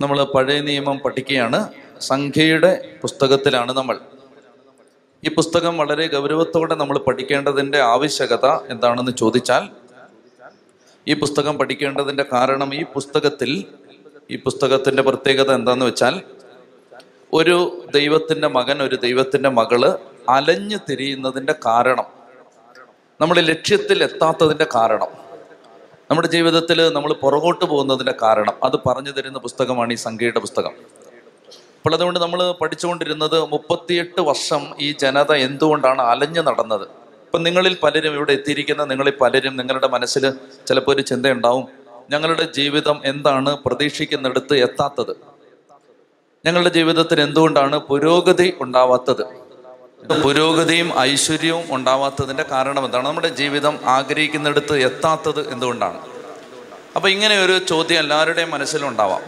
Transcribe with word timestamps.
നമ്മൾ 0.00 0.24
പഴയ 0.24 0.60
നിയമം 0.60 0.98
പഠിക്കുകയാണ്. 0.98 1.68
സംഖ്യയുടെ 2.00 2.98
പുസ്തകത്തിലാണ് 3.02 3.72
നമ്മൾ. 3.72 4.00
ഈ 5.24 5.34
പുസ്തകം 5.34 5.78
വളരെ 5.78 6.06
ഗൗരവത്തോടെ 6.06 6.74
നമ്മൾ 6.74 6.98
പഠിക്കേണ്ടതിന്റെ 6.98 7.78
ആവശ്യകത 7.80 8.46
എന്താണെന്ന് 8.46 9.12
ചോദിച്ചാൽ 9.12 9.70
ഈ 11.08 11.14
പുസ്തകം 11.14 11.58
പഠിക്കേണ്ടതിന്റെ 11.58 12.22
കാരണം 12.32 12.74
ഈ 12.74 12.84
പുസ്തകത്തിൽ 12.84 13.64
ഈ 14.30 14.36
പുസ്തകത്തിന്റെ 14.36 15.02
പ്രത്യേകത 15.02 15.54
എന്താണെന്ന് 15.54 15.86
വെച്ചാൽ 15.86 16.22
ഒരു 17.32 17.86
ദൈവത്തിന്റെ 17.94 18.48
മകൻ 18.48 18.82
ഒരു 18.82 18.96
ദൈവത്തിന്റെ 18.96 19.48
മകൾ 19.48 19.98
അലഞ്ഞു 20.28 20.78
തിരിയുന്നതിന്റെ 20.90 21.52
കാരണം 21.66 22.06
നമ്മൾ 23.20 23.40
ലക്ഷ്യത്തിൽ 23.40 24.02
എത്താത്തതിന്റെ 24.02 24.66
കാരണം. 24.74 25.19
നമ്മുടെ 26.10 26.28
ജീവിതത്തിൽ 26.28 26.78
നമ്മൾ 26.94 27.12
പുറകോട്ട് 27.12 27.64
പോകുന്നതിന്റെ 27.64 28.14
കാരണം 28.22 28.54
അത് 28.66 28.76
പറഞ്ഞു 28.86 29.10
തരുന്ന 29.16 29.38
പുസ്തകമാണ് 29.38 29.92
ഈ 29.92 29.96
സംഖ്യയുടെ 29.96 30.40
പുസ്തകം. 30.40 30.72
അപ്പോൾ 31.76 31.94
അതുകൊണ്ട് 31.94 32.18
നമ്മൾ 32.20 32.40
പഠിച്ചുകൊണ്ടിരുന്നത് 32.60 33.36
മുപ്പത്തിയെട്ട് 33.52 34.20
വർഷം 34.20 34.62
ഈ 34.80 34.88
ജനത 35.02 35.32
എന്തുകൊണ്ടാണ് 35.32 36.02
അലഞ്ഞു 36.02 36.40
നടന്നത്? 36.40 36.86
ഇപ്പം 37.26 37.42
നിങ്ങളിൽ 37.42 37.74
പലരും 37.84 38.14
ഇവിടെ 38.14 38.32
എത്തിയിരിക്കുന്ന 38.32 38.84
നിങ്ങളിൽ 38.84 39.14
പലരും 39.20 39.54
നിങ്ങളുടെ 39.56 39.88
മനസ്സിൽ 39.88 40.24
ചിലപ്പോൾ 40.68 40.94
ഒരു 40.94 41.00
ചിന്തയുണ്ടാവും. 41.00 41.66
ഞങ്ങളുടെ 42.10 42.46
ജീവിതം 42.58 43.00
എന്താണ് 43.04 43.50
പ്രതീക്ഷിക്കുന്നിടത്ത് 43.66 44.54
എത്താത്തത്? 44.66 45.14
ഞങ്ങളുടെ 46.46 46.72
ജീവിതത്തിൽ 46.78 47.20
എന്തുകൊണ്ടാണ് 47.20 47.78
പുരോഗതി 47.90 48.48
ഉണ്ടാവാത്തത്? 48.60 49.24
പുരോഗതിയും 50.08 50.98
ഐശ്വര്യവും 50.98 51.64
ഉണ്ടാവാത്തതിന്റെ 51.70 52.42
കാരണം 52.42 52.84
എന്താണ്? 52.84 53.06
നമ്മുടെ 53.06 53.28
ജീവിതം 53.28 53.78
ആഗ്രഹിക്കുന്നിടത്ത് 53.84 54.78
എത്താത്തത് 54.78 55.52
എന്തുകൊണ്ടാണ്? 55.52 56.00
അപ്പോൾ 56.96 57.08
ഇങ്ങനെ 57.08 57.44
ഒരു 57.44 57.58
ചോദ്യം 57.58 57.98
എല്ലാവരുടെയും 57.98 58.50
മനസ്സിലുണ്ടാവാം. 58.50 59.22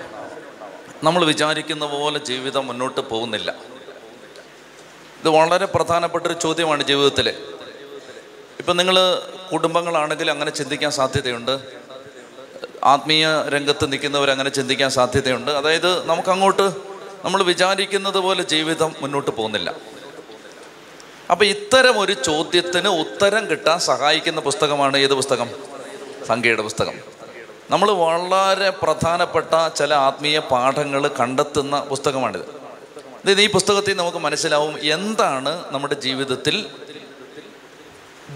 നമ്മൾ 1.04 1.24
വിചാരിക്കുന്ന 1.24 1.86
പോലെ 1.86 2.18
ജീവിതം 2.18 2.66
മുന്നോട്ട് 2.66 3.00
പോകുന്നില്ല. 3.00 3.50
ഇത് 5.20 5.28
വളരെ 5.28 5.66
പ്രധാനപ്പെട്ട 5.66 6.26
ഒരു 6.26 6.34
ചോദ്യമാണ് 6.34 6.82
ജീവിതത്തിൽ 6.82 7.28
ഇപ്പം 8.58 8.76
നിങ്ങൾ 8.76 9.22
കുടുംബങ്ങളാണെങ്കിൽ 9.52 10.30
അങ്ങനെ 10.30 10.50
ചിന്തിക്കാൻ 10.50 10.90
സാധ്യതയുണ്ട്. 10.90 11.60
ആത്മീയ 12.84 13.28
രംഗത്ത് 13.48 13.92
നിൽക്കുന്നവർ 13.92 14.30
അങ്ങനെ 14.30 14.50
ചിന്തിക്കാൻ 14.50 14.90
സാധ്യതയുണ്ട്. 14.90 15.50
അതായത് 15.50 16.06
നമുക്കങ്ങോട്ട് 16.06 16.72
നമ്മൾ 17.24 17.42
വിചാരിക്കുന്നത് 17.42 18.18
പോലെ 18.18 18.42
ജീവിതം 18.42 18.94
മുന്നോട്ട് 19.00 19.30
പോകുന്നില്ല. 19.30 19.74
അപ്പം 21.30 21.46
ഇത്തരം 21.46 22.00
ഒരു 22.00 22.12
ചോദ്യത്തിന് 22.12 22.88
ഉത്തരം 22.88 23.50
കിട്ടാൻ 23.50 23.78
സഹായിക്കുന്ന 23.78 24.40
പുസ്തകമാണ് 24.40 24.96
ഏത് 24.96 25.14
പുസ്തകം? 25.14 25.50
സംഖ്യയുടെ 26.26 26.62
പുസ്തകം. 26.62 26.94
നമ്മൾ 27.70 27.90
വളരെ 27.90 28.70
പ്രധാനപ്പെട്ട 28.70 29.68
ചില 29.76 29.94
ആത്മീയ 29.94 30.38
പാഠങ്ങൾ 30.38 31.08
കണ്ടെത്തുന്ന 31.08 31.80
പുസ്തകമാണിത്. 31.80 32.42
അതായത് 33.24 33.40
ഈ 33.40 33.50
പുസ്തകത്തിൽ 33.50 33.96
നമുക്ക് 33.96 34.18
മനസ്സിലാവും 34.18 34.78
എന്താണ് 34.82 35.72
നമ്മുടെ 35.72 35.94
ജീവിതത്തിൽ 35.94 36.66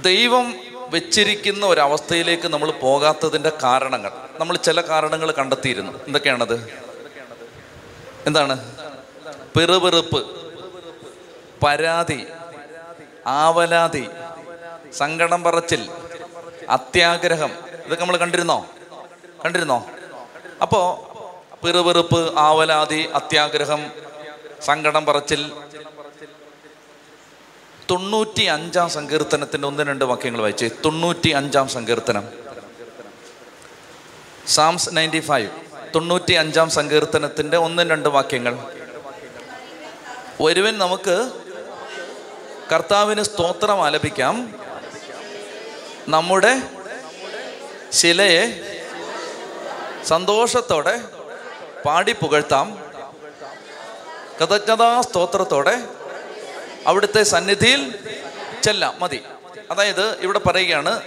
ദൈവം 0.01 0.55
വെച്ചിരിക്കുന്ന 0.89 1.67
ഒരവസ്ഥയിലേക്ക് 1.67 2.49
നമ്മൾ 2.49 2.71
പോകാത്തതിന്റെ 2.71 3.53
കാരണങ്ങൾ. 3.63 4.11
നമ്മൾ 4.39 4.57
ചില 4.57 4.81
കാരണങ്ങൾ 4.81 5.33
കണ്ടെത്തിയിരുന്നു. 5.33 5.93
എന്തൊക്കെയാണത്? 6.07 6.73
എന്താണ്? 8.27 8.75
പെറുപെറുപ്പ് 9.57 10.27
പരാതി 11.65 12.27
ആവലാതി 13.27 14.09
സങ്കടം 14.93 15.43
പറച്ചിൽ 15.43 15.91
അത്യാഗ്രഹം 16.69 17.53
ഇതൊക്കെ 17.87 18.01
നമ്മൾ 18.01 18.17
കണ്ടിരുന്നോ? 18.17 18.67
കണ്ടിരുന്നോ? 19.45 19.87
അപ്പോ 20.63 21.03
പിറുപിറുപ്പ് 21.65 22.39
ആവലാതി 22.39 23.11
അത്യാഗ്രഹം 23.15 23.91
സങ്കടം 24.61 25.07
പറച്ചിൽ. 25.07 25.53
തൊണ്ണൂറ്റി 27.91 28.43
അഞ്ചാം 28.43 28.89
സങ്കീർത്തനത്തിന്റെ 28.89 29.69
ഒന്ന് 29.69 29.83
രണ്ട് 29.83 30.05
വാക്യങ്ങൾ 30.05 30.41
വായിച്ചേ. 30.41 30.71
തൊണ്ണൂറ്റി 30.85 31.29
അഞ്ചാം 31.29 31.69
സങ്കീർത്തനം. 31.69 32.29
സാംസ് 34.47 34.91
നയന്റി 34.93 35.21
ഫൈവ് 35.21 35.51
തൊണ്ണൂറ്റി 35.95 36.33
അഞ്ചാം 36.33 36.71
സങ്കീർത്തനത്തിന്റെ 36.71 37.57
ഒന്നും 37.57 37.89
രണ്ട് 37.89 38.09
വാക്യങ്ങൾ. 38.09 38.59
ഒരുവൻ 40.41 40.79
നമുക്ക് 40.79 41.46
കർത്താവിന് 42.73 43.23
സ്തോത്രം 43.23 43.85
ആലപിക്കാം. 43.85 44.55
നമ്മുടെ 46.09 46.63
ശിലയെ 47.93 48.45
സന്തോഷത്തോടെ 50.05 51.01
പാടി 51.87 52.13
പുകഴ്ത്താം. 52.13 52.79
കൃതജ്ഞതാ 54.41 55.01
സ്തോത്രത്തോടെ 55.01 55.83
അവിടുത്തെ 56.87 57.23
സന്നിധിയിൽ 57.23 57.95
ചെല്ലാം. 58.63 58.95
മതി. 59.01 59.23
അതായത് 59.71 60.19
ഇവിടെ 60.21 60.39
പറയുകയാണ് 60.39 61.03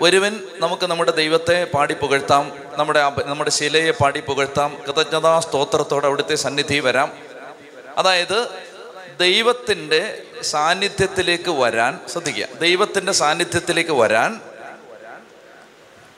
ഒരുവൻ 0.00 0.40
നമുക്ക് 0.56 0.86
നമ്മുടെ 0.86 1.10
ദൈവത്തെ 1.10 1.64
പാടി 1.64 1.94
പുകഴ്ത്താം 1.94 2.52
നമ്മുടെ 2.76 3.12
നമ്മുടെ 3.24 3.50
ശിലയെ 3.50 3.90
പാടി 3.90 4.20
പുകഴ്ത്താം 4.20 4.82
കൃതജ്ഞതാ 4.86 5.40
സ്തോത്രത്തോടെ 5.40 6.06
അവിടുത്തെ 6.06 6.34
സന്നിധി 6.34 6.78
വരാം. 6.78 7.12
അതായത് 7.98 8.71
ദൈവത്തിന്റെ 9.20 10.22
സാന്നിധ്യത്തിലേക്ക് 10.42 11.50
വരാൻ 11.50 12.00
ശ്രദ്ധിക്കുക. 12.08 12.46
ദൈവത്തിന്റെ 12.60 13.12
സാന്നിധ്യത്തിലേക്ക് 13.12 13.90
വരാൻ 13.90 14.40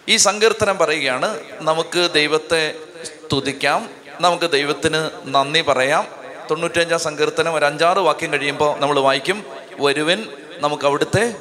ഈ 0.08 0.16
സങ്കീർത്തനം 0.16 0.78
പറയുകയാണ്. 0.78 1.40
നമുക്ക് 1.52 2.08
ദൈവത്തെ 2.12 2.74
സ്തുതിക്കാം. 3.02 3.90
നമുക്ക് 4.20 4.50
ദൈവത്തിന് 4.50 5.10
നന്ദി 5.24 5.60
പറയാം. 5.60 6.06
തൊണ്ണൂറ്റഞ്ചാം 6.50 6.98
സങ്കീർത്തനം 6.98 7.54
ഒരു 7.54 7.64
അഞ്ചാറ് 7.64 7.98
വാക്യം 7.98 8.32
കഴിയുമ്പോൾ 8.32 8.80
നമ്മൾ 8.80 9.00
വായിക്കും. 9.00 9.44
വരുവൻ 9.78 10.26
നമുക്ക് 10.58 10.84
അവിടുത്തെ 10.84 11.34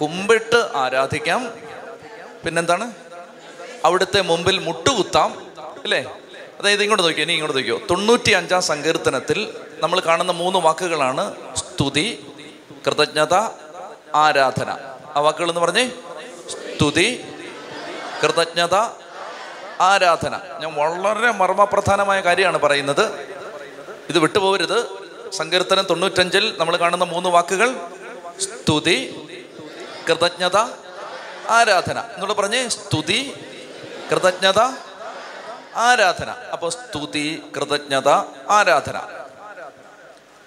കുമ്പിട്ട് 0.00 0.76
ആരാധിക്കാം. 0.76 1.54
പിന്നെന്താണ്? 2.44 2.90
അവിടുത്തെ 3.84 4.20
മുമ്പിൽ 4.20 4.58
മുട്ടുകുത്താം. 4.58 5.46
അല്ലേ? 5.84 6.04
അതായത് 6.58 6.82
ഇങ്ങോട്ട് 6.82 7.04
നോക്കിയോ 7.04 7.22
ഇനി 7.22 7.32
ഇങ്ങോട്ട് 7.32 7.56
നോക്കിയോ. 7.56 7.80
തൊണ്ണൂറ്റി 7.90 8.30
അഞ്ചാം 8.30 8.62
സങ്കീർത്തനത്തിൽ 8.62 9.56
നമ്മൾ 9.82 10.00
കാണുന്ന 10.00 10.32
മൂന്ന് 10.32 10.58
വാക്കുകളാണ് 10.58 11.34
സ്തുതി 11.54 12.26
കൃതജ്ഞത 12.86 13.34
ആരാധന. 14.14 14.70
ആ 15.16 15.20
വാക്കുകൾ 15.20 15.48
എന്ന് 15.48 15.60
പറഞ്ഞേ? 15.60 15.90
സ്തുതി 16.50 17.24
കൃതജ്ഞത 18.22 18.74
ആരാധന. 19.80 20.40
ഞാൻ 20.60 20.74
വളരെ 20.74 21.30
മർമ്മപ്രധാനമായ 21.30 22.20
കാര്യമാണ് 22.20 22.58
പറയുന്നത്. 22.58 23.20
ഇത് 24.08 24.18
വിട്ടുപോകരുത്. 24.18 24.86
സങ്കീർത്തനം 25.32 25.86
തൊണ്ണൂറ്റഞ്ചിൽ 25.90 26.54
നമ്മൾ 26.58 26.76
കാണുന്ന 26.76 27.04
മൂന്ന് 27.04 27.28
വാക്കുകൾ 27.28 27.74
സ്തുതി 28.40 29.16
കൃതജ്ഞത 30.08 30.56
ആരാധന. 31.48 31.98
എന്നുള്ള 31.98 32.34
പറഞ്ഞേ 32.34 32.68
സ്തുതി 32.68 33.32
കൃതജ്ഞത 34.10 34.87
ആരാധന. 35.78 36.30
അപ്പൊ 36.30 36.68
സ്തുതി 36.68 37.42
കൃതജ്ഞത 37.56 38.08
ആരാധന. 38.50 39.00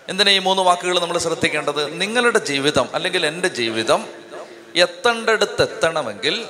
എന്തിനാ 0.10 0.32
ഈ 0.32 0.40
മൂന്ന് 0.40 0.62
വാക്കുകൾ 0.62 1.00
നമ്മൾ 1.00 1.18
ശ്രദ്ധിക്കേണ്ടത്? 1.18 2.02
നിങ്ങളുടെ 2.02 2.40
ജീവിതം 2.40 2.90
അല്ലെങ്കിൽ 2.94 3.26
എന്റെ 3.26 3.48
ജീവിതം 3.48 4.06
എത്തേണ്ടടുത്ത് 4.76 5.62
എത്തണമെങ്കിൽ 5.62 6.48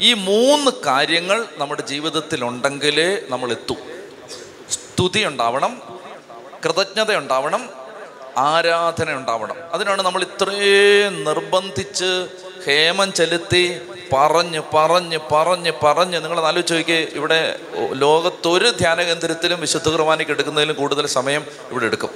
ഈ 0.00 0.14
മൂന്ന് 0.14 0.70
കാര്യങ്ങൾ 0.86 1.46
നമ്മുടെ 1.56 1.82
ജീവിതത്തിൽ 1.82 2.44
ഉണ്ടെങ്കിലേ 2.44 3.20
നമ്മൾ 3.28 3.50
എത്തൂ 3.50 3.76
സ്തുതി 4.70 5.24
ഉണ്ടാവണം 5.24 6.00
കൃതജ്ഞത 6.64 7.16
ഉണ്ടാവണം 7.16 7.70
ആരാധന 8.36 9.14
ഉണ്ടാവണം. 9.14 9.56
അതിനാണ് 9.72 10.02
നമ്മൾ 10.02 10.22
ഇത്രയും 10.22 11.24
നിർബന്ധിച്ച് 11.24 12.28
ഹേമം 12.66 13.12
ചെലുത്തി 13.12 13.80
പറഞ്ഞ് 14.12 14.62
പറഞ്ഞ് 14.74 15.18
പറഞ്ഞ് 15.32 15.72
പറഞ്ഞ് 15.82 16.24
നിങ്ങൾ 16.24 16.40
ആലോചിച്ച് 16.40 16.74
നോക്കിയേ. 16.74 17.06
ഇവിടെ 17.12 17.58
ലോകത്തൊരു 17.92 18.70
ധ്യാന 18.70 19.02
കേന്ദ്രത്തിലും 19.02 19.60
വിശുദ്ധ 19.60 19.88
കുർബാനയ്ക്ക് 19.88 20.32
എടുക്കുന്നതിലും 20.32 20.76
കൂടുതൽ 20.76 21.06
സമയം 21.06 21.46
ഇവിടെ 21.70 21.84
എടുക്കും. 21.84 22.10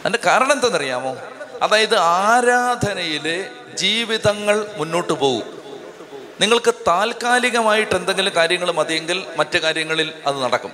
അതിന്റെ 0.00 0.18
കാരണം 0.26 0.52
എന്താണെന്നറിയാമോ? 0.52 1.16
അതായത് 1.62 1.96
ആരാധനയിലെ 1.96 3.50
ജീവിതങ്ങൾ 3.74 4.66
മുന്നോട്ട് 4.76 5.12
പോകും. 5.12 5.64
നിങ്ങൾക്ക് 6.40 6.74
താൽക്കാലികമായിട്ട് 6.74 7.94
എന്തെങ്കിലും 7.94 8.34
കാര്യങ്ങൾ 8.36 8.72
മതിയെങ്കിൽ 8.72 9.24
മറ്റു 9.36 9.58
കാര്യങ്ങളിൽ 9.58 10.12
അത് 10.26 10.42
നടക്കും. 10.42 10.72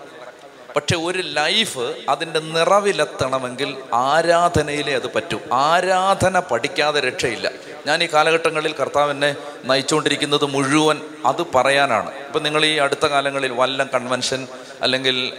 പക്ഷെ 0.77 0.97
ഒരു 0.97 1.19
ലൈഫ് 1.19 1.95
അതിന്റെ 2.09 2.41
നിറവിലെത്തണമെങ്കിൽ 2.41 3.77
ആരാധനയിലേ 3.95 4.95
അത് 4.95 5.13
പറ്റും. 5.13 5.41
ആരാധന 5.53 6.41
പഠിക്കാതെ 6.41 7.01
രക്ഷയില്ല. 7.01 7.51
ഞാൻ 7.87 8.03
ഈ 8.03 8.07
കാലഘട്ടങ്ങളിൽ 8.07 8.75
എന്നെ 9.11 9.37
നയിച്ചുകൊണ്ടിരിക്കുന്നത് 9.65 10.45
മുഴുവൻ 10.45 11.01
അത് 11.27 11.43
പറയാനാണ്. 11.55 12.11
ഇപ്പം 12.27 12.43
നിങ്ങൾ 12.43 12.65
ഈ 12.65 12.77
അടുത്ത 12.77 13.07
കാലങ്ങളിൽ 13.07 13.53
വല്ലം 13.53 13.89
കൺവെൻഷൻ 13.95 14.49
അല്ലെങ്കിൽ 14.83 15.33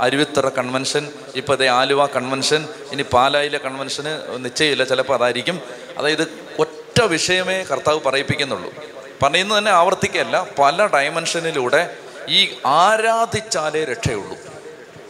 അരുവിത്തറ 0.00 0.48
കൺവെൻഷൻ 0.48 1.08
ഇപ്പോൾ 1.34 1.52
അതേ 1.52 1.66
ആലുവ 1.66 2.06
കൺവെൻഷൻ 2.06 2.68
ഇനി 2.92 3.04
പാലായിലെ 3.12 3.58
കൺവെൻഷന് 3.58 4.44
നിശ്ചയമില്ല 4.44 4.84
ചിലപ്പോൾ 4.84 5.14
അതായിരിക്കും. 5.14 5.60
അതായത് 5.98 6.22
ഒറ്റ 6.58 7.02
വിഷയമേ 7.02 7.62
കർത്താവ് 7.62 8.00
പറയിപ്പിക്കുന്നുള്ളൂ. 8.00 8.74
പറയുന്നത് 9.22 9.58
തന്നെ 9.58 9.70
ആവർത്തിക്കുകയല്ല 9.70 10.46
പല 10.58 10.86
ഡയമെൻഷനിലൂടെ 10.86 11.96
ഈ 12.28 12.58
ആരാധിച്ചാലേ 12.66 13.84
രക്ഷയുള്ളൂ. 13.84 14.36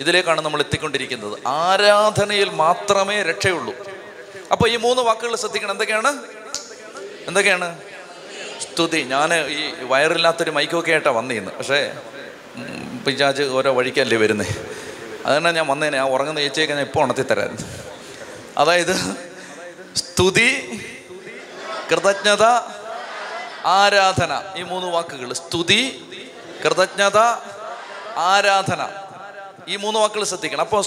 ഇതിലേക്കാണ് 0.01 0.41
നമ്മൾ 0.41 0.61
എത്തിക്കൊണ്ടിരിക്കുന്നത്. 0.61 1.39
ആരാധനയിൽ 1.47 2.51
മാത്രമേ 2.51 3.23
രക്ഷയുള്ളൂ. 3.23 3.94
അപ്പോൾ 4.53 4.71
ഈ 4.71 4.77
മൂന്ന് 4.77 5.03
വാക്കുകൾ 5.03 5.37
ശ്രദ്ധിക്കണം. 5.37 5.73
എന്തൊക്കെയാണ്? 5.73 6.23
എന്തൊക്കെയാണ്? 7.27 7.81
സ്തുതി. 8.61 9.01
ഞാൻ 9.01 9.47
ഈ 9.47 9.73
വയറില്ലാത്തൊരു 9.83 10.51
മൈക്കൊക്കെ 10.51 10.91
ആയിട്ടാണ് 10.91 11.17
വന്നിരുന്നു. 11.17 11.51
പക്ഷേ 11.59 11.93
പിജാജ് 13.07 13.43
ഓരോ 13.43 13.73
വഴിക്കല്ലേ 13.73 14.17
വരുന്നേ. 14.17 14.45
അതുതന്നെ 15.27 15.53
ഞാൻ 15.53 15.67
വന്നേനെ. 15.67 15.99
ആ 15.99 16.05
ഉറങ്ങുന്ന 16.05 16.41
ചേച്ചിയൊക്കെ 16.41 16.75
ഞാൻ 16.75 16.85
ഇപ്പോൾ 16.85 17.01
ഉണർത്തി 17.01 17.23
തരാം 17.23 17.59
അതായത് 18.59 19.17
സ്തുതി 19.97 20.81
കൃതജ്ഞത 21.91 22.43
ആരാധന. 23.67 24.43
ഈ 24.57 24.63
മൂന്ന് 24.63 24.89
വാക്കുകൾ. 24.89 25.33
സ്തുതി 25.33 26.05
കൃതജ്ഞത 26.65 27.19
ആരാധന. 28.17 28.89
ഈ 29.69 29.77
മൂന്ന് 29.77 30.01
വാക്കുകൾ 30.01 30.25
ശ്രദ്ധിക്കണം. 30.25 30.61
അപ്പോൾ 30.61 30.85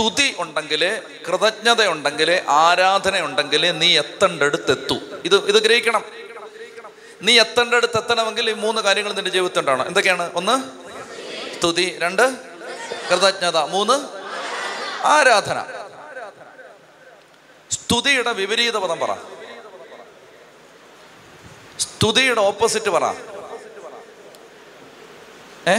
സ്തുതി 0.00 0.34
ഉണ്ടെങ്കിൽ 0.38 1.02
കൃതജ്ഞത 1.28 1.86
ഉണ്ടെങ്കിൽ 1.86 2.42
ആരാധന 2.48 3.20
ഉണ്ടെങ്കിൽ 3.20 3.78
നീ 3.78 3.98
എത്തേണ്ടടുത്തെത്തു. 3.98 4.94
ഇത് 5.24 5.46
ഇത് 5.46 5.62
ഗ്രഹിക്കണം. 5.62 6.04
നീ 7.22 7.40
എത്തേണ്ടടുത്ത് 7.40 7.96
എത്തണമെങ്കിൽ 7.96 8.50
ഈ 8.50 8.52
മൂന്ന് 8.52 8.82
കാര്യങ്ങൾ 8.82 9.12
നിന്റെ 9.12 9.30
ജീവിതത്തിൽ 9.30 9.60
ഉണ്ടാവണം. 9.60 9.86
എന്തൊക്കെയാണ്? 9.86 10.32
ഒന്ന് 10.34 10.64
സ്തുതി. 11.58 11.98
രണ്ട് 11.98 12.22
കൃതജ്ഞത. 13.10 13.56
മൂന്ന് 13.58 14.08
ആരാധന. 15.06 15.64
സ്തുതിയുടെ 17.70 18.32
വിപരീത 18.32 18.76
പദം 18.76 18.98
പറ. 18.98 19.14
സ്തുതിയുടെ 21.78 22.40
ഓപ്പോസിറ്റ് 22.40 22.90
പറ. 22.90 23.14
ഏ? 25.68 25.78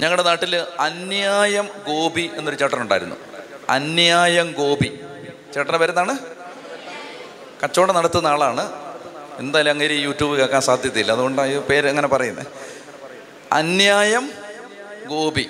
ഞങ്ങളുടെ 0.00 0.22
നാട്ടിൽ 0.22 0.56
അന്യായം 0.56 1.68
ഗോപി 1.86 2.30
എന്നൊരു 2.36 2.56
ചേട്ടൻ 2.56 2.80
ഉണ്ടായിരുന്നു 2.80 3.16
അന്യായം 3.68 4.54
ഗോപി. 4.58 5.00
ചേട്ടന്റെ 5.54 5.78
പേരെന്താണ്? 5.78 6.18
കച്ചവടം 7.64 7.94
നടത്തുന്ന 7.94 8.26
ആളാണ്. 8.26 8.72
എന്തായാലും 9.38 9.70
അങ്ങനെ 9.70 9.92
യൂട്യൂബ് 9.92 10.38
കേൾക്കാൻ 10.38 10.62
സാധ്യതയില്ല. 10.62 11.12
അതുകൊണ്ടാണ് 11.12 11.48
ഈ 11.48 11.58
പേര് 11.58 11.88
അങ്ങനെ 11.88 12.08
പറയുന്നത് 12.08 12.46
അന്യായം 13.52 14.32
ഗോപി. 15.06 15.48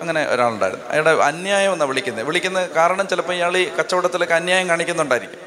അങ്ങനെ 0.00 0.28
ഒരാളുണ്ടായിരുന്നു. 0.28 0.86
അയാളുടെ 0.86 1.10
അന്യായം 1.10 1.72
എന്നാണ് 1.72 1.88
വിളിക്കുന്നത് 1.88 2.26
വിളിക്കുന്ന 2.26 2.66
കാരണം 2.66 3.08
ചിലപ്പോൾ 3.08 3.32
ഇയാൾ 3.32 3.56
ഈ 3.58 3.68
കച്ചവടത്തിലൊക്കെ 3.68 4.34
അന്യായം 4.34 4.68
കാണിക്കുന്നുണ്ടായിരിക്കും. 4.68 5.38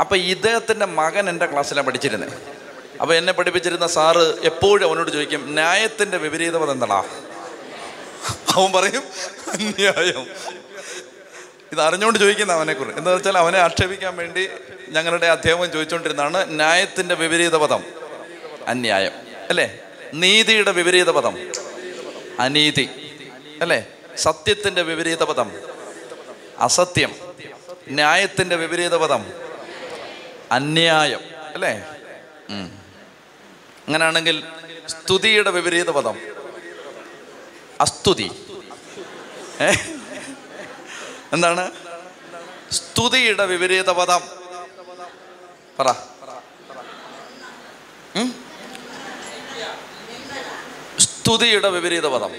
അപ്പം 0.00 0.16
ഇദ്ദേഹത്തിന്റെ 0.16 0.86
മകൻ 0.86 1.28
എന്റെ 1.30 1.46
ക്ലാസ്സിലാണ് 1.46 1.86
പഠിച്ചിരുന്നത് 1.86 2.32
അപ്പോൾ 3.00 3.14
എന്നെ 3.14 3.32
പഠിപ്പിച്ചിരുന്ന 3.32 3.86
സാറ് 3.86 4.34
എപ്പോഴും 4.44 4.88
അവനോട് 4.88 5.10
ചോദിക്കും 5.10 5.40
ന്യായത്തിന്റെ 5.48 6.16
വിപരീതം 6.16 6.72
എന്താടാ 6.72 7.04
അവൻ 8.54 8.72
പറയും 8.72 9.02
അന്യായം. 9.52 10.26
ഇത് 11.72 11.80
അറിഞ്ഞുകൊണ്ട് 11.80 12.18
ചോദിക്കുന്ന 12.18 12.52
അവനെ 12.52 12.72
കുറിച്ച്. 12.72 12.98
എന്താ 12.98 13.12
വെച്ചാൽ 13.12 13.38
അവനെ 13.38 13.58
ആക്ഷേപിക്കാൻ 13.58 14.16
വേണ്ടി 14.16 14.48
ഞങ്ങളുടെ 14.88 15.26
അധ്യാപകൻ 15.26 15.70
ചോദിച്ചുകൊണ്ടിരുന്നതാണ് 15.70 16.56
ന്യായത്തിന്റെ 16.56 17.14
വിപരീത 17.14 17.56
പദം 17.56 17.84
അന്യായം. 18.66 19.12
അല്ലേ? 19.48 19.78
നീതിയുടെ 20.14 20.72
വിപരീത 20.72 21.10
പദം 21.10 21.52
അനീതി. 22.40 22.88
അല്ലേ? 23.60 23.86
സത്യത്തിന്റെ 24.16 24.82
വിപരീത 24.82 25.22
പദം 25.22 25.52
അസത്യം. 26.58 27.14
ന്യായത്തിന്റെ 27.88 28.56
വിപരീത 28.56 28.96
പദം 28.96 29.26
അന്യായം. 30.52 31.20
അല്ലേ? 31.54 31.84
അങ്ങനെയാണെങ്കിൽ 33.86 34.42
സ്തുതിയുടെ 34.86 35.50
വിപരീത 35.50 35.90
പദം 35.90 36.39
അസ്തുതി. 37.80 38.30
എന്താണ്? 41.32 41.70
സ്തുതിയുടെ 42.72 43.46
വിപരീത 43.46 43.90
പദം. 43.90 44.20
പറ? 45.78 45.92
സ്തുതിയുടെ 50.98 51.68
വിപരീത 51.68 52.06
പദം. 52.06 52.30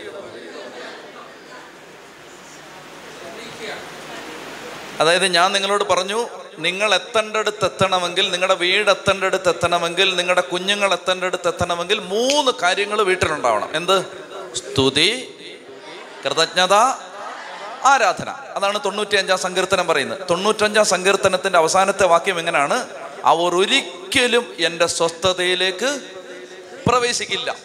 അതായത് 4.99 5.27
ഞാൻ 5.27 5.51
നിങ്ങളോട് 5.51 5.83
പറഞ്ഞു 5.83 6.29
നിങ്ങൾ 6.59 6.95
എത്തേണ്ടടുത്ത് 6.95 7.65
എത്തണമെങ്കിൽ 7.65 8.31
നിങ്ങളുടെ 8.31 8.53
വീട് 8.55 8.89
എത്തേണ്ടടുത്ത് 8.89 9.49
എത്തണമെങ്കിൽ 9.49 10.15
നിങ്ങളുടെ 10.15 10.41
കുഞ്ഞുങ്ങൾ 10.41 10.93
എത്തേണ്ടടുത്ത് 10.93 11.47
എത്തണമെങ്കിൽ 11.47 11.99
മൂന്ന് 11.99 12.51
കാര്യങ്ങൾ 12.61 13.01
വീട്ടിലുണ്ടാവണം. 13.01 13.75
എന്ത്? 13.75 14.30
സ്തുതി 14.55 15.35
കൃതജ്ഞത 16.25 16.73
ആരാധന. 17.83 18.29
അതാണ് 18.29 18.79
തൊണ്ണൂറ്റി 18.85 19.15
അഞ്ചാം 19.15 19.37
സങ്കീർത്തനം 19.37 19.87
പറയുന്നത്. 19.87 20.29
തൊണ്ണൂറ്റഞ്ചാം 20.29 20.85
സങ്കീർത്തനത്തിന്റെ 20.85 21.59
അവസാനത്തെ 21.59 22.05
വാക്യം 22.05 22.39
എങ്ങനെയാണ്? 22.39 22.87
അവർ 23.25 23.55
ഒരിക്കലും 23.55 24.55
എന്റെ 24.59 24.87
സ്വസ്ഥതയിലേക്ക് 24.87 26.01
പ്രവേശിക്കില്ല. 26.87 27.55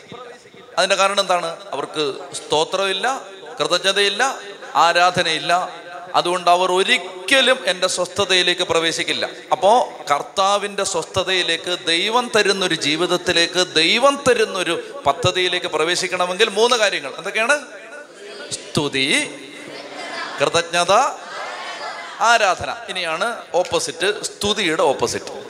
അതിന്റെ 0.79 0.97
കാരണം 0.97 1.21
എന്താണ്? 1.21 1.57
അവർക്ക് 1.73 2.15
സ്തോത്രമില്ല 2.35 3.21
കൃതജ്ഞതയില്ല 3.61 4.39
ആരാധനയില്ല 4.75 5.71
അതുകൊണ്ട് 6.15 6.51
അവർ 6.51 6.73
ഒരിക്കലും 6.73 7.59
എന്റെ 7.67 7.87
സ്വസ്ഥതയിലേക്ക് 7.87 8.63
പ്രവേശിക്കില്ല. 8.63 9.29
അപ്പോൾ 9.53 10.05
കർത്താവിന്റെ 10.11 10.85
സ്വസ്ഥതയിലേക്ക് 10.85 11.79
ദൈവം 11.87 12.31
തരുന്നൊരു 12.37 12.75
ജീവിതത്തിലേക്ക് 12.75 13.75
ദൈവം 13.75 14.25
തരുന്നൊരു 14.29 15.03
പദ്ധതിയിലേക്ക് 15.07 15.67
പ്രവേശിക്കണമെങ്കിൽ 15.67 16.49
മൂന്ന് 16.49 16.77
കാര്യങ്ങൾ. 16.77 17.13
എന്തൊക്കെയാണ്? 17.17 17.67
സ്തുതി 18.53 19.43
കൃതജ്ഞത 20.41 20.93
ആരാധന. 22.21 22.75
ഇനിയാണ് 22.89 23.43
ഓപ്പോസിറ്റ് 23.55 24.25
സ്തുതിയുടെ 24.25 24.83
ഓപ്പോസിറ്റ്? 24.83 25.47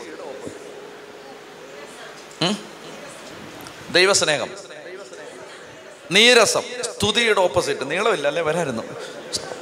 ദൈവസ്നേഹം. 3.90 4.50
നീരസം. 6.10 6.62
സ്തുതിയുടെ 6.82 7.40
ഓപ്പോസിറ്റ്. 7.40 7.90
നീളമില്ല 7.90 8.28
അല്ലേ? 8.28 8.42
വരായിരുന്നു. 8.42 8.82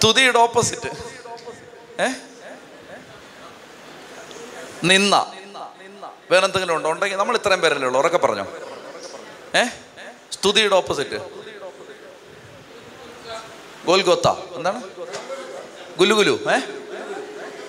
സ്തുതിയുടെ 0.04 0.38
ഓപ്പോസിറ്റ്. 0.38 0.90
ഏ? 2.02 2.06
നിന്ന. 4.84 5.32
വേറെന്തെങ്കിലും 6.30 6.76
ഉണ്ടോ? 6.76 6.90
ഉണ്ടെങ്കിൽ 6.90 7.16
നമ്മൾ 7.16 7.36
ഇത്രയും 7.36 7.60
പേരല്ലേ 7.60 7.86
ഉള്ളൂ. 7.86 8.00
ഉറക്കെ 8.00 8.18
പറഞ്ഞോ? 8.18 8.46
ഏ? 9.58 9.64
സ്തുതിയുടെ 10.32 10.74
ഓപ്പോസിറ്റ്. 10.74 11.20
ഗോൽഗോത്ത. 13.84 14.28
എന്താണ്? 14.28 14.82
ഗുലുഗുലു. 15.98 16.30
ഏ? 16.30 16.54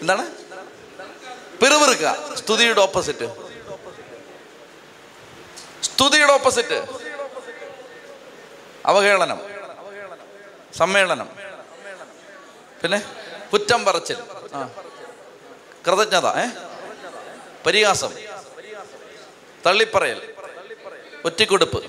എന്താണ്? 0.01 0.31
പിറുപിറുക്ക 1.59 2.35
സ്തുതിയുടെ 2.35 2.81
ഓപ്പോസിറ്റ്. 2.81 3.35
സ്തുതിയുടെ 5.83 6.33
ഓപ്പോസിറ്റ്. 6.33 6.85
അവഹേളനം. 8.85 9.41
സമ്മേളനം. 10.77 11.44
പിന്നെ 12.85 13.01
കുറ്റം 13.53 13.85
പറച്ചിൽ. 13.85 14.17
ആ. 14.53 14.69
കൃതജ്ഞത 15.87 16.25
ഏ? 16.27 16.45
പരിഹാസം. 17.65 18.13
തള്ളിപ്പറയൽ. 19.65 20.33
ഒറ്റിക്കൊടുപ്പ്. 21.25 21.83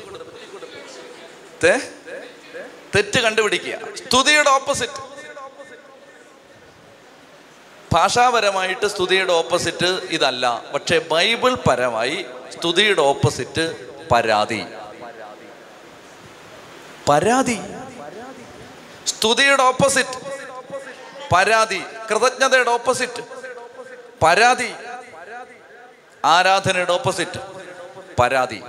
തെറ്റ് 2.96 3.20
കണ്ടുപിടിക്കുക. 3.20 3.78
സ്തുതിയുടെ 3.94 4.50
ഓപ്പോസിറ്റ്. 4.50 4.92
ഭാഷാപരമായിട്ട് 7.92 8.86
സ്തുതിയുടെ 8.86 9.32
ഓപ്പോസിറ്റ് 9.32 10.00
ഇതല്ല. 10.10 10.64
പക്ഷെ 10.74 10.98
ബൈബിൾ 10.98 11.54
പരമായി 11.54 12.26
സ്തുതിയുടെ 12.58 13.00
ഓപ്പോസിറ്റ് 13.00 13.90
പരാതി. 14.10 14.64
പരാതി. 17.08 17.58
സ്തുതിയുടെ 19.06 19.62
ഓപ്പോസിറ്റ്. 19.62 20.35
പരാതി 21.32 21.82
കൃതജ്ഞതയുടെ 22.10 22.70
ഓപ്പോസിറ്റ് 22.70 23.22
പരാതി 24.22 24.74
ആരാധനയുടെ 26.24 26.92
ഓപ്പോസിറ്റ് 26.92 27.40
പരാതി. 28.18 28.62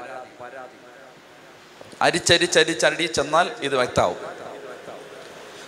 അരിച്ചരിച്ചരിച്ചടി 2.02 3.04
ചെന്നാൽ 3.04 3.52
ഇത് 3.62 3.76
വ്യക്തമാവും. 3.76 4.18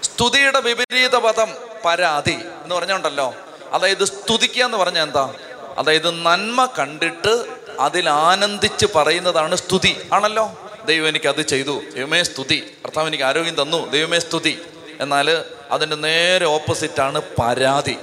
സ്തുതിയുടെ 0.04 0.60
വിപരീത 0.60 1.16
പദം 1.16 1.54
പരാതി 1.86 2.40
എന്ന് 2.64 2.76
പറഞ്ഞുണ്ടല്ലോ. 2.76 3.36
അതായത് 3.72 4.04
സ്തുതിക്കുക 4.04 4.66
എന്ന് 4.66 4.78
പറഞ്ഞ 4.78 5.00
എന്താ? 5.00 5.34
അതായത് 5.78 6.12
നന്മ 6.26 6.66
കണ്ടിട്ട് 6.80 7.46
അതിൽ 7.80 8.10
ആനന്ദിച്ച് 8.10 8.86
പറയുന്നതാണ് 8.96 9.56
സ്തുതി. 9.56 10.10
ആണല്ലോ? 10.14 10.72
ദൈവം 10.86 11.08
എനിക്ക് 11.08 11.28
അത് 11.28 11.42
ചെയ്തു. 11.42 11.82
ദൈവമേ 11.96 12.24
സ്തുതി. 12.24 12.78
ഭർത്താവ് 12.86 13.08
എനിക്ക് 13.08 13.24
ആരോഗ്യം 13.24 13.62
തന്നു. 13.62 13.90
ദൈവമേ 13.90 14.20
സ്തുതി. 14.20 14.62
എന്നാൽ 15.00 15.46
അതിന്റെ 15.72 15.96
നേരെ 15.96 16.46
ഓപ്പോസിറ്റാണ് 16.46 17.22
പരാതി. 17.42 17.98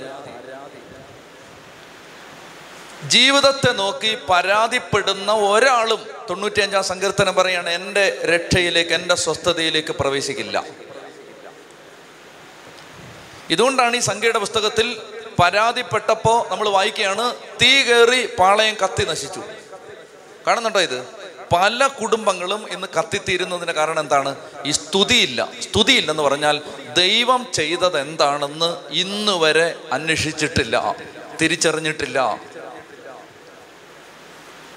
ജീവിതത്തെ 3.05 3.73
നോക്കി 3.73 4.19
പരാതിപ്പെടുന്ന 4.31 5.33
ഒരാളും 5.33 6.01
തൊണ്ണൂറ്റിയഞ്ചാം 6.31 6.83
സങ്കീർത്തനം 6.83 7.35
പറയാണ് 7.35 7.71
എന്റെ 7.71 8.05
രക്ഷയിലേക്ക് 8.25 8.95
എന്റെ 8.95 9.15
സ്വസ്ഥതയിലേക്ക് 9.15 9.93
പ്രവേശിക്കില്ല. 9.93 10.65
ഇതുകൊണ്ടാണ് 13.51 13.97
ഈ 13.97 14.01
സംഖ്യയുടെ 14.01 14.39
പുസ്തകത്തിൽ 14.39 15.01
പരാതിപ്പെട്ടപ്പോൾ 15.43 16.49
നമ്മൾ 16.51 16.69
വായിക്കുകയാണ് 16.69 17.35
തീ 17.63 17.83
കയറി 17.83 18.27
പാളയം 18.39 18.77
കത്തി 18.85 19.05
നശിച്ചു. 19.05 19.43
കാണുന്നുണ്ടോ 20.47 20.81
ഇത്? 20.81 21.26
പല 21.53 21.87
കുടുംബങ്ങളും 21.87 22.69
ഇന്ന് 22.73 22.87
കത്തിത്തീരുന്നതിന് 22.99 23.73
കാരണം 23.73 24.01
എന്താണ്? 24.01 24.37
ഈ 24.67 24.71
സ്തുതിയില്ല. 24.71 25.49
സ്തുതിയില്ലെന്ന് 25.63 26.23
പറഞ്ഞാൽ 26.23 26.63
ദൈവം 26.97 27.47
ചെയ്തത് 27.53 28.01
എന്താണെന്ന് 28.01 28.77
ഇന്നുവരെ 28.91 29.75
അന്വേഷിച്ചിട്ടില്ല. 29.93 30.97
തിരിച്ചറിഞ്ഞിട്ടില്ല. 31.41 32.39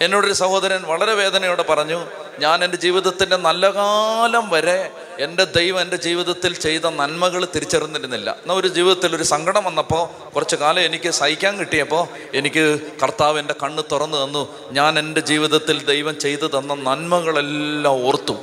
എന്നോടൊരു 0.02 0.34
സഹോദരൻ 0.34 0.84
വളരെ 0.84 1.14
വേദനയോടെ 1.14 1.64
പറഞ്ഞു 1.64 2.06
ഞാൻ 2.40 2.64
എന്റെ 2.64 2.78
ജീവിതത്തിന്റെ 2.78 3.36
നല്ല 3.36 3.70
കാലം 3.70 4.50
വരെ 4.50 4.92
എന്റെ 5.20 5.44
ദൈവം 5.44 5.82
എന്റെ 5.82 5.96
ജീവിതത്തിൽ 5.96 6.54
ചെയ്ത 6.54 6.82
നന്മകൾ 6.82 7.46
തിരിച്ചറിഞ്ഞിരുന്നില്ല. 7.46 8.32
എന്നാൽ 8.32 8.56
ഒരു 8.56 8.68
ജീവിതത്തിൽ 8.68 9.16
ഒരു 9.16 9.24
സങ്കടം 9.24 9.64
വന്നപ്പോൾ 9.64 10.30
കുറച്ച് 10.30 10.56
കാലം 10.56 10.82
എനിക്ക് 10.82 11.10
സഹിക്കാൻ 11.10 11.60
കിട്ടിയപ്പോൾ 11.60 12.08
എനിക്ക് 12.34 12.80
കർത്താവ് 13.04 13.40
എന്റെ 13.40 13.56
കണ്ണ് 13.64 13.84
തുറന്നു 13.92 14.26
തന്നു. 14.26 14.70
ഞാൻ 14.72 15.00
എന്റെ 15.00 15.22
ജീവിതത്തിൽ 15.22 15.86
ദൈവം 15.86 16.20
ചെയ്തു 16.20 16.48
തന്ന 16.48 16.74
നന്മകളെല്ലാം 16.74 18.08
ഓർത്തു. 18.08 18.34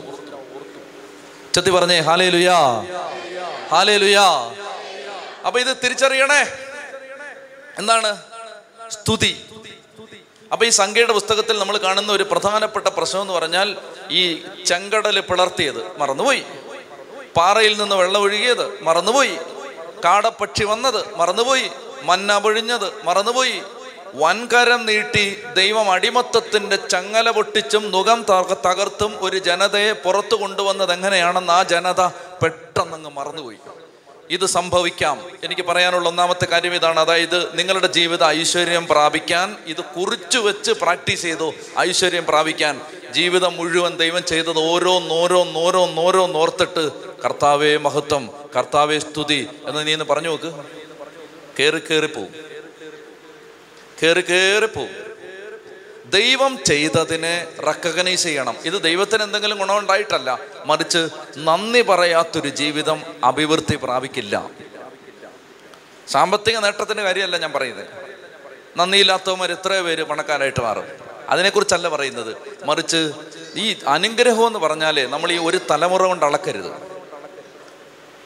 ചെത്തി 1.54 1.70
പറഞ്ഞേ 1.70 1.98
ഹാലേ 1.98 2.28
ലുയാ 2.28 2.58
ഹാലേ 3.70 3.96
ലുയാ 3.96 4.52
അപ്പൊ 5.46 5.60
ഇത് 5.60 5.76
തിരിച്ചറിയണേ. 5.84 6.48
എന്താണ്? 7.78 8.16
സ്തുതി. 8.90 9.42
അപ്പൊ 10.52 10.66
ഈ 10.66 10.68
സംഖ്യയുടെ 10.68 11.12
പുസ്തകത്തിൽ 11.12 11.58
നമ്മൾ 11.58 11.76
കാണുന്ന 11.76 12.12
ഒരു 12.12 12.22
പ്രധാനപ്പെട്ട 12.22 12.86
പ്രശ്നം 12.86 13.20
എന്ന് 13.20 13.32
പറഞ്ഞാൽ 13.32 13.76
ഈ 14.10 14.42
ചെങ്കടൽ 14.66 15.20
പിളർത്തിയത് 15.20 15.98
മറന്നുപോയി. 15.98 16.42
പാറയിൽ 17.36 17.80
നിന്ന് 17.80 17.96
വെള്ളം 17.96 18.22
ഒഴുകിയത് 18.22 18.82
മറന്നുപോയി. 18.82 19.36
കാടപ്പക്ഷി 20.04 20.64
വന്നത് 20.64 21.16
മറന്നുപോയി. 21.16 21.70
മന്ന 22.02 22.38
പൊഴിഞ്ഞത് 22.38 23.04
മറന്നുപോയി. 23.04 23.62
വൻകരം 24.14 24.86
നീട്ടി 24.86 25.42
ദൈവം 25.56 25.90
അടിമത്തത്തിന്റെ 25.90 26.76
ചങ്ങല 26.76 27.30
പൊട്ടിച്ചും 27.30 27.90
നുകം 27.90 28.24
തകർത്തും 28.64 29.18
ഒരു 29.20 29.38
ജനതയെ 29.38 29.92
പുറത്തു 29.92 30.34
കൊണ്ടുവന്നത് 30.34 30.92
എങ്ങനെയാണെന്ന് 30.92 31.52
ആ 31.52 31.62
ജനത 31.62 32.00
പെട്ടെന്നങ്ങ് 32.42 33.10
മറന്നുപോയി. 33.10 33.56
ഇത് 34.30 34.46
സംഭവിക്കാം. 34.46 35.30
എനിക്ക് 35.44 35.62
പറയാനുള്ള 35.62 36.08
ഒന്നാമത്തെ 36.08 36.46
കാര്യം 36.46 36.74
ഇതാണ്. 36.74 37.00
അതായത് 37.00 37.58
നിങ്ങളുടെ 37.58 37.86
ജീവിത 37.86 38.24
ഐശ്വര്യം 38.24 38.86
പ്രാപിക്കാൻ 38.86 39.56
ഇത് 39.66 39.84
കുറിച്ചു 39.84 40.38
വെച്ച് 40.38 40.72
പ്രാക്ടീസ് 40.72 41.22
ചെയ്തു 41.22 41.54
ഐശ്വര്യം 41.78 42.26
പ്രാപിക്കാൻ. 42.26 42.80
ജീവിതം 43.10 43.56
മുഴുവൻ 43.56 43.96
ദൈവം 43.96 44.24
ചെയ്തത് 44.24 44.58
ഓരോന്നോരോന്നോരോന്നോരോന്നോർത്തിട്ട് 44.58 46.90
കർത്താവേ 47.24 47.76
മഹത്വം 47.76 48.30
കർത്താവേ 48.56 48.98
സ്തുതി 48.98 49.48
എന്ന് 49.68 49.86
നീ 49.86 49.92
ഒന്ന് 49.92 50.04
പറഞ്ഞു 50.04 50.28
നോക്ക്. 50.28 50.52
കയറി 51.58 51.78
കയറി 51.78 52.06
പോവും. 52.06 52.34
കയറി 54.02 54.20
കയറി 54.20 54.66
പോവും. 54.66 55.05
ദൈവം 56.10 56.64
ചെയ്തതിനെ 56.64 57.46
റെക്കഗ്നൈസ് 57.66 58.22
ചെയ്യണം. 58.22 58.56
ഇത് 58.64 58.82
ദൈവത്തിന് 58.82 59.22
എന്തെങ്കിലും 59.22 59.58
ഗുണമുണ്ടായിട്ടല്ല. 59.58 60.38
മറിച്ച് 60.66 61.08
നന്ദി 61.38 61.82
പറയാത്തൊരു 61.82 62.48
ജീവിതം 62.48 63.02
അഭിവൃദ്ധി 63.24 63.76
പ്രാപിക്കില്ല. 63.76 64.50
സാമ്പത്തിക 66.08 66.58
നേട്ടത്തിന്റെ 66.58 67.02
കാര്യമല്ല 67.02 67.38
ഞാൻ 67.38 67.52
പറയുന്നത്. 67.52 67.86
നന്ദിയില്ലാത്തവന്മാർ 68.76 69.52
എത്രയോ 69.52 69.82
പേര് 69.82 70.02
പണക്കാരായിട്ട് 70.02 70.62
മാറും. 70.62 70.84
അതിനെക്കുറിച്ചല്ല 71.28 71.88
പറയുന്നത്. 71.88 72.36
മറിച്ച് 72.64 73.10
ഈ 73.56 73.76
അനുഗ്രഹം 73.88 74.46
എന്ന് 74.46 74.58
പറഞ്ഞാലേ 74.58 75.06
നമ്മൾ 75.06 75.32
ഈ 75.32 75.38
ഒരു 75.38 75.60
തലമുറ 75.70 76.02
കൊണ്ട് 76.02 76.26
അളക്കരുത്. 76.26 76.96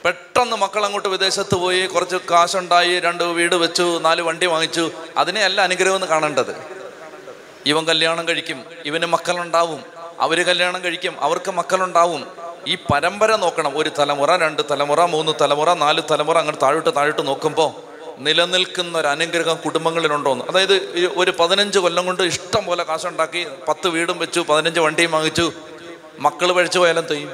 പെട്ടെന്ന് 0.05 0.57
മക്കൾ 0.57 0.85
അങ്ങോട്ട് 0.85 1.09
വിദേശത്ത് 1.09 1.55
പോയി 1.55 1.87
കുറച്ച് 1.87 2.17
കാശുണ്ടായി 2.17 3.01
രണ്ട് 3.01 3.25
വീട് 3.25 3.55
വെച്ചു 3.55 3.99
നാല് 3.99 4.23
വണ്ടി 4.23 4.47
വാങ്ങിച്ചു 4.47 4.91
അതിനെയല്ല 5.17 5.61
അനുഗ്രഹം 5.61 5.95
എന്ന് 5.95 6.07
കാണേണ്ടത്. 6.07 6.70
ഇവൻ 7.67 7.85
കല്യാണം 7.85 8.29
കഴിക്കും 8.29 8.65
ഇവന് 8.85 9.07
മക്കളുണ്ടാവും 9.07 9.85
അവർ 10.21 10.47
കല്യാണം 10.47 10.85
കഴിക്കും 10.85 11.21
അവർക്ക് 11.21 11.51
മക്കളുണ്ടാവും. 11.51 12.27
ഈ 12.67 12.75
പരമ്പര 12.75 13.37
നോക്കണം 13.37 13.79
ഒരു 13.79 13.91
തലമുറ 13.99 14.37
രണ്ട് 14.37 14.63
തലമുറ 14.71 15.05
മൂന്ന് 15.05 15.33
തലമുറ 15.41 15.75
നാല് 15.75 16.03
തലമുറ 16.11 16.39
അങ്ങനെ 16.39 16.59
താഴോട്ട് 16.63 16.97
താഴോട്ട് 16.97 17.27
നോക്കുമ്പോൾ 17.27 17.91
നിലനിൽക്കുന്ന 18.19 18.99
ഒരു 18.99 19.07
അനുഗ്രഹം 19.07 19.57
കുടുംബങ്ങളിലുണ്ടോന്ന്. 19.57 20.45
അതായത് 20.45 20.73
ഒരു 21.17 21.31
പതിനഞ്ച് 21.41 21.79
കൊല്ലം 21.79 22.07
കൊണ്ട് 22.07 22.23
ഇഷ്ടം 22.23 22.65
പോലെ 22.65 22.85
കാശുണ്ടാക്കി 22.85 23.47
പത്ത് 23.69 23.89
വീടും 23.89 24.19
വെച്ചു 24.19 24.41
പതിനഞ്ച് 24.41 24.81
വണ്ടിയും 24.81 25.11
വാങ്ങിച്ചു 25.11 25.53
മക്കൾ 26.19 26.53
പഴിച്ചു 26.53 26.79
പോയാലും 26.79 27.07
തെയ്യും 27.07 27.31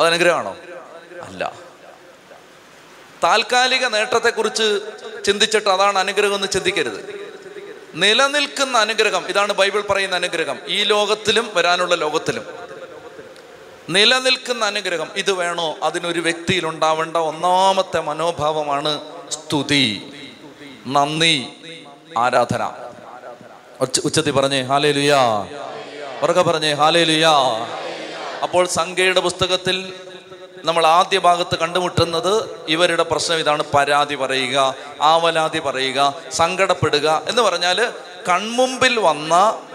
അത് 0.00 0.06
അനുഗ്രഹമാണോ? 0.06 0.56
അല്ല. 1.22 1.52
താൽക്കാലിക 3.24 3.86
നേട്ടത്തെക്കുറിച്ച് 3.86 4.80
ചിന്തിച്ചിട്ട് 5.24 5.68
അതാണ് 5.68 5.98
അനുഗ്രഹം 5.98 6.34
എന്ന് 6.34 6.48
ചിന്തിക്കരുത്. 6.48 7.21
നിലനിൽക്കുന്ന 7.94 8.78
അനുഗ്രഹം. 8.78 9.28
ഇതാണ് 9.28 9.52
ബൈബിൾ 9.52 9.80
പറയുന്ന 9.80 10.14
അനുഗ്രഹം. 10.14 10.58
ഈ 10.66 10.82
ലോകത്തിലും 10.82 11.50
വരാനുള്ള 11.54 11.94
ലോകത്തിലും. 11.94 12.46
നിലനിൽക്കുന്ന 13.88 14.64
അനുഗ്രഹം. 14.64 15.08
ഇത് 15.16 15.32
വേണോ? 15.32 15.76
അതിനൊരു 15.82 16.20
വ്യക്തിയിൽ 16.20 16.66
ഉണ്ടാവേണ്ട 16.66 17.16
ഒന്നാമത്തെ 17.16 18.00
മനോഭാവമാണ് 18.00 19.00
സ്തുതി. 19.30 20.12
നന്ദി 20.86 21.46
ആരാധന. 22.18 22.72
ഉച്ചത്തി 23.80 24.06
ഉച്ചത്തിൽ 24.06 24.30
പറഞ്ഞേ 24.30 24.62
ഹാലേ 24.62 24.92
ലുയാ 24.92 25.46
പറഞ്ഞേ 26.22 26.72
ഹാലേ 26.72 27.04
ലുയാ 27.04 27.32
അപ്പോൾ 28.42 28.66
സംഖ്യയുടെ 28.66 29.20
പുസ്തകത്തിൽ 29.20 29.92
നമ്മൾ 30.64 30.86
ആദ്യ 30.86 31.18
ഭാഗത്ത് 31.18 31.58
കണ്ടുമുട്ടുന്നത് 31.58 32.64
ഇവരുടെ 32.68 33.02
പ്രശ്നം 33.02 33.38
ഇതാണ് 33.38 33.62
പരാതി 33.74 34.14
പറയുക 34.14 34.74
ആവലാതി 35.00 35.58
പറയുക 35.58 36.14
സങ്കടപ്പെടുക 36.32 37.22
എന്ന് 37.28 37.42
പറഞ്ഞാൽ 37.42 37.92
കൺമുമ്പിൽ 38.28 38.98
വന്ന 38.98 39.34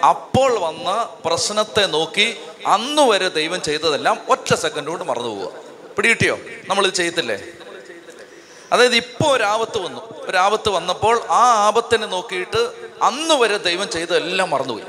അപ്പോൾ 0.10 0.60
വന്ന 0.60 1.10
പ്രശ്നത്തെ 1.26 1.86
നോക്കി 1.86 2.40
അന്നു 2.68 3.02
വരെ 3.02 3.28
ദൈവം 3.28 3.62
ചെയ്തതെല്ലാം 3.62 4.20
ഒറ്റ 4.30 4.54
സെക്കൻഡ് 4.54 4.88
കൊണ്ട് 4.88 5.04
മറന്നു 5.04 5.28
പോവുക. 5.28 5.52
പിടികിട്ടിയോ? 5.98 6.40
നമ്മളിത് 6.68 6.94
ചെയ്യത്തില്ലേ? 6.94 7.40
അതായത് 8.72 8.96
ഇപ്പോൾ 8.96 9.36
ഒരാപത്ത് 9.36 9.78
വന്നു. 9.78 10.26
ഒരാപത്ത് 10.26 10.70
വന്നപ്പോൾ 10.70 11.22
ആ 11.30 11.66
ആപത്തിനെ 11.68 12.08
നോക്കിയിട്ട് 12.08 12.72
അന്ന് 13.02 13.34
വരെ 13.34 13.58
ദൈവം 13.58 13.90
ചെയ്തതെല്ലാം 13.90 14.50
മറന്നുപോയി. 14.50 14.84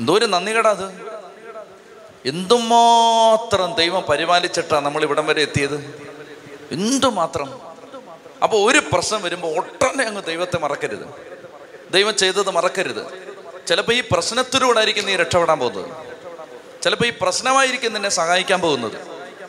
എന്തോ 0.00 0.14
ഒരു 0.14 0.26
നന്ദികേടാ 0.26 0.70
അത്. 0.70 1.11
എന്തുമാത്രം 2.26 3.74
ദൈവം 3.74 4.02
പരിപാലിച്ചിട്ടാണ് 4.02 4.84
നമ്മൾ 4.84 5.02
ഇവിടം 5.02 5.26
വരെ 5.26 5.42
എത്തിയത്? 5.42 6.08
എന്തുമാത്രം? 6.72 7.60
അപ്പോൾ 8.42 8.72
ഒരു 8.72 8.82
പ്രശ്നം 8.92 9.22
വരുമ്പോൾ 9.22 9.56
ഒട്ടനെ 9.56 10.04
അങ്ങ് 10.04 10.22
ദൈവത്തെ 10.22 10.58
മറക്കരുത്. 10.58 11.06
ദൈവം 11.92 12.16
ചെയ്തത് 12.16 12.50
മറക്കരുത്. 12.50 13.32
ചിലപ്പോൾ 13.66 13.92
ഈ 13.92 14.02
പ്രശ്നത്തിലൂടെ 14.12 14.78
ആയിരിക്കും 14.78 15.06
നീ 15.06 15.16
രക്ഷപ്പെടാൻ 15.16 15.58
പോകുന്നത്. 15.58 15.90
ചിലപ്പോൾ 16.82 17.04
ഈ 17.04 17.12
പ്രശ്നമായിരിക്കും 17.22 17.92
നിന്നെ 17.92 18.08
സഹായിക്കാൻ 18.08 18.60
പോകുന്നത്. 18.60 18.96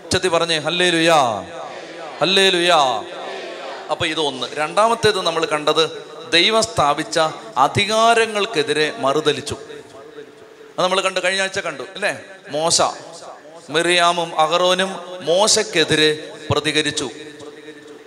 ഉച്ചത്തി 0.04 0.28
പറഞ്ഞേ 0.28 0.58
ഹല്ലേ 0.58 0.90
ലുയാ 0.90 1.42
ഹല്ലേ 2.22 2.50
ലുയാ 2.50 3.04
അപ്പൊ 3.92 4.06
ഇതൊന്ന്. 4.06 4.48
രണ്ടാമത്തേത് 4.54 5.22
നമ്മൾ 5.22 5.46
കണ്ടത് 5.46 6.04
ദൈവം 6.32 6.64
സ്ഥാപിച്ച 6.64 7.20
അധികാരങ്ങൾക്കെതിരെ 7.58 8.94
മറുതലിച്ചു. 8.98 9.58
അത് 10.78 10.84
നമ്മൾ 10.84 11.02
കണ്ടു 11.02 11.20
കഴിഞ്ഞ 11.24 11.42
ആഴ്ച 11.42 11.60
കണ്ടു 11.60 11.84
അല്ലേ? 11.84 12.22
മോശ. 12.50 12.82
മിറിയാമും 13.70 14.40
അഹറോനും 14.40 14.90
മോശക്കെതിരെ 15.22 16.32
പ്രതികരിച്ചു. 16.52 17.10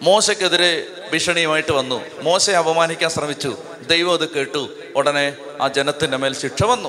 മോശക്കെതിരെ 0.03 0.87
ഭീഷണിയുമായിട്ട് 1.13 1.73
വന്നു. 1.73 2.05
മോശയെ 2.23 2.55
അപമാനിക്കാൻ 2.55 3.11
ശ്രമിച്ചു. 3.11 3.59
ദൈവം 3.87 4.13
അത് 4.13 4.29
കേട്ടു. 4.29 4.69
ഉടനെ 4.97 5.37
ആ 5.61 5.69
ജനത്തിന്റെ 5.69 6.17
മേൽ 6.17 6.35
ശിക്ഷ 6.35 6.63
വന്നു. 6.63 6.89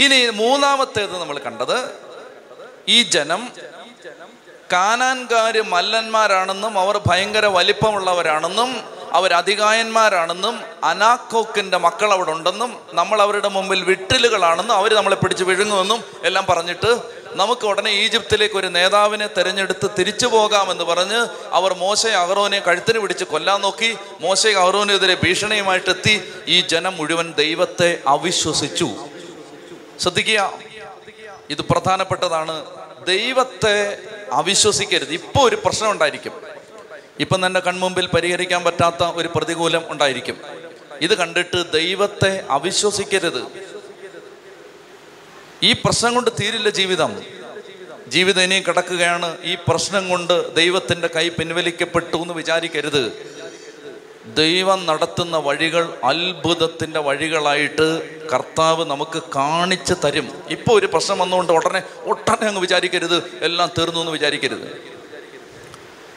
ഇനി 0.00 0.30
മൂന്നാമത്തേത് 0.30 1.18
നമ്മൾ 1.18 1.38
കണ്ടത് 1.38 1.90
ഈ 2.88 3.02
ജനം 3.02 3.52
കാനാൻകാര് 4.72 5.62
മല്ലന്മാരാണെന്നും 5.62 6.78
അവർ 6.78 7.00
ഭയങ്കര 7.06 7.46
വലിപ്പമുള്ളവരാണെന്നും 7.46 8.82
അവർ 9.12 9.32
അധികായന്മാരാണെന്നും 9.32 10.60
അനാക്കോക്കിന്റെ 10.84 11.76
മക്കൾ 11.76 12.12
അവിടെ 12.12 12.30
ഉണ്ടെന്നും 12.30 12.76
നമ്മൾ 12.92 13.22
അവരുടെ 13.22 13.48
മുമ്പിൽ 13.48 13.82
വിട്ടിലുകളാണെന്നും 13.82 14.76
അവർ 14.76 14.94
നമ്മളെ 14.94 15.16
പിടിച്ച് 15.16 15.44
വിഴുങ്ങുമെന്നും 15.44 16.04
എല്ലാം 16.24 16.46
പറഞ്ഞിട്ട് 16.48 17.20
നമുക്ക് 17.32 17.66
ഉടനെ 17.66 17.90
ഈജിപ്തിലേക്ക് 17.90 18.54
ഒരു 18.54 18.66
നേതാവിനെ 18.66 19.26
തിരഞ്ഞെടുത്ത് 19.26 19.90
തിരിച്ചു 19.98 20.26
പോകാമെന്ന് 20.26 20.84
പറഞ്ഞ് 20.84 21.26
അവർ 21.52 21.74
മോശ 21.74 22.06
അഹ്റോനെ 22.06 22.58
കഴുത്തിന് 22.58 22.98
പിടിച്ച് 22.98 23.24
കൊല്ലാൻ 23.24 23.60
നോക്കി. 23.60 23.96
മോശ 24.20 24.46
അഹ്റോനെതിരെ 24.46 25.14
ഭീഷണിയുമായിട്ടെത്തി 25.14 26.32
ഈ 26.46 26.60
ജനം 26.60 26.96
മുഴുവൻ 26.96 27.32
ദൈവത്തെ 27.32 27.98
അവിശ്വസിച്ചു. 28.06 28.88
ശ്രദ്ധിക്കുക. 30.00 30.52
ഇത് 31.50 31.62
പ്രധാനപ്പെട്ടതാണ്. 31.62 32.64
ദൈവത്തെ 33.06 33.98
അവിശ്വസിക്കരുത്. 34.32 35.12
ഇപ്പോൾ 35.12 35.48
ഒരു 35.48 35.56
പ്രശ്നം 35.56 35.90
ഉണ്ടായിരിക്കും. 35.90 36.32
ഇപ്പം 37.20 37.46
തന്നെ 37.46 37.60
കൺമുമ്പിൽ 37.60 38.06
പരിഹരിക്കാൻ 38.06 38.64
പറ്റാത്ത 38.64 39.04
ഒരു 39.04 39.28
പ്രതികൂലം 39.34 39.82
ഉണ്ടായിരിക്കും. 39.88 40.36
ഇത് 41.00 41.14
കണ്ടിട്ട് 41.18 41.72
ദൈവത്തെ 41.72 42.44
അവിശ്വസിക്കരുത്. 42.50 43.44
ഈ 45.62 45.72
പ്രശ്നം 45.72 46.14
കൊണ്ട് 46.14 46.30
തീരില്ല 46.40 46.68
ജീവിതം. 46.68 47.22
ജീവിതം 48.08 48.42
ഇനിയും 48.42 48.64
കിടക്കുകയാണ്. 48.68 49.36
ഈ 49.42 49.56
പ്രശ്നം 49.68 50.08
കൊണ്ട് 50.08 50.54
ദൈവത്തിന്റെ 50.54 51.08
കൈ 51.16 51.28
പിൻവലിക്കപ്പെട്ടു 51.28 52.16
എന്ന് 52.16 52.34
വിചാരിക്കരുത്. 52.34 53.30
ദൈവം 54.34 54.86
നടത്തുന്ന 54.86 55.36
വഴികൾ 55.36 55.94
അത്ഭുതത്തിന്റെ 56.04 57.00
വഴികളായിട്ട് 57.00 57.86
കർത്താവ് 58.30 58.84
നമുക്ക് 58.84 59.22
കാണിച്ചു 59.36 59.94
തരും. 59.94 60.42
ഇപ്പോൾ 60.50 60.78
ഒരു 60.78 60.86
പ്രശ്നം 60.86 61.18
വന്നുകൊണ്ട് 61.18 61.52
ഉടനെ 61.52 61.82
ഒട്ടനെ 62.06 62.46
അങ്ങ് 62.46 62.60
വിചാരിക്കരുത്. 62.60 63.38
എല്ലാം 63.42 63.70
തീർന്നു 63.78 64.00
എന്ന് 64.00 64.12
വിചാരിക്കരുത്. 64.12 64.90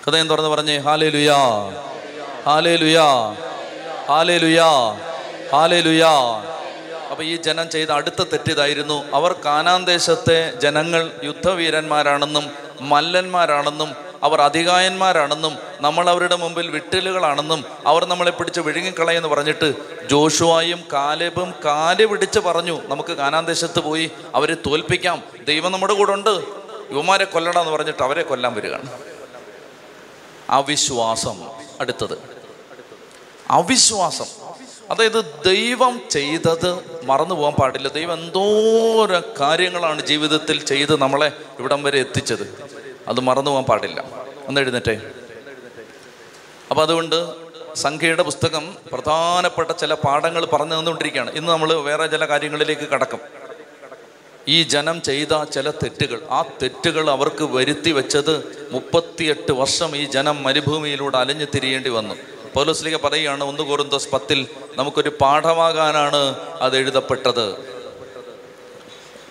കഥയും 0.07 0.29
തുറന്ന് 0.29 0.49
പറഞ്ഞേ 0.49 0.77
ഹാലേ 0.77 1.09
ലുയാ 1.09 1.37
ഹാലേ 2.45 2.75
ലുയാ 2.75 3.07
ഹാലേ 4.07 4.37
ലുയാ 4.37 4.69
ഹാലേ 5.51 5.81
ലുയാ 5.81 6.11
അപ്പം 7.11 7.23
ഈ 7.23 7.35
ജനം 7.35 7.69
ചെയ്ത 7.69 7.89
അടുത്ത 7.89 8.23
തെറ്റിതായിരുന്നു. 8.23 9.03
അവർ 9.13 9.35
കാനാൻ 9.45 9.85
ദേശത്തെ 9.85 10.53
ജനങ്ങൾ 10.61 11.11
യുദ്ധവീരന്മാരാണെന്നും 11.23 12.51
മല്ലന്മാരാണെന്നും 12.81 13.95
അവർ 14.23 14.41
അധികായന്മാരാണെന്നും 14.41 15.57
നമ്മൾ 15.81 16.09
അവരുടെ 16.09 16.35
മുമ്പിൽ 16.35 16.67
വിട്ടലുകളാണെന്നും 16.67 17.65
അവർ 17.85 18.05
നമ്മളെ 18.05 18.31
പിടിച്ച് 18.31 18.59
വിഴുങ്ങിക്കളയെന്ന് 18.59 19.27
പറഞ്ഞിട്ട് 19.27 19.73
ജോഷുവായും 20.07 20.83
കാലേബും 20.93 21.53
കാൽ 21.65 22.05
പിടിച്ച് 22.05 22.39
പറഞ്ഞു 22.39 22.81
നമുക്ക് 22.85 23.13
കാനാന് 23.13 23.47
ദേശത്ത് 23.47 23.79
പോയി 23.79 24.11
അവരെ 24.35 24.53
തോൽപ്പിക്കാം. 24.53 25.23
ദൈവം 25.47 25.71
നമ്മുടെ 25.71 25.93
കൂടെ 25.93 26.11
ഉണ്ട്. 26.11 26.43
യുവമാരെ 26.91 27.25
കൊല്ലണം 27.25 27.61
എന്ന് 27.61 27.73
പറഞ്ഞിട്ട് 27.73 28.03
അവരെ 28.03 28.23
കൊല്ലാൻ 28.23 28.53
വരികയാണ്. 28.53 28.99
അവിശ്വാസം 30.49 31.47
അടുത്തത്. 31.81 32.17
അവിശ്വാസം. 33.49 34.25
അതായത് 34.91 35.43
ദൈവം 35.45 36.01
ചെയ്തത് 36.09 37.01
മറന്നു 37.03 37.35
പോകാൻ 37.35 37.53
പാടില്ല. 37.53 37.87
ദൈവം 37.87 38.13
എന്തോരം 38.13 39.23
കാര്യങ്ങളാണ് 39.39 40.05
ജീവിതത്തിൽ 40.05 40.65
ചെയ്ത് 40.65 41.01
നമ്മളെ 41.01 41.31
ഇവിടം 41.59 41.83
വരെ 41.83 41.99
എത്തിച്ചത്. 41.99 42.73
അത് 43.07 43.19
മറന്നു 43.19 43.51
പോകാൻ 43.51 43.63
പാടില്ല. 43.63 44.03
ഒന്ന് 44.47 44.61
എഴുന്നേറ്റേ. 44.61 45.01
അപ്പം 46.69 46.83
അതുകൊണ്ട് 46.83 47.33
സംഖ്യയുടെ 47.75 48.23
പുസ്തകം 48.23 48.75
പ്രധാനപ്പെട്ട 48.93 49.71
ചില 49.71 49.93
പാഠങ്ങൾ 49.93 50.45
പറഞ്ഞു 50.45 50.75
തന്നുകൊണ്ടിരിക്കുകയാണ്. 50.75 51.31
ഇന്ന് 51.31 51.51
നമ്മൾ 51.51 51.73
വേറെ 51.73 52.07
ചില 52.07 52.25
കാര്യങ്ങളിലേക്ക് 52.25 52.81
കടക്കും. 52.81 53.19
ഈ 54.47 54.63
ജനം 54.63 55.01
ചെയ്ത 55.01 55.43
ചില 55.43 55.71
തെറ്റുകൾ 55.71 56.21
ആ 56.31 56.41
തെറ്റുകൾ 56.41 57.09
അവർക്ക് 57.09 57.43
വരുത്തി 57.43 57.91
വെച്ചത് 57.91 58.67
മുപ്പത്തിയെട്ട് 58.71 59.51
വർഷം 59.51 59.95
ഈ 59.95 60.05
ജനം 60.05 60.43
മരുഭൂമിയിലൂടെ 60.43 61.17
അലഞ്ഞു 61.17 61.45
തിരിയേണ്ടി 61.45 61.89
വന്നു. 61.89 62.15
പൗലോസ്ലിക 62.53 62.95
പറയുകയാണ് 62.95 63.43
ഒന്ന് 63.43 63.63
കോറിന്തോസ് 63.63 64.09
പത്തിൽ 64.09 64.47
നമുക്കൊരു 64.77 65.11
പാഠമാകാനാണ് 65.21 66.35
അത് 66.61 66.77
എഴുതപ്പെട്ടത്. 66.77 67.73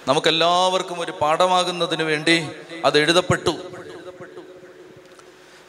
നമുക്കെല്ലാവർക്കും 0.09 1.01
ഒരു 1.01 1.13
പാഠമാകുന്നതിന് 1.21 2.03
വേണ്ടി 2.03 2.49
അത് 2.85 2.99
എഴുതപ്പെട്ടു. 2.99 3.55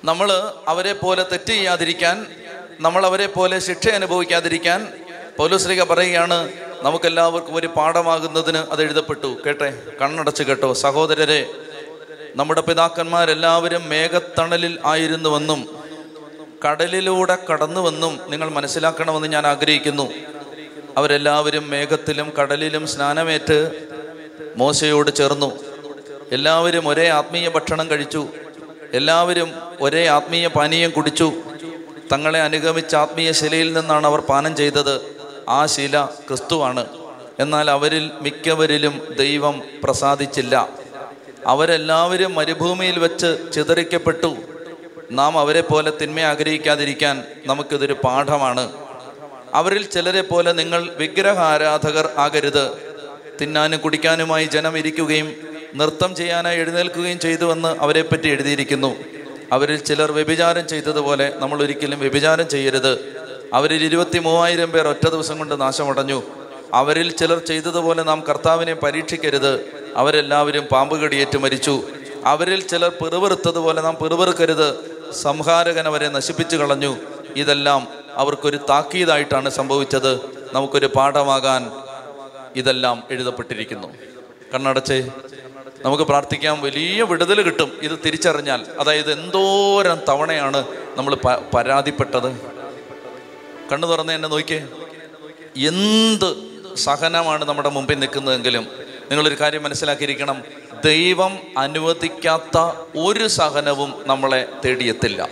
നമ്മൾ 0.05 0.29
അവരെ 0.67 0.93
പോലെ 0.93 1.25
തെറ്റ് 1.31 1.53
ചെയ്യാതിരിക്കാൻ 1.53 2.25
നമ്മൾ 2.79 3.05
അവരെ 3.05 3.25
പോലെ 3.25 3.59
ശിക്ഷ 3.59 3.87
അനുഭവിക്കാതിരിക്കാൻ 3.87 4.87
പൗലോസ്ലിക 5.37 5.83
പറയുകയാണ് 5.83 6.49
നമുക്കെല്ലാവർക്കും 6.81 7.55
ഒരു 7.55 7.67
പാഠമാകുന്നതിന് 7.67 8.57
അത് 8.57 8.81
എഴുതപ്പെട്ടു. 8.81 9.37
കേട്ടെ 9.45 9.69
കണ്ണടച്ച് 10.01 10.43
കേട്ടോ 10.43 10.73
സഹോദരരെ 10.73 11.53
നമ്മുടെ 12.35 12.61
പിതാക്കന്മാരെല്ലാവരും 12.61 13.89
മേഘത്തണലിൽ 13.89 14.79
ആയിരുന്നുവെന്നും 14.85 15.83
കടലിലൂടെ 16.65 17.37
കടന്നുവെന്നും 17.49 18.19
നിങ്ങൾ 18.29 18.49
മനസ്സിലാക്കണമെന്ന് 18.49 19.27
ഞാൻ 19.27 19.47
ആഗ്രഹിക്കുന്നു. 19.47 20.11
അവരെല്ലാവരും 20.97 21.69
മേഘത്തിലും 21.69 22.33
കടലിലും 22.39 22.87
സ്നാനമേറ്റ് 22.87 23.71
മോശയോട് 24.57 25.15
ചേർന്നു. 25.15 25.72
എല്ലാവരും 26.33 26.87
ഒരേ 26.87 27.09
ആത്മീയ 27.09 27.49
ഭക്ഷണം 27.49 27.89
കഴിച്ചു. 27.89 28.27
എല്ലാവരും 28.93 29.53
ഒരേ 29.81 30.07
ആത്മീയ 30.07 30.47
പാനീയം 30.47 30.89
കുടിച്ചു. 30.89 31.33
തങ്ങളെ 32.11 32.41
അനുഗമിച്ച 32.41 32.95
ആത്മീയ 32.95 33.31
ശിലയിൽ 33.31 33.73
നിന്നാണ് 33.73 34.07
അവർ 34.07 34.19
പാനം 34.19 34.55
ചെയ്തത്. 34.55 35.01
ആ 35.49 35.65
ശില 35.65 36.05
ക്രിസ്തുവാണ്. 36.05 36.85
എന്നാൽ 37.39 37.71
അവരിൽ 37.71 38.11
മിക്കവരിലും 38.21 39.15
ദൈവം 39.19 39.61
പ്രസാദിച്ചില്ല. 39.83 40.69
അവരെല്ലാവരും 41.47 42.35
മരുഭൂമിയിൽ 42.35 42.99
വെച്ച് 42.99 43.53
ചിതറിക്കപ്പെട്ടു. 43.53 44.35
നാം 45.11 45.39
അവരെ 45.39 45.61
പോലെ 45.61 45.93
തിന്മ 46.01 46.19
ആഗ്രഹിക്കാതിരിക്കാൻ 46.19 47.23
നമുക്കിതൊരു 47.45 47.93
പാഠമാണ്. 47.93 48.73
അവരിൽ 49.53 49.83
ചിലരെ 49.83 50.21
പോലെ 50.21 50.51
നിങ്ങൾ 50.51 50.81
വിഗ്രഹ 50.81 51.29
വിഗ്രഹാരാധകർ 51.29 52.09
ആകരുത്. 52.17 52.93
തിന്നാനും 53.41 53.79
കുടിക്കാനുമായി 53.79 54.45
ജനം 54.45 54.77
ഇരിക്കുകയും 54.77 55.52
നൃത്തം 55.75 56.15
ചെയ്യാനായി 56.15 56.57
എഴുന്നേൽക്കുകയും 56.57 57.19
ചെയ്തുവെന്ന് 57.19 57.75
അവരെപ്പറ്റി 57.79 58.27
എഴുതിയിരിക്കുന്നു. 58.27 58.95
അവരിൽ 59.51 59.77
ചിലർ 59.77 60.11
വ്യഭിചാരം 60.11 60.67
ചെയ്തതുപോലെ 60.67 61.33
നമ്മൾ 61.37 61.61
ഒരിക്കലും 61.61 61.99
വ്യഭിചാരം 61.99 62.49
ചെയ്യരുത്. 62.49 62.99
അവരിൽ 63.53 63.83
ഇരുപത്തി 63.83 64.19
മൂവായിരം 64.19 64.71
പേർ 64.71 64.87
ഒറ്റ 64.87 65.09
ദിവസം 65.09 65.37
കൊണ്ട് 65.37 65.61
നാശമടഞ്ഞു. 65.61 66.23
അവരിൽ 66.73 67.11
ചിലർ 67.11 67.39
ചെയ്തതുപോലെ 67.39 68.03
നാം 68.03 68.23
കർത്താവിനെ 68.29 68.73
പരീക്ഷിക്കരുത്. 68.73 69.65
അവരെല്ലാവരും 69.95 70.63
പാമ്പ് 70.63 70.99
കടിയേറ്റ് 70.99 71.37
മരിച്ചു. 71.37 71.83
അവരിൽ 72.25 72.61
ചിലർ 72.61 72.89
പെറുവെറുത്തതുപോലെ 72.89 73.81
നാം 73.81 73.95
പെറുവെറുക്കരുത് 73.95 74.75
സംഹാരകൻ 75.13 75.87
അവരെ 75.87 76.09
നശിപ്പിച്ചു 76.09 76.55
കളഞ്ഞു. 76.57 76.97
ഇതെല്ലാം 77.35 77.87
അവർക്കൊരു 78.13 78.59
താക്കീതായിട്ടാണ് 78.69 79.49
സംഭവിച്ചത്. 79.49 80.19
നമുക്കൊരു 80.53 80.89
പാഠമാകാൻ 80.95 81.71
ഇതെല്ലാം 82.55 83.03
എഴുതപ്പെട്ടിരിക്കുന്നു. 83.11 83.87
കണ്ണടച്ചേ 84.53 85.09
നമുക്ക് 85.85 86.03
പ്രാർത്ഥിക്കാൻ 86.03 86.61
വലിയ 86.61 87.03
വിടുതൽ 87.03 87.41
കിട്ടും. 87.41 87.79
ഇത് 87.81 87.91
തിരിച്ചറിഞ്ഞാൽ. 88.05 88.65
അതായത് 88.79 89.11
എന്തോരം 89.11 89.99
തവണയാണ് 90.09 90.67
നമ്മൾ 90.95 91.15
പരാതിപ്പെട്ടത്. 91.53 92.41
കണ്ണു 93.71 93.87
തുറന്ന് 93.87 94.13
എന്നെ 94.13 94.29
നോക്കിയേ. 94.29 94.67
എന്ത് 95.67 96.35
സഹനമാണ് 96.75 97.45
നമ്മുടെ 97.45 97.69
മുമ്പിൽ 97.69 97.99
നിൽക്കുന്നതെങ്കിലും. 97.99 98.67
നിങ്ങളൊരു 99.11 99.35
കാര്യം 99.39 99.63
മനസ്സിലാക്കിയിരിക്കണം. 99.63 100.43
ദൈവം 100.85 101.39
അനുവദിക്കാത്ത 101.57 102.57
ഒരു 102.97 103.27
സഹനവും 103.27 104.03
നമ്മളെ 104.05 104.47
തേടിയെത്തില്ല. 104.65 105.29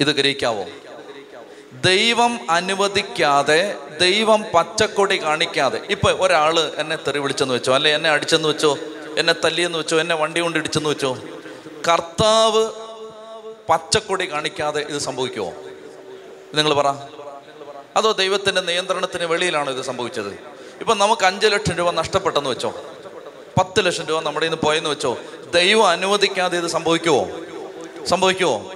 ഇത് 0.00 0.08
ഗ്രഹിക്കാവോ? 0.08 0.64
ദൈവം 1.84 2.40
അനുവദിക്കാതെ 2.50 3.74
ദൈവം 4.00 4.44
പച്ചക്കൊടി 4.54 5.22
കാണിക്കാതെ. 5.22 5.80
ഇപ്പൊ 5.90 6.10
ഒരാൾ 6.10 6.72
എന്നെ 6.76 6.96
തെറി 6.96 7.18
വിളിച്ചെന്ന് 7.18 7.54
വെച്ചോ 7.54 7.74
അല്ലെ 7.74 7.94
എന്നെ 7.94 8.10
അടിച്ചെന്ന് 8.10 8.48
വെച്ചോ? 8.48 8.78
എന്നെ 9.18 9.34
തല്ലിയെന്ന് 9.44 9.78
വെച്ചോ 9.78 10.00
എന്നെ 10.00 10.14
വണ്ടി 10.14 10.40
കൊണ്ട് 10.40 10.58
ഇടിച്ചെന്ന് 10.58 10.90
വെച്ചോ. 10.90 11.18
കർത്താവ് 11.88 12.70
പച്ചക്കൊടി 13.68 14.32
കാണിക്കാതെ 14.32 14.80
ഇത് 14.80 14.98
സംഭവിക്കുമോ 14.98 15.52
നിങ്ങൾ 16.54 16.74
പറ. 16.74 16.88
അതോ 17.96 18.12
ദൈവത്തിന്റെ 18.12 18.60
നിയന്ത്രണത്തിന് 18.60 19.24
വെളിയിലാണോ 19.24 19.72
ഇത് 19.72 19.82
സംഭവിച്ചത്? 19.82 20.32
ഇപ്പൊ 20.80 20.94
നമുക്ക് 20.94 21.26
അഞ്ച് 21.26 21.46
ലക്ഷം 21.46 21.74
രൂപ 21.74 21.90
നഷ്ടപ്പെട്ടെന്ന് 21.90 22.50
വെച്ചോ. 22.50 22.70
പത്ത് 23.58 23.86
ലക്ഷം 23.86 24.06
രൂപ 24.06 24.22
നമ്മുടെ 24.22 24.46
ഇന്ന് 24.46 24.66
പോയെന്ന് 24.66 24.90
വെച്ചോ. 24.90 25.18
ദൈവം 25.54 25.88
അനുവദിക്കാതെ 25.88 26.58
ഇത് 26.58 26.66
സംഭവിക്കുമോ 26.66 27.28
സംഭവിക്കുമോ 28.06 28.72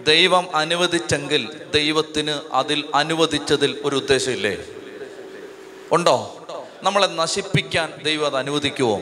ദൈവം 0.00 0.56
അനുവദിച്ചെങ്കിൽ 0.56 1.60
ദൈവത്തിന് 1.74 2.40
അതിൽ 2.52 2.84
അനുവദിച്ചതിൽ 2.94 3.78
ഒരു 3.84 3.96
ഉദ്ദേശമില്ലേ? 3.96 4.64
ഉണ്ടോ? 5.92 6.34
നമ്മളെ 6.82 7.06
നശിപ്പിക്കാൻ 7.06 7.92
ദൈവം 8.02 8.26
അത് 8.26 8.36
അനുവദിക്കുമോ 8.36 9.00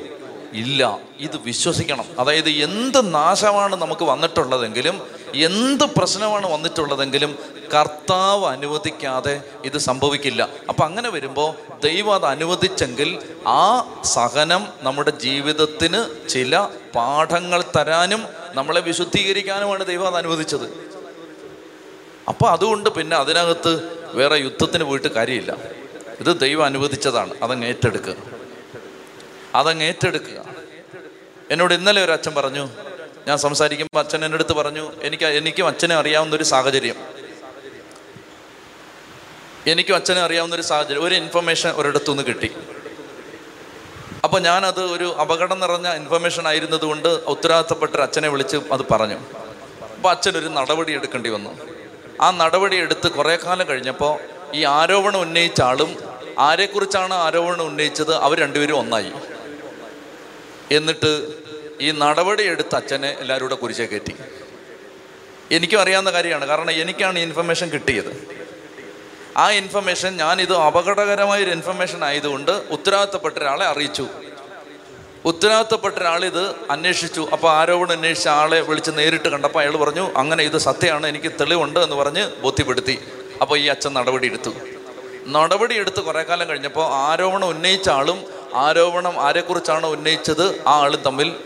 ഇല്ല. 0.52 0.98
ഇത് 1.18 1.36
വിശ്വസിക്കണം. 1.36 2.04
അതായത് 2.18 2.48
എന്ത് 2.48 3.14
നാശമാണ് 3.14 3.76
നമുക്ക് 3.76 4.04
വന്നിട്ടുള്ളതെങ്കിലും 4.04 5.02
എന്ത് 5.34 5.84
പ്രശ്നമാണ് 5.84 6.52
വന്നിട്ടുള്ളതെങ്കിലും 6.52 7.38
കർത്താവ് 7.74 8.46
അനുവദിക്കാതെ 8.46 9.42
ഇത് 9.64 9.78
സംഭവിക്കില്ല. 9.78 10.48
അപ്പം 10.68 10.84
അങ്ങനെ 10.84 11.10
വരുമ്പോൾ 11.10 11.54
ദൈവം 11.82 12.14
അത് 12.14 12.24
അനുവദിച്ചെങ്കിൽ 12.24 13.18
ആ 13.46 13.94
സഹനം 14.04 14.68
നമ്മുടെ 14.82 15.10
ജീവിതത്തിന് 15.10 16.28
ചില 16.28 16.68
പാഠങ്ങൾ 16.94 17.64
തരാനും 17.76 18.26
നമ്മളെ 18.50 18.80
വിശുദ്ധീകരിക്കാനുമാണ് 18.80 19.86
ദൈവം 19.86 20.06
അത് 20.06 20.16
അനുവദിച്ചത്. 20.16 20.96
അപ്പോൾ 22.28 22.50
അതുകൊണ്ട് 22.50 22.90
പിന്നെ 22.90 23.16
അതിനകത്ത് 23.16 23.98
വേറെ 24.12 24.36
യുദ്ധത്തിന് 24.36 24.84
പോയിട്ട് 24.84 25.08
കാര്യമില്ല. 25.08 25.56
ഇത് 26.20 26.40
ദൈവം 26.40 26.64
അനുവദിച്ചതാണ്. 26.64 27.34
അതങ്ങ് 27.42 27.66
ഏറ്റെടുക്കുക. 27.66 28.35
അതങ്ങ് 29.58 29.84
ഏറ്റെടുക്കുക. 29.84 30.38
എന്നോട് 31.50 31.74
ഇന്നലെ 31.74 32.00
ഒരു 32.04 32.12
അച്ഛൻ 32.12 32.34
പറഞ്ഞു 32.38 32.64
ഞാൻ 33.28 33.36
സംസാരിക്കുമ്പോൾ 33.38 34.00
അച്ഛൻ 34.00 34.24
എന്റെ 34.24 34.36
അടുത്ത് 34.38 34.52
പറഞ്ഞു 34.52 34.84
എനിക്ക് 35.06 35.26
എനിക്കും 35.38 35.66
അച്ഛനെ 35.68 35.94
അറിയാവുന്ന 35.94 36.34
ഒരു 36.36 36.46
സാഹചര്യം. 36.52 36.98
എനിക്കും 39.72 39.94
അച്ഛനെ 39.96 40.20
അറിയാവുന്ന 40.20 40.54
ഒരു 40.54 40.62
സാഹചര്യം 40.62 41.04
ഒരു 41.04 41.14
ഇൻഫർമേഷൻ 41.14 41.70
ഒരിടത്തു 41.70 42.10
നിന്ന് 42.10 42.24
കിട്ടി. 42.28 42.50
അപ്പോൾ 44.24 44.40
ഞാനത് 44.40 44.80
ഒരു 44.80 45.08
അപകടം 45.22 45.58
നിറഞ്ഞ 45.60 45.88
ഇൻഫർമേഷൻ 46.00 46.44
ആയിരുന്നതുകൊണ്ട് 46.48 47.08
ഉത്തരവാദിത്തപ്പെട്ട 47.08 47.96
അച്ഛനെ 48.06 48.28
വിളിച്ച് 48.28 48.58
അത് 48.72 48.82
പറഞ്ഞു. 48.90 49.18
അപ്പോൾ 49.96 50.10
അച്ഛനൊരു 50.10 50.48
നടപടി 50.58 50.92
എടുക്കേണ്ടി 50.92 51.30
വന്നു. 51.30 51.52
ആ 52.24 52.30
നടപടി 52.30 52.76
എടുത്ത് 52.76 53.08
കുറേ 53.16 53.36
കാലം 53.36 53.66
കഴിഞ്ഞപ്പോൾ 53.68 54.12
ഈ 54.54 54.62
ആരോപണം 54.78 55.20
ഉന്നയിച്ച 55.20 55.60
ആളും 55.62 55.90
ആരെക്കുറിച്ചാണ് 56.38 57.14
ആരോപണം 57.14 57.64
ഉന്നയിച്ചത് 57.70 58.14
അവർ 58.26 58.36
രണ്ടുപേരും 58.40 58.78
ഒന്നായി. 58.78 59.12
എന്നിട്ട് 60.70 61.32
ഈ 61.80 61.90
നടപടി 61.90 62.42
എടുത്ത 62.42 62.76
അച്ഛനെ 62.76 63.16
എല്ലാവരും 63.20 63.46
കൂടെ 63.46 63.54
കുരിശേ 63.54 63.86
കയറ്റി. 63.86 64.14
എനിക്കും 65.52 65.80
അറിയാവുന്ന 65.80 66.10
കാര്യമാണ്. 66.10 66.46
കാരണം 66.46 66.70
എനിക്കാണ് 66.70 67.18
ഇൻഫർമേഷൻ 67.18 67.68
കിട്ടിയത്. 67.68 68.26
ആ 69.36 69.50
ഇൻഫർമേഷൻ 69.50 70.16
ഞാൻ 70.16 70.40
ഇത് 70.40 70.56
അപകടകരമായ 70.56 71.44
ഒരു 71.44 71.50
ഇൻഫർമേഷൻ 71.50 72.04
ആയതുകൊണ്ട് 72.04 72.50
ഉത്തരവാദിത്തപ്പെട്ട 72.50 73.38
ഒരാളെ 73.38 73.66
അറിയിച്ചു. 73.66 74.08
ഉത്തരവാദിത്തപ്പെട്ട 75.24 75.98
ഒരാൾ 75.98 76.24
ഇത് 76.24 76.54
അന്വേഷിച്ചു. 76.70 77.28
അപ്പോൾ 77.32 77.50
ആരോപണം 77.52 77.92
അന്വേഷിച്ച 77.92 78.28
ആളെ 78.28 78.60
വിളിച്ച് 78.60 78.90
നേരിട്ട് 78.90 79.28
കണ്ടപ്പോൾ 79.28 79.58
അയാൾ 79.58 79.76
പറഞ്ഞു 79.76 80.12
അങ്ങനെ 80.16 80.42
ഇത് 80.42 80.58
സത്യമാണ്. 80.58 81.06
എനിക്ക് 81.06 81.32
തെളിവുണ്ട് 81.40 81.80
എന്ന് 81.80 81.96
പറഞ്ഞ് 81.96 82.30
ബോധ്യപ്പെടുത്തി. 82.40 82.98
അപ്പോൾ 83.40 83.58
ഈ 83.58 83.66
അച്ഛൻ 83.66 83.94
നടപടി 83.94 84.26
എടുത്തു 84.26 84.54
നടപടി 85.26 85.74
എടുത്ത് 85.74 86.00
കുറേ 86.00 86.22
കാലം 86.22 86.48
കഴിഞ്ഞപ്പോൾ 86.48 86.92
ആരോപണം 86.92 87.48
ഉന്നയിച്ച 87.48 87.88
ആളും 87.88 88.35
ആരോപണം 88.54 89.20
ആരെക്കുറിച്ചാണോ 89.20 89.90
ഉന്നയിച്ചത്? 89.90 90.62
ആ 90.68 90.80
ആളും 90.80 91.02
തമ്മിൽ 91.02 91.36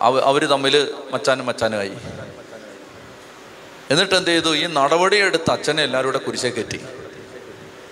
അവർ 0.00 0.44
തമ്മിൽ 0.44 0.94
മച്ചാനും 1.10 1.46
മച്ചാനുമായി. 1.46 1.92
എന്നിട്ട് 3.90 4.14
എന്ത് 4.14 4.30
ചെയ്തു? 4.30 4.56
ഈ 4.56 4.66
നടപടി 4.66 5.16
എടുത്ത് 5.16 5.50
അച്ഛനെ 5.50 5.82
എല്ലാവരും 5.82 6.12
കൂടെ 6.12 6.24
കുരിശേ 6.24 6.50
കയറ്റി. 6.50 6.84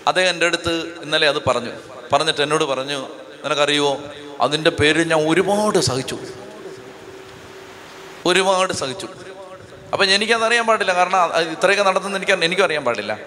അദ്ദേഹം 0.07 0.29
എന്റെ 0.29 0.45
അടുത്ത് 0.45 0.99
ഇന്നലെ 1.03 1.27
അത് 1.27 1.45
പറഞ്ഞു. 1.47 1.71
പറഞ്ഞിട്ട് 2.13 2.41
എന്നോട് 2.41 2.63
പറഞ്ഞു 2.63 3.07
നിനക്കറിയുമോ 3.43 4.01
അതിന്റെ 4.41 4.69
പേര് 4.69 5.09
ഞാൻ 5.09 5.29
ഒരുപാട് 5.29 5.79
സഹിച്ചു. 5.79 6.17
ഒരുപാട് 8.25 8.73
സഹിച്ചു. 8.73 9.07
അപ്പം 9.93 10.05
എനിക്കതറിയാൻ 10.05 10.65
പാടില്ല. 10.65 10.93
കാരണം 10.93 11.33
ഇത്രയൊക്കെ 11.51 11.83
നടത്തുന്ന 11.83 12.15
എനിക്ക് 12.15 12.31
എനിക്കും 12.31 12.63
അറിയാൻ 12.63 12.85
പാടില്ല. 12.85 13.19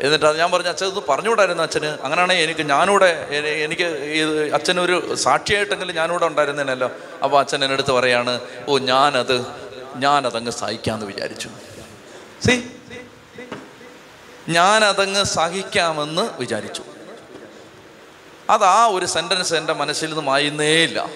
എന്നിട്ട് 0.00 0.38
ഞാൻ 0.38 0.50
പറഞ്ഞു 0.50 0.68
അച്ഛൻ 0.68 0.86
ഇത് 0.86 1.02
പറഞ്ഞുകൂടായിരുന്നു 1.08 1.62
അച്ഛന്? 1.62 1.84
അങ്ങനെയാണെങ്കിൽ 1.84 2.44
എനിക്ക് 2.44 2.60
ഞാനൂടെ 2.60 3.28
എനിക്ക് 3.64 3.82
ഇത് 3.82 4.54
അച്ഛനൊരു 4.54 5.14
സാക്ഷിയായിട്ടെങ്കിലും 5.14 5.94
ഞാനൂടെ 5.94 6.26
ഉണ്ടായിരുന്നേനല്ലോ. 6.26 6.90
അപ്പോൾ 7.24 7.38
അച്ഛൻ 7.40 7.64
എന്റെ 7.64 7.72
അടുത്ത് 7.72 7.92
പറയാണ് 7.92 8.40
ഓ 8.68 8.78
ഞാനത് 8.78 9.46
ഞാനതങ്ങ് 9.96 10.50
സഹിക്കാമെന്ന് 10.50 11.06
വിചാരിച്ചു. 11.06 11.48
സി? 12.46 12.70
ഞാനതങ്ങ് 14.48 15.24
സഹിക്കാമെന്ന് 15.24 16.30
വിചാരിച്ചു. 16.38 16.82
അത് 18.50 18.64
ആ 18.64 18.86
ഒരു 18.86 19.06
സെന്റൻസ് 19.06 19.54
എന്റെ 19.54 19.72
മനസ്സിൽ 19.72 20.06
നിന്ന് 20.06 20.22
മായുന്നേയില്ല. 20.22 21.08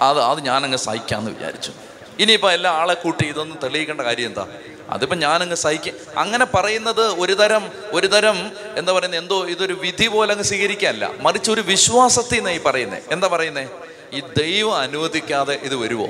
അത് 0.00 0.20
അത് 0.20 0.40
ഞാനങ്ങ് 0.40 0.78
സഹിക്കാമെന്ന് 0.78 1.30
വിചാരിച്ചു. 1.30 1.72
ഇനിയിപ്പോൾ 2.18 2.52
എല്ലാ 2.52 2.70
ആളെ 2.70 2.94
കൂട്ടി 2.94 3.24
ഇതൊന്നും 3.24 3.58
തെളിയിക്കേണ്ട 3.62 4.00
കാര്യം 4.00 4.26
എന്താ? 4.26 4.46
അതിപ്പോൾ 4.90 5.16
ഞാനങ്ങ് 5.16 5.54
സഹിക്കും 5.54 6.18
അങ്ങനെ 6.18 6.44
പറയുന്നത് 6.44 7.00
ഒരു 7.00 7.32
തരം 7.32 7.72
ഒരു 7.92 8.06
തരം 8.06 8.52
എന്താ 8.76 8.92
പറയുന്നത് 8.92 9.20
എന്തോ 9.20 9.46
ഇതൊരു 9.46 9.72
വിധി 9.72 10.06
പോലെ 10.06 10.32
അങ്ങ് 10.32 10.44
സ്വീകരിക്കാനല്ല 10.44 11.12
മറിച്ച് 11.20 11.50
ഒരു 11.50 11.60
വിശ്വാസത്തിൽ 11.60 12.36
നിന്നാണ് 12.36 12.56
ഈ 12.56 12.58
പറയുന്നത് 12.58 13.02
എന്താ 13.12 13.28
പറയുന്നത് 13.28 13.68
ഈ 14.12 14.20
ദൈവം 14.20 14.76
അനുവദിക്കാതെ 14.76 15.54
ഇത് 15.54 15.76
വരുമോ 15.76 16.08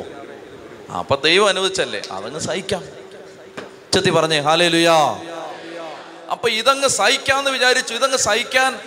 അപ്പം 0.99 1.21
ദൈവം 1.25 1.49
അനുവദിച്ചല്ലേ? 1.49 2.03
അതങ്ങ് 2.13 2.41
സഹിക്കാം. 2.41 2.85
ചെത്തി 3.93 4.11
പറഞ്ഞേ 4.11 4.39
ഹാലേ 4.39 4.69
ലുയാ 4.69 5.21
അപ്പൊ 6.31 6.49
ഇതങ്ങ് 6.49 6.89
സഹിക്കാന്ന് 6.89 7.51
വിചാരിച്ചു. 7.51 7.95
ഇതങ്ങ് 7.95 8.17
സഹിക്കാൻ 8.17 8.81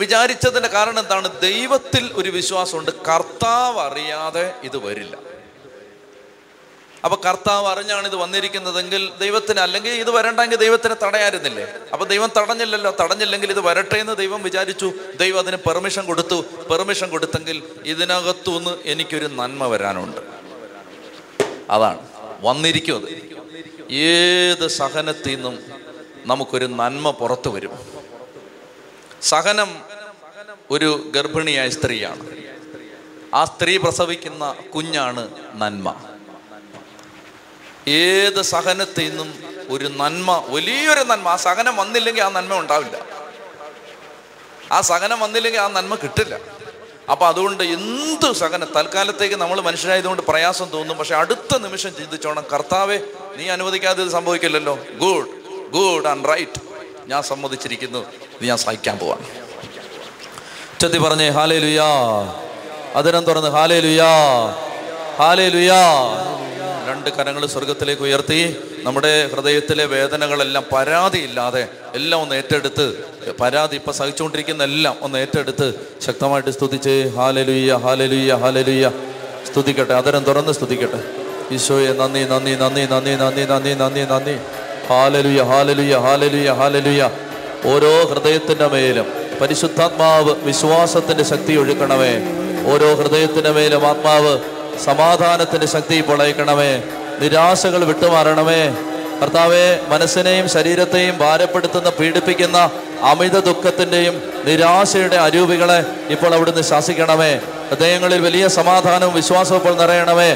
വിചാരിച്ചതിന്റെ 0.00 0.68
കാരണം 0.68 0.98
എന്താണ്? 0.98 1.40
ദൈവത്തിൽ 1.40 2.10
ഒരു 2.14 2.30
വിശ്വാസമുണ്ട്. 2.30 2.90
കർത്താവ് 2.90 3.80
അറിയാതെ 3.80 4.52
ഇത് 4.64 4.76
വരില്ല. 4.76 5.16
അപ്പൊ 7.04 7.18
കർത്താവ് 7.24 7.66
അറിഞ്ഞാണ് 7.66 8.06
ഇത് 8.06 8.16
വന്നിരിക്കുന്നതെങ്കിൽ 8.16 9.12
ദൈവത്തിന് 9.20 9.60
അല്ലെങ്കിൽ 9.60 9.90
ഇത് 9.90 10.10
വരണ്ടെങ്കിൽ 10.10 10.56
ദൈവത്തിന് 10.56 10.94
തടയായിരുന്നില്ലേ? 11.02 11.66
അപ്പൊ 11.92 12.06
ദൈവം 12.06 12.30
തടഞ്ഞില്ലല്ലോ 12.36 12.96
തടഞ്ഞില്ലെങ്കിൽ 13.00 13.50
ഇത് 13.50 13.60
വരട്ടെ 13.60 13.98
എന്ന് 13.98 14.16
ദൈവം 14.16 14.42
വിചാരിച്ചു. 14.42 14.92
ദൈവം 15.16 15.38
അതിന് 15.38 15.56
പെർമിഷൻ 15.56 16.06
കൊടുത്തു. 16.06 16.44
പെർമിഷൻ 16.70 17.10
കൊടുത്തെങ്കിൽ 17.10 17.62
ഇതിനകത്തുനിന്ന് 17.84 18.78
എനിക്കൊരു 18.84 19.26
നന്മ 19.26 19.66
വരാനുണ്ട്. 19.66 20.20
അതാണ്. 21.70 22.08
വന്നിരിക്കും 22.40 22.96
അത് 22.96 23.28
ഏത് 23.92 24.66
സഹനത്തിൽ 24.66 25.34
നിന്നും 25.34 25.58
നമുക്കൊരു 26.26 26.66
നന്മ 26.66 27.10
പുറത്തു 27.10 27.50
വരും. 27.50 27.78
സഹനം 29.22 29.82
ഒരു 30.70 31.10
ഗർഭിണിയായ 31.14 31.68
സ്ത്രീയാണ്. 31.68 32.30
ആ 33.34 33.44
സ്ത്രീ 33.44 33.76
പ്രസവിക്കുന്ന 33.76 34.54
കുഞ്ഞാണ് 34.74 35.30
നന്മ. 35.54 36.17
ഏത് 37.86 38.42
സഹനത്തിൽ 38.42 39.08
നിന്നും 39.08 39.44
ഒരു 39.70 39.84
നന്മ 39.84 40.44
വലിയൊരു 40.48 41.00
നന്മ 41.00 41.28
ആ 41.28 41.36
സഹനം 41.36 41.76
വന്നില്ലെങ്കിൽ 41.76 42.22
ആ 42.22 42.28
നന്മ 42.28 42.58
ഉണ്ടാവില്ല. 42.58 42.96
ആ 44.72 44.80
സഹനം 44.80 45.20
വന്നില്ലെങ്കിൽ 45.20 45.60
ആ 45.60 45.68
നന്മ 45.68 45.94
കിട്ടില്ല. 45.94 46.38
അപ്പൊ 47.10 47.26
അതുകൊണ്ട് 47.26 47.62
എന്ത് 47.62 48.32
സഹനം 48.32 48.68
തൽക്കാലത്തേക്ക് 48.76 49.34
നമ്മൾ 49.34 49.60
മനുഷ്യരായതുകൊണ്ട് 49.60 50.22
പ്രയാസം 50.22 50.70
തോന്നും 50.70 50.98
പക്ഷെ 50.98 51.14
അടുത്ത 51.14 51.58
നിമിഷം 51.58 51.96
ചിന്തിച്ചോണം 51.96 52.44
കർത്താവെ 52.52 53.00
നീ 53.36 53.48
അനുവദിക്കാതെ 53.48 54.02
ഇത് 54.02 54.10
സംഭവിക്കില്ലല്ലോ. 54.10 54.78
Good 54.98 55.28
good 55.70 56.06
and 56.06 56.28
right. 56.28 56.60
ഞാൻ 57.06 57.22
സമ്മതിച്ചിരിക്കുന്നു. 57.22 57.98
ഇത് 58.40 58.48
ഞാൻ 58.48 58.58
സഹിക്കാൻ 58.58 58.98
പോവാണ്. 58.98 59.26
ചെത്തി 60.80 60.98
പറഞ്ഞേ 60.98 61.28
ഹാലേ 61.28 61.58
ലുയാ 61.58 61.88
അതിനം 62.96 63.24
തുറന്ന് 63.24 63.48
ഹാലേ 63.48 63.80
ലുയാ 63.80 64.10
ഹാലേ 65.18 65.48
ലുയാ 65.48 65.82
രണ്ട് 67.08 67.16
കരങ്ങൾ 67.18 67.46
സ്വർഗത്തിലേക്ക് 67.46 68.02
ഉയർത്തി 68.02 68.38
നമ്മുടെ 68.84 69.26
ഹൃദയത്തിലെ 69.32 69.84
വേദനകളെല്ലാം 69.84 70.64
പരാതിയില്ലാതെ 70.72 71.62
എല്ലാം 71.94 72.22
ഒന്ന് 72.22 72.34
ഏറ്റെടുത്ത് 72.34 72.86
പരാതി 73.40 73.76
ഇപ്പൊ 73.76 73.92
സഹിച്ചുകൊണ്ടിരിക്കുന്ന 73.92 74.62
എല്ലാം 74.62 74.96
ഒന്ന് 75.02 75.18
ഏറ്റെടുത്ത് 75.18 75.68
ശക്തമായിട്ട് 76.06 76.50
സ്തുതിച്ച് 76.50 76.94
ഹാലലുയ്യ 77.16 77.72
ഹാലലുയ്യ 77.84 78.34
ഹാലലുയ്യ 78.34 78.90
സ്തുതിക്കട്ടെ 79.48 79.94
അതരം 79.94 80.24
തുറന്ന് 80.24 80.52
സ്തുതിക്കട്ടെ. 80.52 81.00
ഈശോയെ 81.54 81.92
നന്ദി 81.92 82.24
നന്ദി 82.24 82.54
നന്ദി 82.54 82.84
നന്ദി 82.92 83.14
നന്ദി 83.22 83.44
നന്ദി 83.44 83.72
നന്ദി 83.74 84.04
നന്ദി. 84.12 84.36
ഹാലലുയ്യ 84.90 85.42
ഹാലലുയ്യ 85.52 85.96
ഹാലലുയ്യ 86.06 86.50
ഹാലലുയ്യ 86.60 87.10
ഓരോ 87.64 88.04
ഹൃദയത്തിന്റെ 88.04 88.66
മേലും 88.66 89.06
പരിശുദ്ധാത്മാവ് 89.40 90.34
വിശ്വാസത്തിന്റെ 90.42 91.24
ശക്തി 91.24 91.54
ഒഴുക്കണമേ. 91.56 92.12
ഓരോ 92.72 92.94
ഹൃദയത്തിന്റെ 92.94 93.50
മേലും 93.50 93.86
ആത്മാവ് 93.86 94.57
സമാധാനത്തിന്റെ 94.84 95.66
ശക്തി 95.66 96.00
പൊളയിക്കണമേ. 96.00 96.82
നിരാശകൾ 97.20 97.84
വിട്ടുമാറണമേ. 97.84 98.76
കർത്താവെ 99.22 99.80
മനസ്സിനെയും 99.88 100.48
ശരീരത്തെയും 100.48 101.18
ഭാരപ്പെടുത്തുന്ന 101.18 101.90
പീഡിപ്പിക്കുന്ന 101.90 102.70
അമിത 103.02 103.38
ദുഃഖത്തിന്റെയും 103.38 104.22
നിരാശയുടെ 104.44 105.16
അരൂപികളെ 105.16 105.84
ഇപ്പോൾ 106.08 106.34
അവിടുന്ന് 106.34 106.62
ശാസിക്കണമേ. 106.62 107.40
ഹൃദയങ്ങളിൽ 107.70 108.20
വലിയ 108.20 108.48
സമാധാനവും 108.48 109.14
വിശ്വാസവും 109.14 109.56
ഇപ്പോൾ 109.56 109.74
നിറയണമേ. 109.74 110.32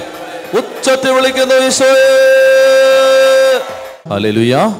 ഉച്ചത്തിൽ 0.56 1.10
വിളിക്കുന്നു 1.10 1.54
ഹല്ലേലൂയ. 4.08 4.74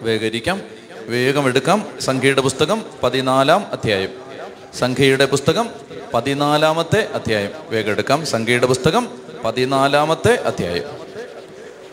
വേഗരിക്കാം. 0.00 0.62
വേഗം 1.06 1.48
എടുക്കാം. 1.48 1.86
സംഖ്യയുടെ 2.00 2.40
പുസ്തകം 2.40 2.84
പതിനാലാം 3.02 3.66
അധ്യായം. 3.72 4.29
സംഖ്യയുടെ 4.78 5.26
പുസ്തകം 5.26 5.70
പതിനാലാമത്തെ 6.14 7.08
അധ്യായം. 7.14 7.50
വേഗം 7.68 7.90
എടുക്കാം. 7.90 8.26
സംഖ്യയുടെ 8.26 8.66
പുസ്തകം 8.66 9.08
പതിനാലാമത്തെ 9.44 10.34
അധ്യായം. 10.34 10.82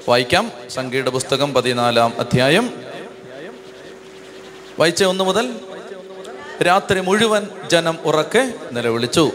വായിക്കാം. 0.09 0.51
സംഖ്യയുടെ 0.69 1.09
പുസ്തകം 1.09 1.53
പതിനാലാം 1.53 2.13
അധ്യായം. 2.19 2.73
വായിച്ച 4.79 5.03
ഒന്ന് 5.03 5.23
മുതൽ 5.23 5.53
രാത്രി 6.67 6.99
മുഴുവൻ 6.99 7.47
ജനം 7.71 7.97
ഉറക്കെ 8.05 8.53
നിലവിളിച്ചു. 8.71 9.31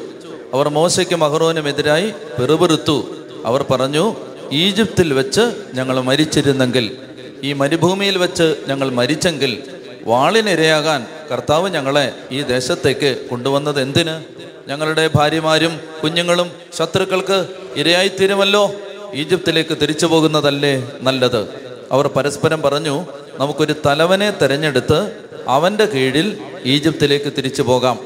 അവർ 0.54 0.68
മോശയ്ക്കും 0.68 1.24
എതിരായി 1.68 2.10
പെറുപെറുത്തു. 2.10 3.16
അവർ 3.44 3.62
പറഞ്ഞു 3.70 4.16
ഈജിപ്തിൽ 4.52 5.12
വെച്ച് 5.12 5.62
ഞങ്ങൾ 5.74 6.00
മരിച്ചിരുന്നെങ്കിൽ 6.00 6.96
ഈ 7.42 7.52
മരുഭൂമിയിൽ 7.52 8.18
വെച്ച് 8.18 8.56
ഞങ്ങൾ 8.68 8.92
മരിച്ചെങ്കിൽ 8.92 9.81
വാളിനിരയാകാൻ 10.04 11.06
കർത്താവ് 11.32 11.70
ഞങ്ങളെ 11.70 12.12
ഈ 12.30 12.42
ദേശത്തേക്ക് 12.42 13.26
കൊണ്ടുവന്നത് 13.30 13.82
എന്തിന്? 13.82 14.24
ഞങ്ങളുടെ 14.68 15.10
ഭാര്യമാരും 15.14 15.80
കുഞ്ഞുങ്ങളും 16.02 16.50
ശത്രുക്കൾക്ക് 16.78 17.46
ഇരയായിത്തീരുമല്ലോ? 17.76 18.74
ഈജിപ്തിലേക്ക് 19.14 19.78
തിരിച്ചു 19.82 20.06
പോകുന്നതല്ലേ 20.06 20.92
നല്ലത്? 21.00 21.48
അവർ 21.92 22.06
പരസ്പരം 22.06 22.62
പറഞ്ഞു 22.62 23.06
നമുക്കൊരു 23.38 23.74
തലവനെ 23.86 24.30
തെരഞ്ഞെടുത്ത് 24.30 25.12
അവന്റെ 25.48 25.84
കീഴിൽ 25.84 26.38
ഈജിപ്തിലേക്ക് 26.64 27.32
തിരിച്ചു 27.38 27.62
പോകാം. 27.62 27.98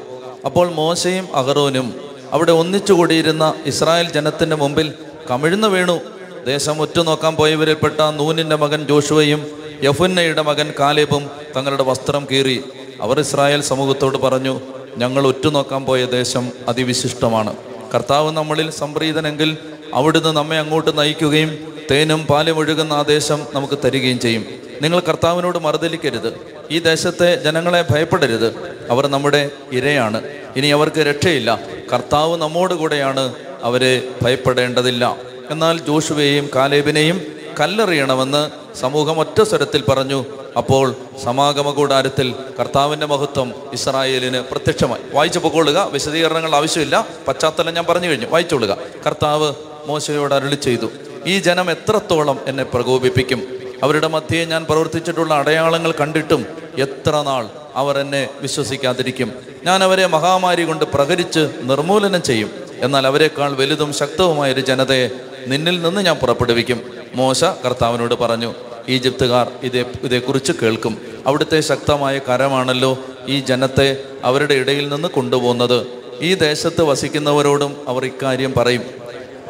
അപ്പോൾ 0.45 0.71
മോശയും 0.71 1.35
അഹറോനും 1.35 1.93
അവിടെ 2.31 2.51
ഒന്നിച്ചുകൂടിയിരുന്ന 2.51 3.53
ഇസ്രായേൽ 3.65 4.11
ജനത്തിന്റെ 4.11 4.55
മുമ്പിൽ 4.55 4.93
കമിഴ്ന്നു 5.31 5.67
വീണു. 5.67 5.99
ദേശം 6.45 6.81
ഉറ്റുനോക്കാൻ 6.81 7.35
പോയവരിൽപ്പെട്ട 7.35 8.01
നൂനിന്റെ 8.01 8.55
മകൻ 8.55 8.87
ജോഷുവയും 8.87 9.66
യഫുന്നയുടെ 9.83 10.41
മകൻ 10.41 10.73
കാലേബും 10.79 11.29
തങ്ങളുടെ 11.55 11.83
വസ്ത്രം 11.83 12.27
കീറി 12.31 12.63
അവർ 13.01 13.19
ഇസ്രായേൽ 13.19 13.61
സമൂഹത്തോട് 13.61 14.17
പറഞ്ഞു 14.17 14.59
ഞങ്ങൾ 14.97 15.27
ഒറ്റുനോക്കാൻ 15.27 15.85
പോയ 15.85 16.05
ദേശം 16.05 16.51
അതിവിശിഷ്ടമാണ്. 16.67 17.55
കർത്താവ് 17.95 18.31
നമ്മളിൽ 18.31 18.69
സംപ്രീതനെങ്കിൽ 18.69 19.57
അവിടുന്ന് 19.93 20.29
നമ്മെ 20.29 20.57
അങ്ങോട്ട് 20.57 20.97
നയിക്കുകയും 20.97 21.73
തേനും 21.91 22.25
പാലും 22.25 22.57
ഒഴുകുന്ന 22.57 22.93
ആ 22.93 23.01
ദേശം 23.01 23.47
നമുക്ക് 23.53 23.79
തരികയും 23.85 24.19
ചെയ്യും. 24.19 24.45
നിങ്ങൾ 24.81 24.99
കർത്താവിനോട് 24.99 25.57
മറുതലിക്കരുത്. 25.57 26.41
ഈ 26.71 26.79
ദേശത്തെ 26.79 27.43
ജനങ്ങളെ 27.43 27.85
ഭയപ്പെടരുത്. 27.89 28.77
അവർ 28.89 29.07
നമ്മുടെ 29.07 29.51
ഇരയാണ്. 29.71 30.21
ഇനി 30.55 30.67
അവർക്ക് 30.67 30.99
രക്ഷയില്ല. 30.99 31.59
കർത്താവ് 31.93 32.37
നമ്മോട് 32.37 32.73
കൂടെയാണ് 32.73 33.35
അവരെ 33.63 34.07
ഭയപ്പെടേണ്ടതില്ല. 34.21 35.17
എന്നാൽ 35.49 35.79
ജോഷുവേയും 35.79 36.49
കാലേബിനെയും 36.55 37.36
കല്ലെറിയണമെന്ന് 37.59 38.51
സമൂഹം 38.77 39.19
ഒറ്റ 39.19 39.41
സ്വരത്തിൽ 39.41 39.83
പറഞ്ഞു. 39.89 40.25
അപ്പോൾ 40.57 40.95
സമാഗമ 41.23 41.71
കൂടാരത്തിൽ 41.71 42.35
കർത്താവിന്റെ 42.59 43.05
മഹത്വം 43.05 43.53
ഇസ്രായേലിന് 43.73 44.37
പ്രത്യക്ഷമായി. 44.37 45.01
വായിച്ചു 45.13 45.39
പൊക്കോളുക 45.39 45.89
വിശദീകരണങ്ങൾ 45.91 46.55
ആവശ്യമില്ല. 46.55 47.07
പശ്ചാത്തലം 47.27 47.73
ഞാൻ 47.73 47.85
പറഞ്ഞു 47.89 48.07
കഴിഞ്ഞു. 48.07 48.25
വായിച്ചോളുക. 48.25 48.77
കർത്താവ് 49.05 49.53
മോശയോട് 49.85 50.33
അരുളി 50.33 50.55
ചെയ്തു. 50.55 50.89
ഈ 51.25 51.39
ജനം 51.39 51.71
എത്രത്തോളം 51.71 52.39
എന്നെ 52.47 52.63
പ്രകോപിപ്പിക്കും? 52.63 53.59
അവരുടെ 53.83 54.07
മധ്യയെ 54.07 54.45
ഞാൻ 54.45 54.65
പ്രവർത്തിച്ചിട്ടുള്ള 54.65 55.33
അടയാളങ്ങൾ 55.33 55.91
കണ്ടിട്ടും 55.91 56.45
എത്ര 56.77 57.21
നാൾ 57.21 57.49
അവർ 57.75 57.97
എന്നെ 57.97 58.29
വിശ്വസിക്കാതിരിക്കും? 58.41 59.31
ഞാൻ 59.63 59.83
അവരെ 59.83 60.05
മഹാമാരി 60.05 60.63
കൊണ്ട് 60.63 60.85
പ്രഹരിച്ച് 60.85 61.49
നിർമൂലനം 61.61 62.23
ചെയ്യും. 62.23 62.51
എന്നാൽ 62.79 63.07
അവരെക്കാൾ 63.07 63.53
വലുതും 63.53 63.93
ശക്തവുമായ 63.93 64.53
ഒരു 64.53 64.61
ജനതയെ 64.61 65.09
നിന്നിൽ 65.47 65.81
നിന്ന് 65.81 66.01
ഞാൻ 66.01 66.15
പുറപ്പെടുവിക്കും. 66.15 66.96
മോശ 67.19 67.41
കർത്താവിനോട് 67.65 68.15
പറഞ്ഞു 68.21 68.49
ഈജിപ്തുകാർ 68.95 69.47
ഇതേ 69.67 69.81
ഇതേക്കുറിച്ച് 70.03 70.53
കേൾക്കും. 70.61 70.93
അവിടുത്തെ 71.27 71.59
ശക്തമായ 71.69 72.15
കരമാണല്ലോ 72.27 72.91
ഈ 73.27 73.37
ജനത്തെ 73.49 73.87
അവരുടെ 74.23 74.55
ഇടയിൽ 74.61 74.85
നിന്ന് 74.93 75.09
കൊണ്ടുപോകുന്നത്. 75.17 75.79
ഈ 76.21 76.29
ദേശത്ത് 76.33 76.83
വസിക്കുന്നവരോടും 76.89 77.71
അവർ 77.87 78.03
ഇക്കാര്യം 78.05 78.53
പറയും. 78.57 78.85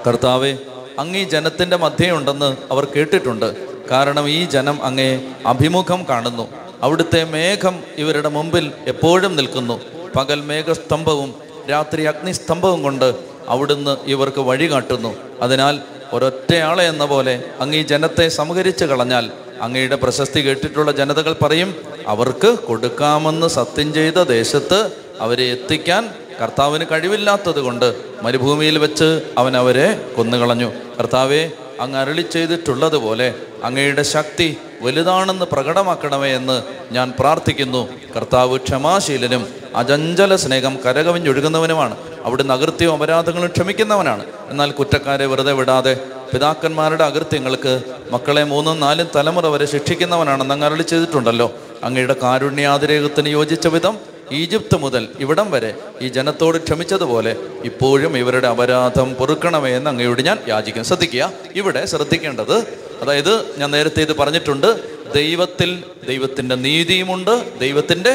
കർത്താവെ 0.07 0.51
അങ്ങ് 0.99 1.19
ഈ 1.19 1.23
ജനത്തിന്റെ 1.33 1.77
മധ്യയുണ്ടെന്ന് 1.77 2.49
അവർ 2.71 2.85
കേട്ടിട്ടുണ്ട്. 2.95 3.49
കാരണം 3.91 4.25
ഈ 4.29 4.39
ജനം 4.55 4.77
അങ്ങേ 4.83 5.11
അഭിമുഖം 5.45 6.01
കാണുന്നു. 6.09 6.45
അവിടുത്തെ 6.83 7.21
മേഘം 7.35 7.75
ഇവരുടെ 7.97 8.29
മുമ്പിൽ 8.37 8.65
എപ്പോഴും 8.87 9.35
നിൽക്കുന്നു. 9.35 9.77
പകൽ 10.15 10.41
മേഘസ്തംഭവും 10.49 11.29
രാത്രി 11.71 12.03
അഗ്നിസ്തംഭവും 12.11 12.81
കൊണ്ട് 12.83 13.09
അവിടുന്ന് 13.53 13.93
ഇവർക്ക് 14.05 14.41
വഴി 14.49 14.67
കാട്ടുന്നു 14.71 15.11
അതിനാൽ 15.41 15.75
ഒരൊറ്റയാളെ 16.13 16.83
എന്ന 16.83 17.05
പോലെ 17.05 17.43
അങ്ങ് 17.61 17.77
ഈ 17.77 17.83
ജനത്തെ 17.83 18.27
സംഹരിച്ചു 18.27 18.85
കളഞ്ഞാൽ 18.85 19.31
അങ്ങയുടെ 19.61 19.95
പ്രശസ്തി 19.95 20.41
കേട്ടിട്ടുള്ള 20.41 20.91
ജനതകൾ 20.91 21.35
പറയും 21.41 21.75
അവർക്ക് 22.07 22.59
കൊടുക്കാമെന്ന് 22.59 23.47
സത്യം 23.47 23.93
ചെയ്ത 23.93 24.13
ദേശത്ത് 24.13 24.91
അവരെ 25.19 25.43
എത്തിക്കാൻ 25.43 26.09
കർത്താവിന് 26.41 26.85
കഴിവില്ലാത്തത് 26.91 27.59
കൊണ്ട് 27.59 27.95
മരുഭൂമിയിൽ 28.23 28.77
വെച്ച് 28.77 29.21
അവൻ 29.37 29.57
അവരെ 29.57 30.13
കൊന്നുകളഞ്ഞു. 30.15 30.71
കർത്താവെ 30.99 31.51
അങ്ങ് 31.79 31.99
അരളി 31.99 32.21
ചെയ്തിട്ടുള്ളതുപോലെ 32.21 33.33
അങ്ങയുടെ 33.63 34.03
ശക്തി 34.03 34.57
വലുതാണെന്ന് 34.81 35.45
പ്രകടമാക്കണമേ 35.45 36.27
എന്ന് 36.27 36.63
ഞാൻ 36.93 37.13
പ്രാർത്ഥിക്കുന്നു. 37.19 37.89
കർത്താവ് 38.15 38.57
ക്ഷമാശീലനും 38.57 39.47
അജഞ്ചല 39.75 40.35
സ്നേഹം 40.35 40.77
കരകവിഞ്ഞൊഴുകുന്നവനുമാണ്. 40.85 41.97
അവിടുന്ന് 42.27 42.53
അകൃത്യവും 42.53 42.95
അപരാധങ്ങളും 42.97 43.51
ക്ഷമിക്കുന്നവനാണ്. 43.55 44.23
എന്നാൽ 44.51 44.71
കുറ്റക്കാരെ 44.79 45.25
വെറുതെ 45.31 45.53
വിടാതെ 45.59 45.93
പിതാക്കന്മാരുടെ 46.33 47.03
അകൃത്യങ്ങൾക്ക് 47.03 47.73
മക്കളെ 48.11 48.43
മൂന്നും 48.43 48.79
നാലും 48.79 49.07
തലമുറ 49.15 49.45
വരെ 49.53 49.65
ശിക്ഷിക്കുന്നവനാണെന്ന് 49.73 50.53
അങ്ങ് 50.55 50.67
അരളി 50.67 50.85
ചെയ്തിട്ടുണ്ടല്ലോ. 50.91 51.47
അങ്ങയുടെ 51.83 52.15
കാരുണ്യാതിരേകത്തിന് 52.23 53.29
യോജിച്ച 53.29 53.67
വിധം 53.75 53.95
ഈജിപ്ത് 54.31 54.77
മുതൽ 54.83 55.03
ഇവിടം 55.19 55.51
വരെ 55.51 55.69
ഈ 56.01 56.07
ജനത്തോട് 56.07 56.57
ക്ഷമിച്ചതുപോലെ 56.57 57.31
ഇപ്പോഴും 57.63 58.17
ഇവരുടെ 58.17 58.47
അപരാധം 58.47 59.07
പൊറുക്കണമേ 59.19 59.71
എന്ന് 59.77 59.89
അങ്ങയോട് 59.91 60.21
ഞാൻ 60.21 60.37
യാചിക്കും 60.47 60.83
ശ്രദ്ധിക്കുക 60.83 61.31
ഇവിടെ 61.55 61.85
ശ്രദ്ധിക്കേണ്ടത് 61.91 62.55
അതായത് 63.01 63.33
ഞാൻ 63.59 63.71
നേരത്തെ 63.71 64.01
ഇത് 64.01 64.13
പറഞ്ഞിട്ടുണ്ട് 64.17 64.69
ദൈവത്തിൽ 65.13 65.69
ദൈവത്തിന്റെ 66.07 66.55
നീതിയുമുണ്ട് 66.55 67.33
ദൈവത്തിന്റെ 67.59 68.13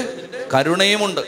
കരുണയുമുണ്ട്. 0.54 1.22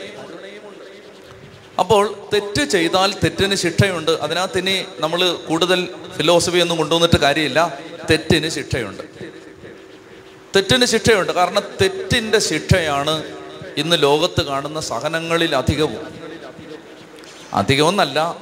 അപ്പോൾ 1.79 2.15
തെറ്റ് 2.33 2.63
ചെയ്താൽ 2.63 3.13
തെറ്റിന് 3.13 3.55
ശിക്ഷയുണ്ട്. 3.55 4.11
അതിനകത്ത് 4.11 4.57
ഇനി 4.57 4.85
നമ്മൾ 4.99 5.33
കൂടുതൽ 5.33 5.89
ഫിലോസഫി 6.17 6.59
ഒന്നും 6.59 6.77
കൊണ്ടുവന്നിട്ട് 6.77 7.19
കാര്യമില്ല. 7.19 7.79
തെറ്റിന് 8.09 8.49
ശിക്ഷയുണ്ട്. 8.49 9.03
തെറ്റിന് 10.55 10.85
ശിക്ഷയുണ്ട്. 10.85 11.31
കാരണം 11.31 11.61
തെറ്റിന്റെ 11.81 12.39
ശിക്ഷയാണ് 12.39 13.23
ഇന്ന് 13.77 14.01
ലോകത്ത് 14.01 14.41
കാണുന്ന 14.41 14.79
സഹനങ്ങളിൽ 14.79 15.55
അധികവും. 15.55 16.07
അധികമൊന്നല്ല 17.53 18.35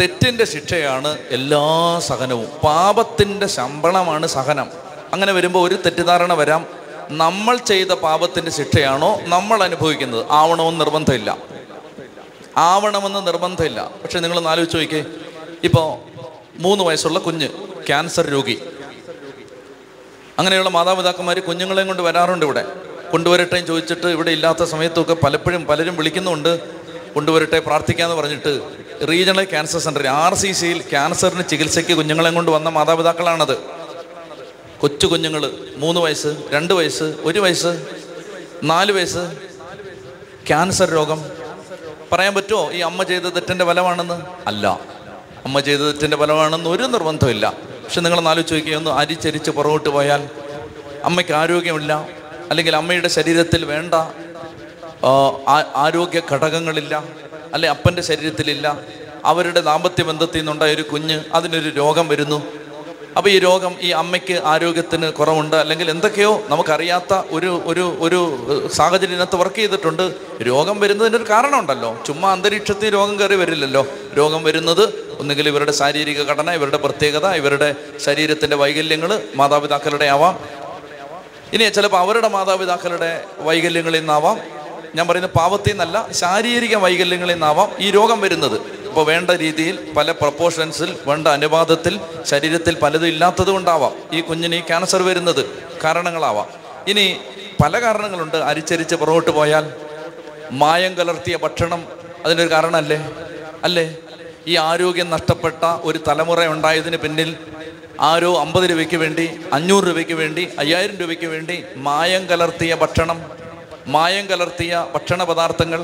തെറ്റിന്റെ 0.00 0.44
ശിക്ഷയാണ് 0.44 1.18
എല്ലാ 1.30 1.98
സഹനവും. 1.98 2.48
പാപത്തിന്റെ 2.64 3.46
ശമ്പളമാണ് 3.46 4.26
സഹനം. 4.26 4.66
അങ്ങനെ 5.12 5.32
വരുമ്പോൾ 5.32 5.68
ഒരു 5.68 5.74
തെറ്റിദ്ധാരണ 5.74 6.32
വരാം. 6.32 6.66
നമ്മൾ 7.10 7.56
ചെയ്ത 7.56 7.88
പാപത്തിന്റെ 7.88 8.50
ശിക്ഷയാണോ 8.50 9.20
നമ്മൾ 9.22 9.62
അനുഭവിക്കുന്നത്? 9.62 10.26
ആവണമെന്ന് 10.30 10.80
നിർബന്ധമില്ല. 10.80 11.57
ആവണമെന്ന് 12.66 13.26
നിർബന്ധമില്ല. 13.26 13.90
പക്ഷെ 14.02 14.18
നിങ്ങൾ 14.18 14.48
ആലോചിച്ച് 14.48 14.76
നോക്കേ 14.76 15.04
ഇപ്പോൾ 15.64 15.88
മൂന്ന് 16.58 16.84
വയസ്സുള്ള 16.84 17.18
കുഞ്ഞ് 17.18 17.48
ക്യാൻസർ 17.86 18.26
രോഗി. 18.26 18.58
അങ്ങനെയുള്ള 20.38 20.70
മാതാപിതാക്കന്മാർ 20.70 21.38
കുഞ്ഞുങ്ങളെയും 21.38 21.88
കൊണ്ട് 21.88 22.02
വരാറുണ്ട് 22.02 22.44
ഇവിടെ. 22.46 22.64
കൊണ്ടുവരട്ടെ 23.12 23.60
ചോദിച്ചിട്ട് 23.60 24.06
ഇവിടെ 24.06 24.30
ഇല്ലാത്ത 24.30 24.62
സമയത്തൊക്കെ 24.64 25.14
പലപ്പോഴും 25.14 25.66
പലരും 25.66 25.96
വിളിക്കുന്നുണ്ട്. 25.96 26.52
കൊണ്ടുവരട്ടെ 27.14 27.58
പ്രാർത്ഥിക്കാമെന്ന് 27.58 28.22
പറഞ്ഞിട്ട് 28.22 28.52
റീജിയണൽ 29.08 29.44
ക്യാൻസർ 29.44 29.78
സെന്ററിൽ 29.78 30.08
ആർ 30.08 30.34
സി 30.34 30.52
സിയിൽ 30.52 30.82
ക്യാൻസറിന് 30.82 31.48
ചികിത്സയ്ക്ക് 31.48 31.92
കുഞ്ഞുങ്ങളെയും 31.92 32.34
കൊണ്ട് 32.34 32.50
വന്ന 32.50 32.68
മാതാപിതാക്കളാണത്. 32.68 33.58
കൊച്ചു 34.80 35.06
കുഞ്ഞുങ്ങൾ 35.06 35.50
മൂന്ന് 35.76 36.00
വയസ്സ് 36.00 36.36
രണ്ട് 36.50 36.74
വയസ്സ് 36.74 37.04
ഒരു 37.04 37.38
വയസ്സ് 37.38 37.72
നാല് 38.62 38.92
വയസ്സ് 38.92 39.24
ക്യാൻസർ 40.48 40.90
രോഗം 40.90 41.37
പറയാൻ 42.12 42.34
പറ്റുമോ? 42.34 42.72
ഈ 42.72 42.78
അമ്മ 42.78 43.02
ചെയ്ത 43.02 43.22
തെറ്റിന്റെ 43.22 43.64
ഫലമാണെന്ന്? 43.64 44.22
അല്ല. 44.46 44.66
അമ്മ 45.44 45.60
ചെയ്ത 45.60 45.78
തെറ്റിന്റെ 45.78 46.16
ഫലമാണെന്ന് 46.16 46.70
ഒരു 46.70 46.82
നിർബന്ധമില്ല. 46.82 47.52
പക്ഷെ 47.84 48.00
നിങ്ങൾ 48.00 48.28
ആലോചിച്ച് 48.28 48.54
നോക്കിയാൽ 48.54 48.78
ഒന്ന് 48.78 48.90
അരിച്ചരിച്ച് 48.90 49.50
പുറകോട്ട് 49.50 49.88
പോയാൽ 49.88 50.28
അമ്മയ്ക്ക് 51.04 51.32
ആരോഗ്യമില്ല. 51.32 52.08
അല്ലെങ്കിൽ 52.50 52.76
അമ്മയുടെ 52.76 53.08
ശരീരത്തിൽ 53.08 53.64
വേണ്ട 53.64 53.94
ആരോഗ്യ 55.76 56.22
ഘടകങ്ങളില്ല. 56.32 57.04
അല്ലെ 57.54 57.68
അപ്പന്റെ 57.68 58.02
ശരീരത്തിലില്ല. 58.02 58.78
അവരുടെ 59.24 59.60
ദാമ്പത്യ 59.60 60.02
ബന്ധത്തിൽ 60.02 60.38
നിന്നുണ്ടായ 60.38 60.74
ഒരു 60.74 60.82
കുഞ്ഞ് 60.82 61.20
അതിനൊരു 61.34 61.68
രോഗം 61.68 62.08
വരുന്നു. 62.08 62.42
അപ്പോൾ 63.18 63.30
ഈ 63.30 63.38
രോഗം 63.38 63.72
ഈ 63.80 63.88
അമ്മയ്ക്ക് 63.90 64.34
ആരോഗ്യത്തിന് 64.44 65.12
കുറവുണ്ട് 65.12 65.56
അല്ലെങ്കിൽ 65.56 65.90
എന്തൊക്കെയോ 65.90 66.42
നമുക്കറിയാത്ത 66.48 67.14
ഒരു 67.30 67.62
ഒരു 67.70 67.84
ഒരു 68.00 68.18
സാഹചര്യത്തിനകത്ത് 68.74 69.36
വർക്ക് 69.36 69.56
ചെയ്തിട്ടുണ്ട്. 69.56 70.04
രോഗം 70.42 70.80
വരുന്നതിന്റെ 70.80 71.18
ഒരു 71.18 71.26
കാരണമുണ്ടല്ലോ. 71.30 71.90
ചുമ്മാ 72.06 72.32
അന്തരീക്ഷത്തിൽ 72.32 72.92
രോഗം 72.92 73.20
കയറി 73.20 73.34
വരില്ലല്ലോ. 73.34 73.86
രോഗം 74.18 74.42
വരുന്നത് 74.42 74.84
ഒന്നുകിൽ 75.20 75.48
ഇവരുടെ 75.48 75.72
ശാരീരിക 75.72 76.22
ഘടന 76.22 76.50
ഇവരുടെ 76.50 76.76
പ്രത്യേകത 76.76 77.26
ഇവരുടെ 77.26 77.74
ശരീരത്തിന്റെ 78.00 78.56
വൈകല്യങ്ങൾ 78.56 79.22
മാതാപിതാക്കളുടെ 79.36 80.04
ആവാം. 80.04 80.38
ഇനി 81.52 81.64
ചിലപ്പോൾ 81.68 81.98
അവരുടെ 81.98 82.28
മാതാപിതാക്കളുടെ 82.28 83.24
വൈകല്യങ്ങളിൽ 83.38 83.98
നിന്നാവാം. 83.98 84.40
ഞാൻ 84.94 85.08
പറയുന്ന 85.08 85.28
പാവത്തിൽ 85.28 85.70
നിന്നല്ല 85.70 86.08
ശാരീരിക 86.12 86.76
വൈകല്യങ്ങളിൽ 86.76 87.32
നിന്നാവാം 87.32 87.70
ഈ 87.80 87.90
രോഗം 87.90 88.20
വരുന്നത്. 88.20 88.78
അപ്പോൾ 88.98 89.10
വേണ്ട 89.10 89.30
രീതിയിൽ 89.30 89.92
പല 89.96 90.12
പ്രപ്പോർഷൻസിൽ 90.12 90.96
വേണ്ട 91.08 91.26
അനുപാതത്തിൽ 91.28 92.00
ശരീരത്തിൽ 92.24 92.74
പലതും 92.74 93.08
ഇല്ലാത്തത് 93.08 93.50
കൊണ്ടാവാം 93.50 93.92
ഈ 94.12 94.20
കുഞ്ഞിന് 94.20 94.54
ഈ 94.54 94.60
ക്യാൻസർ 94.60 95.02
വരുന്നത് 95.02 95.40
കാരണങ്ങളാവാം. 95.84 96.48
ഇനി 96.88 97.04
പല 97.60 97.80
കാരണങ്ങളുണ്ട്. 97.80 98.36
അരിച്ചരിച്ച് 98.36 98.94
പുറകോട്ട് 98.94 99.30
പോയാൽ 99.30 99.72
മായം 100.52 100.94
കലർത്തിയ 100.94 101.38
ഭക്ഷണം 101.44 101.84
അതിനൊരു 102.24 102.50
കാരണമല്ലേ? 102.50 102.98
അല്ലേ? 103.64 103.86
ഈ 104.46 104.56
ആരോഗ്യം 104.56 105.10
നഷ്ടപ്പെട്ട 105.10 105.64
ഒരു 105.64 106.00
തലമുറ 106.08 106.46
ഉണ്ടായതിന് 106.46 106.96
പിന്നിൽ 106.96 107.36
ആരോ 108.00 108.32
അമ്പത് 108.40 108.70
രൂപയ്ക്ക് 108.70 108.96
വേണ്ടി 108.96 109.28
അഞ്ഞൂറ് 109.52 109.84
രൂപയ്ക്ക് 109.84 110.14
വേണ്ടി 110.14 110.48
അയ്യായിരം 110.58 110.96
രൂപയ്ക്ക് 110.96 111.26
വേണ്ടി 111.26 111.64
മായം 111.76 112.26
കലർത്തിയ 112.26 112.74
ഭക്ഷണം 112.74 113.20
മായം 113.88 114.26
കലർത്തിയ 114.26 114.86
ഭക്ഷണ 114.94 115.24
പദാർത്ഥങ്ങൾ 115.24 115.82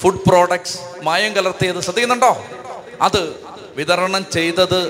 ഫുഡ് 0.00 0.22
പ്രോഡക്ട്സ് 0.28 0.78
മായം 1.02 1.32
കലർത്തിയത് 1.34 1.80
ശ്രദ്ധിക്കുന്നുണ്ടോ? 1.80 2.32
അത് 3.02 3.22
വിതരണം 3.76 4.22
ചെയ്തത് 4.32 4.80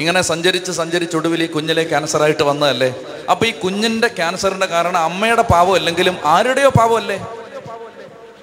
ഇങ്ങനെ 0.00 0.20
സഞ്ചരിച്ച് 0.22 0.72
സഞ്ചരിച്ച് 0.72 1.16
ഒടുവിൽ 1.16 1.42
ഈ 1.42 1.46
കുഞ്ഞിലെ 1.46 1.84
ക്യാൻസറായിട്ട് 1.84 2.42
വന്നതല്ലേ? 2.42 2.88
അപ്പൊ 3.30 3.46
ഈ 3.46 3.50
കുഞ്ഞിന്റെ 3.50 4.08
ക്യാൻസറിന്റെ 4.08 4.66
കാരണം 4.66 4.98
അമ്മയുടെ 4.98 5.42
പാവം 5.42 5.74
അല്ലെങ്കിലും 5.74 6.16
ആരുടെയോ 6.24 6.70
പാവമല്ലേ 6.78 7.18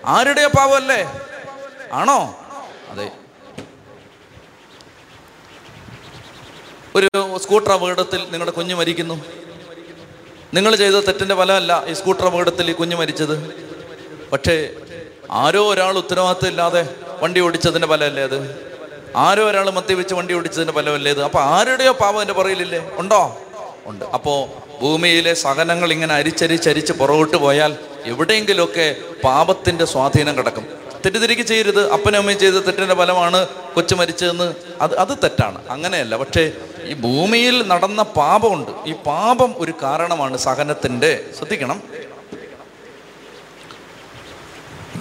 ആരുടെയോ 0.06 0.48
പാവമല്ലേ 0.48 1.02
ആണോ? 1.92 2.20
അതെ. 2.92 3.08
ഒരു 6.96 7.10
സ്കൂട്ടർ 7.44 7.72
അപകടത്തിൽ 7.72 8.22
നിങ്ങളുടെ 8.32 8.52
കുഞ്ഞ് 8.52 8.76
മരിക്കുന്നു. 8.76 9.16
നിങ്ങൾ 10.54 10.76
ചെയ്ത 10.76 10.96
തെറ്റിന്റെ 11.08 11.36
ഫലമല്ല 11.36 11.84
ഈ 11.88 11.94
സ്കൂട്ടർ 11.94 12.26
അപകടത്തിൽ 12.26 12.72
ഈ 12.72 12.74
കുഞ്ഞ് 12.74 12.96
മരിച്ചത്. 12.96 13.36
പക്ഷേ 14.32 14.56
ആരോ 15.34 15.70
ഒരാൾ 15.70 15.98
ഉത്തരവാദിത്തം 15.98 16.48
ഇല്ലാതെ 16.48 16.90
വണ്ടി 17.22 17.40
ഓടിച്ചതിന്റെ 17.40 17.88
ഫലമല്ലേ 17.88 18.24
അത്? 18.24 18.66
ആരോ 19.16 19.50
ഒരാൾ 19.50 19.70
മദ്യപിച്ച് 19.70 20.14
വണ്ടി 20.14 20.34
ഓടിച്ചതിന്റെ 20.34 20.74
ഫലമല്ലേ 20.74 21.12
അത്? 21.12 21.24
അപ്പൊ 21.24 21.40
ആരുടെയോ 21.40 21.92
പാപം 21.92 22.22
എന്റെ 22.22 22.34
പറയിലില്ലേ 22.34 22.92
ഉണ്ടോ? 22.94 23.38
ഉണ്ട്. 23.86 24.06
അപ്പോ 24.06 24.50
ഭൂമിയിലെ 24.82 25.34
സഹനങ്ങൾ 25.34 25.92
ഇങ്ങനെ 25.92 26.16
അരിച്ചരിച്ചരിച്ച് 26.16 26.94
പുറകോട്ട് 26.94 27.38
പോയാൽ 27.38 27.78
എവിടെയെങ്കിലുമൊക്കെ 28.06 28.96
പാപത്തിന്റെ 29.24 29.86
സ്വാധീനം 29.86 30.38
കിടക്കും. 30.38 30.66
തെറ്റിദ്ധരിക്ക് 31.06 31.42
ചെയ്യരുത്. 31.42 31.92
അപ്പനും 31.92 32.18
അമ്മയും 32.18 32.40
ചെയ്ത 32.40 32.54
തെറ്റിന്റെ 32.54 32.96
ഫലമാണ് 32.96 33.48
കൊച്ചു 33.48 33.96
മരിച്ചതെന്ന്. 33.96 34.56
അത് 34.82 34.96
അത് 34.96 35.18
തെറ്റാണ്. 35.24 35.68
അങ്ങനെയല്ല. 35.70 36.18
പക്ഷേ 36.18 36.52
ഈ 36.86 36.94
ഭൂമിയിൽ 36.94 37.68
നടന്ന 37.68 38.04
പാപമുണ്ട്. 38.04 38.72
ഈ 38.86 38.94
പാപം 38.94 39.54
ഒരു 39.58 39.74
കാരണമാണ് 39.84 40.38
സഹനത്തിന്റെ. 40.38 41.24
ശ്രദ്ധിക്കണം. 41.38 41.84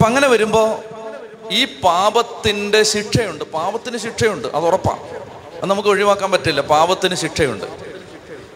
അപ്പൊ 0.01 0.09
അങ്ങനെ 0.09 0.29
വരുമ്പോ 0.29 0.83
ഈ 1.51 1.65
പാപത്തിന്റെ 1.65 2.83
ശിക്ഷയുണ്ട്. 2.83 3.45
പാപത്തിന് 3.45 3.99
ശിക്ഷയുണ്ട്. 3.99 4.49
അത് 4.49 4.65
ഉറപ്പാണ് 4.65 5.01
അത് 5.59 5.67
നമുക്ക് 5.67 5.89
ഒഴിവാക്കാൻ 5.89 6.31
പറ്റില്ല. 6.31 6.61
പാപത്തിന് 6.61 7.15
ശിക്ഷയുണ്ട്. 7.15 7.65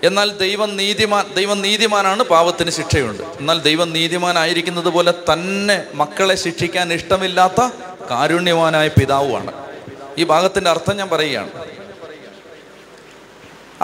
എന്നാൽ 0.02 0.36
ദൈവം 0.36 0.76
നീതിമാൻ 0.76 1.34
ദൈവം 1.34 1.62
നീതിമാനാണ് 1.62 2.22
പാപത്തിന് 2.22 2.70
ശിക്ഷയുണ്ട്. 2.70 3.22
എന്നാൽ 3.22 3.60
ദൈവം 3.60 3.92
നീതിമാനായിരിക്കുന്നത് 3.92 4.88
പോലെ 4.88 5.12
തന്നെ 5.32 5.86
മക്കളെ 5.94 6.34
ശിക്ഷിക്കാൻ 6.34 6.92
ഇഷ്ടമില്ലാത്ത 6.92 7.70
കാരുണ്യവാനായ 8.10 8.88
പിതാവുമാണ്. 8.88 9.52
ഈ 10.18 10.24
ഭാഗത്തിന്റെ 10.24 10.70
അർത്ഥം 10.70 10.96
ഞാൻ 10.96 11.08
പറയുകയാണ്. 11.08 11.50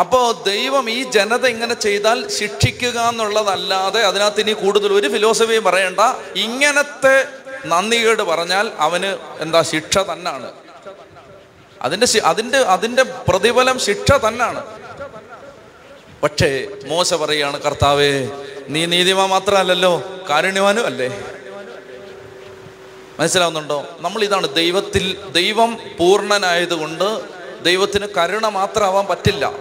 അപ്പോ 0.01 0.43
ദൈവം 0.47 0.91
ഈ 0.91 1.11
ജനത 1.11 1.47
ഇങ്ങനെ 1.47 1.75
ചെയ്താൽ 1.75 2.29
ശിക്ഷിക്കുക 2.29 3.01
എന്നുള്ളതല്ലാതെ 3.01 4.01
അതിനകത്ത് 4.01 4.41
ഇനി 4.41 4.53
കൂടുതൽ 4.53 4.93
ഒരു 4.93 5.09
ഫിലോസഫിയും 5.09 5.65
പറയണ്ട. 5.65 6.01
ഇങ്ങനത്തെ 6.37 7.40
നന്ദികേട് 7.67 8.23
പറഞ്ഞാൽ 8.23 8.73
അവന് 8.79 9.17
എന്താ 9.41 9.63
ശിക്ഷ 9.63 9.99
തന്നാണ്. 9.99 10.53
അതിന്റെ 11.83 12.07
അതിന്റെ 12.25 12.59
അതിന്റെ 12.59 13.03
പ്രതിഫലം 13.03 13.79
ശിക്ഷ 13.79 14.13
തന്നാണ്. 14.13 14.65
പക്ഷേ 16.23 16.67
മോശ 16.87 17.15
പറയാണ് 17.15 17.63
കർത്താവേ 17.63 18.29
നീ 18.69 18.87
നീതിമാ 18.87 19.27
മാത്രമല്ലല്ലോ 19.27 20.03
കാരുണ്യവാനും 20.31 20.87
അല്ലേ? 20.87 21.25
മനസ്സിലാവുന്നുണ്ടോ? 23.21 23.87
നമ്മൾ 24.01 24.25
ഇതാണ് 24.25 24.55
ദൈവത്തിൽ 24.55 25.31
ദൈവം 25.33 25.79
പൂർണനായതുകൊണ്ട് 25.99 27.21
ദൈവത്തിന് 27.65 28.07
കരുണ 28.17 28.49
മാത്രമാവാൻ 28.49 29.07
പറ്റില്ല. 29.07 29.53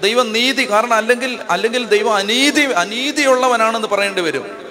ദൈവം 0.00 0.32
നീതി 0.32 0.70
കാരണം 0.70 0.94
അല്ലെങ്കിൽ 0.94 1.40
അല്ലെങ്കിൽ 1.50 1.86
ദൈവം 1.86 2.14
അനീതി 2.14 2.60
അനീതിയുള്ളവനാണെന്ന് 2.60 3.88
പറയേണ്ടി 3.88 4.20
വരും. 4.20 4.63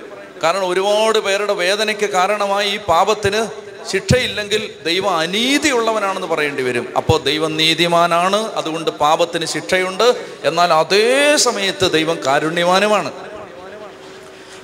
കാരണം 0.44 0.70
ഒരുപാട് 0.70 1.20
പേരുടെ 1.20 1.54
വേദനയ്ക്ക് 1.54 2.10
കാരണമായി 2.10 2.72
ഈ 2.72 2.78
പാപത്തിന് 2.78 3.48
ശിക്ഷയില്ലെങ്കിൽ 3.92 4.70
ദൈവം 4.86 5.18
അനീതിയുള്ളവനാണെന്ന് 5.18 6.28
പറയേണ്ടി 6.28 6.64
വരും. 6.64 6.94
അപ്പോൾ 6.98 7.24
ദൈവം 7.24 7.58
നീതിമാനാണ് 7.58 8.36
അതുകൊണ്ട് 8.36 8.92
പാപത്തിന് 8.92 9.46
ശിക്ഷയുണ്ട്. 9.46 10.26
എന്നാൽ 10.44 10.74
അതേ 10.74 11.38
സമയത്ത് 11.38 11.92
ദൈവം 11.92 12.20
കാരുണ്യവാനുമാണ്. 12.26 13.12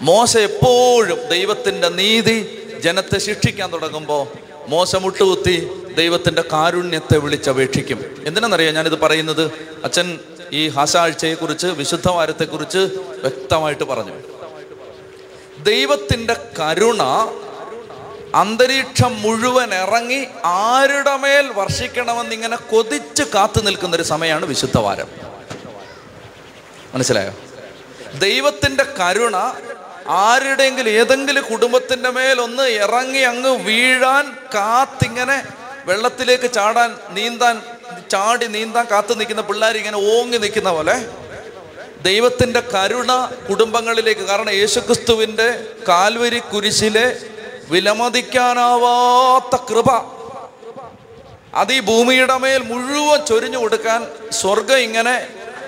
മോശ 0.01 0.37
എപ്പോഴും 0.37 1.27
ദൈവത്തിന്റെ 1.27 1.89
നീതി 1.89 2.63
ജനത്തെ 2.83 3.17
ശിക്ഷിക്കാൻ 3.17 3.73
തുടങ്ങുമ്പോൾ 3.73 4.27
മോശ 4.67 4.95
മുട്ടുകുത്തി 4.95 5.69
ദൈവത്തിന്റെ 5.97 6.41
കാരുണ്യത്തെ 6.41 7.17
വിളിച്ചപേക്ഷിക്കും. 7.17 8.23
എന്തിനാണെന്നറിയാം 8.25 8.73
ഞാനിത് 8.73 8.99
പറയുന്നത്? 8.99 9.51
അച്ഛൻ 9.83 10.19
ഈ 10.53 10.67
ഹാസാഴ്ചയെക്കുറിച്ച് 10.67 11.67
വിശുദ്ധവാരത്തെക്കുറിച്ച് 11.67 12.77
വ്യക്തമായിട്ട് 13.21 13.83
പറഞ്ഞു. 13.83 14.13
ദൈവത്തിന്റെ 15.65 16.35
കരുണ 16.59 17.03
അന്തരീക്ഷം 18.35 19.13
മുഴുവൻ 19.21 19.69
ഇറങ്ങി 19.75 20.19
ആരുടെ 20.65 21.15
മേൽ 21.17 21.45
വർഷിക്കണമെന്ന് 21.55 22.33
ഇങ്ങനെ 22.33 22.57
കൊതിച്ച് 22.71 23.23
കാത്തു 23.33 23.61
നിൽക്കുന്ന 23.67 23.95
ഒരു 23.95 24.05
സമയമാണ് 24.11 24.45
വിശുദ്ധവാരം 24.45 25.09
മനസ്സിലായോ? 26.93 27.33
ദൈവത്തിന്റെ 28.19 28.85
കരുണ 28.99 29.37
ആരുടെയെങ്കിലും 30.21 30.91
ഏതെങ്കിലും 30.99 31.43
കുടുംബത്തിന്റെ 31.49 32.09
മേൽ 32.09 32.37
ഒന്ന് 32.41 32.65
ഇറങ്ങി 32.79 33.23
അങ്ങ് 33.31 33.51
വീഴാൻ 33.65 34.25
കാത്തിങ്ങനെ 34.55 35.37
വെള്ളത്തിലേക്ക് 35.87 36.47
ചാടാൻ 36.55 36.89
നീന്താൻ 37.13 37.55
ചാടി 38.09 38.47
നീന്താൻ 38.55 38.85
കാത്തു 38.91 39.13
നിൽക്കുന്ന 39.19 39.43
പിള്ളേർ 39.49 39.75
ഇങ്ങനെ 39.77 39.99
ഓങ്ങി 40.13 40.37
നിൽക്കുന്ന 40.37 40.71
പോലെ 40.71 40.95
ദൈവത്തിന്റെ 42.03 42.59
കരുണ 42.73 43.11
കുടുംബങ്ങളിലേക്ക് 43.49 44.21
കാരണം 44.21 44.49
യേശുക്രിസ്തുവിന്റെ 44.51 45.47
കാൽവരി 45.89 46.39
കുരിശിലെ 46.51 47.07
വിലമതിക്കാനാവാത്ത 47.69 49.55
കൃപ. 49.69 49.89
അത് 51.55 51.73
ഈ 51.73 51.79
ഭൂമിയുടെ 51.79 52.37
മേൽ 52.37 52.61
മുഴുവൻ 52.61 53.25
ചൊരിഞ്ഞു 53.25 53.57
കൊടുക്കാൻ 53.57 53.99
സ്വർഗം 54.31 54.77
ഇങ്ങനെ 54.77 55.15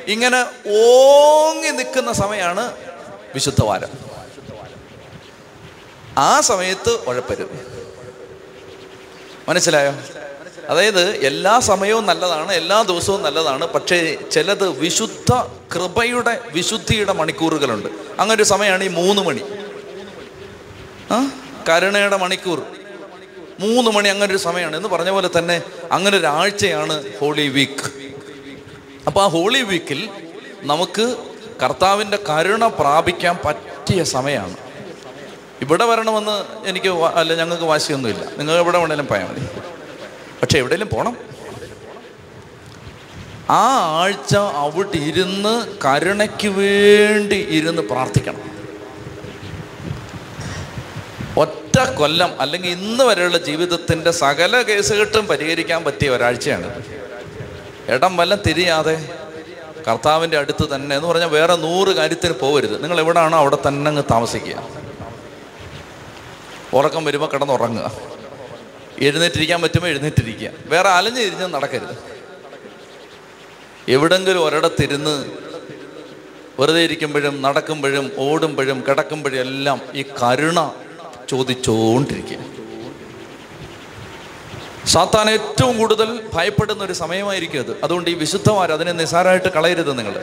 ഇങ്ങനെ 0.08 0.40
ഓങ്ങി 0.84 1.70
നിൽക്കുന്ന 1.70 2.12
സമയമാണ് 2.14 2.64
വിശുദ്ധവാരം 3.34 3.92
ആ 6.18 6.42
സമയത്ത് 6.42 6.92
ഉഴപ്പരുത് 7.08 7.56
മനസ്സിലായോ? 9.50 9.94
അതായത് 10.70 11.10
എല്ലാ 11.10 11.60
സമയവും 11.60 12.06
നല്ലതാണ് 12.06 12.52
എല്ലാ 12.52 12.82
ദിവസവും 12.82 13.22
നല്ലതാണ് 13.22 13.68
പക്ഷേ 13.68 14.18
ചിലത് 14.32 14.70
വിശുദ്ധ 14.70 15.34
കൃപയുടെ 15.76 16.42
വിശുദ്ധിയുടെ 16.54 17.14
മണിക്കൂറുകളുണ്ട്. 17.14 17.88
അങ്ങനെ 18.20 18.36
ഒരു 18.36 18.44
സമയമാണ് 18.44 18.84
ഈ 18.84 18.88
മൂന്ന് 18.88 19.22
മണി. 19.22 19.42
ആ? 21.12 21.32
കരുണയുടെ 21.70 22.18
മണിക്കൂർ. 22.18 22.62
മൂന്ന് 23.60 23.92
മണി 23.92 24.10
അങ്ങനെ 24.10 24.32
ഒരു 24.32 24.38
സമയമാണ്. 24.38 24.76
എന്ന് 24.76 24.90
പറഞ്ഞ 24.90 25.10
പോലെ 25.10 25.30
തന്നെ 25.38 25.62
അങ്ങനെ 25.92 26.18
ഒരു 26.18 26.26
ആഴ്ചയാണ് 26.26 27.04
ഹോളി 27.20 27.48
വീക്ക് 27.48 27.92
അപ്പോൾ 29.08 29.24
ആ 29.24 29.28
ഹോളി 29.28 29.62
വീക്കിൽ 29.62 30.10
നമുക്ക് 30.62 31.18
കർത്താവിന്റെ 31.64 32.18
കരുണ 32.30 32.68
പ്രാപിക്കാൻ 32.68 33.38
പറ്റിയ 33.46 34.04
സമയമാണ്. 34.04 34.58
ഇവിടെ 35.62 35.86
വരണമെന്ന് 35.86 36.68
എനിക്ക് 36.70 36.88
അല്ല 36.88 37.36
ഞങ്ങൾക്ക് 37.36 37.64
വാശിയൊന്നുമില്ല. 37.64 38.32
നിങ്ങൾ 38.38 38.58
എവിടെ 38.58 38.78
വേണേലും 38.78 39.08
പോയാൽ 39.08 39.26
മതി. 39.26 39.71
പക്ഷെ 40.42 40.58
എവിടെയെങ്കിലും 40.58 40.90
പോകണം 40.94 41.18
ആ 43.50 43.64
ആഴ്ച 44.02 44.36
അവിടെ 44.36 44.98
ഇരുന്ന് 44.98 45.68
കരുണയ്ക്ക് 45.86 46.48
വേണ്ടി 46.48 47.36
ഇരുന്ന് 47.36 47.82
പ്രാർത്ഥിക്കണം. 47.82 48.52
ഒറ്റ 51.38 51.94
കൊല്ലം 51.94 52.42
അല്ലെങ്കിൽ 52.42 52.70
ഇന്ന് 52.70 53.04
വരെയുള്ള 53.04 53.38
ജീവിതത്തിന്റെ 53.38 54.12
സകല 54.12 54.62
കേസുകെട്ടും 54.62 55.28
പരിഹരിക്കാൻ 55.28 55.84
പറ്റിയ 55.84 56.10
ഒരാഴ്ചയാണ്. 56.10 56.84
ഇടം 57.90 58.18
വല്ലം 58.18 58.40
തിരിയാതെ 58.48 59.10
കർത്താവിന്റെ 59.88 60.38
അടുത്ത് 60.38 60.76
തന്നെ 60.76 60.96
എന്ന് 60.96 61.08
പറഞ്ഞാൽ 61.08 61.30
വേറെ 61.30 61.56
നൂറ് 61.56 61.88
കാര്യത്തിന് 61.88 62.34
പോകരുത് 62.34 62.84
നിങ്ങൾ 62.84 63.00
എവിടെയാണോ 63.00 63.38
അവിടെ 63.38 63.58
തന്നെ 63.68 63.90
അങ്ങ് 63.90 64.04
താമസിക്കുക. 64.12 64.64
ഉറക്കം 66.74 67.06
വരുമ്പോൾ 67.06 67.30
കിടന്നുറങ്ങുക 67.34 68.11
എഴുന്നേറ്റിരിക്കാൻ 69.02 69.62
പറ്റുമ്പോൾ 69.62 69.88
എഴുന്നേറ്റിരിക്കുക. 69.88 70.50
വേറെ 70.66 70.90
അലഞ്ഞു 70.90 71.22
തിരിഞ്ഞ് 71.22 71.54
നടക്കരുത്. 71.54 71.96
എവിടെങ്കിലും 73.90 74.46
ഒരിടത്തിരുന്ന് 74.46 75.16
വെറുതെ 76.60 76.82
ഇരിക്കുമ്പോഴും 76.84 77.42
നടക്കുമ്പോഴും 77.42 78.12
ഓടുമ്പോഴും 78.18 78.84
കിടക്കുമ്പോഴും 78.88 79.40
എല്ലാം 79.40 79.82
ഈ 79.94 80.02
കരുണ 80.02 80.72
ചോദിച്ചുകൊണ്ടിരിക്കുക 81.30 82.40
സാത്താൻ 84.86 85.30
ഏറ്റവും 85.30 85.78
കൂടുതൽ 85.78 86.10
ഭയപ്പെടുന്ന 86.34 86.84
ഒരു 86.84 86.94
സമയമായിരിക്കും 86.94 87.60
അത്. 87.60 87.84
അതുകൊണ്ട് 87.84 88.10
ഈ 88.10 88.14
വിശുദ്ധമാർ 88.14 88.72
അതിനെ 88.72 88.92
നിസാരമായിട്ട് 88.92 89.48
കളയരുത് 89.48 89.98
നിങ്ങൾ 90.00 90.16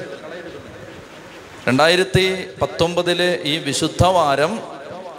രണ്ടായിരത്തി 1.69 2.25
പത്തൊമ്പതിലെ 2.63 3.41
ഈ 3.45 3.59
വിശുദ്ധവാരം 3.59 4.53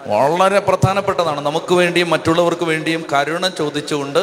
വളരെ 0.07 0.59
പ്രധാനപ്പെട്ടതാണ്. 0.59 1.41
നമുക്ക് 1.41 1.73
വേണ്ടിയും 1.73 2.09
മറ്റുള്ളവർക്ക് 2.09 2.63
വേണ്ടിയും 2.63 3.05
കരുണ 3.13 3.47
ചോദിച്ചുകൊണ്ട് 3.47 4.19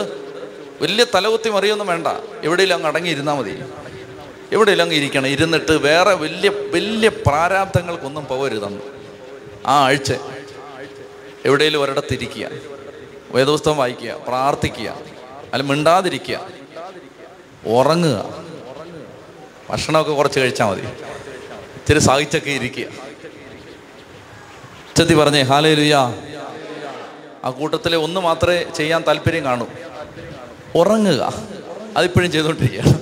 വലിയ 0.83 1.07
തലകുത്തി 1.15 1.49
മറിയൊന്നും 1.49 1.87
വേണ്ട. 1.87 2.07
എവിടെയെങ്കിലും 2.43 2.75
അങ്ങ് 2.75 2.89
അടങ്ങിയിരുന്നാൽ 2.89 3.35
മതി. 3.35 3.51
എവിടെയെങ്കിലും 4.53 4.85
അങ്ങ് 4.85 4.97
ഇരിക്കണം. 4.97 5.27
ഇരുന്നിട്ട് 5.27 5.73
വേറെ 5.73 6.15
വലിയ 6.15 6.49
വലിയ 6.49 7.09
പ്രാരാബ്ദങ്ങൾക്കൊന്നും 7.09 8.27
പോകരുതെന്ന് 8.27 8.81
ആ 9.67 9.85
ആഴ്ച 9.85 10.13
എവിടെയെങ്കിലും 11.45 11.83
ഒരിടത്തിരിക്കുക. 11.83 12.49
വേദപുസ്തകം 13.31 13.77
വായിക്കുക 13.77 14.17
പ്രാർത്ഥിക്കുക 14.29 14.97
അല്ല 15.55 15.63
മിണ്ടാതിരിക്കുക. 15.63 16.41
ഉറങ്ങുക. 17.67 18.47
ഭക്ഷണമൊക്കെ 19.71 20.13
കുറച്ച് 20.13 20.41
കഴിച്ചാൽ 20.41 20.67
മതി. 20.67 20.81
ഇത്തിരി 20.81 21.99
സാഹിച്ചൊക്കെ 21.99 22.51
ഇരിക്കുക. 22.51 23.06
ചെത്തി 24.97 25.15
പറഞ്ഞേ 25.15 25.43
ഹാലേ 25.43 25.75
ലുയാ 25.75 26.15
ആ 27.45 27.51
കൂട്ടത്തിലെ 27.51 27.97
ഒന്ന് 27.97 28.21
മാത്രമേ 28.21 28.67
ചെയ്യാൻ 28.77 29.05
താല്പര്യം 29.07 29.45
കാണൂ. 29.45 29.67
ഉറങ്ങുക. 30.75 31.33
അതിപ്പോഴും 31.97 32.33
ചെയ്തുകൊണ്ടിരിക്കുകയാണ്. 32.33 33.01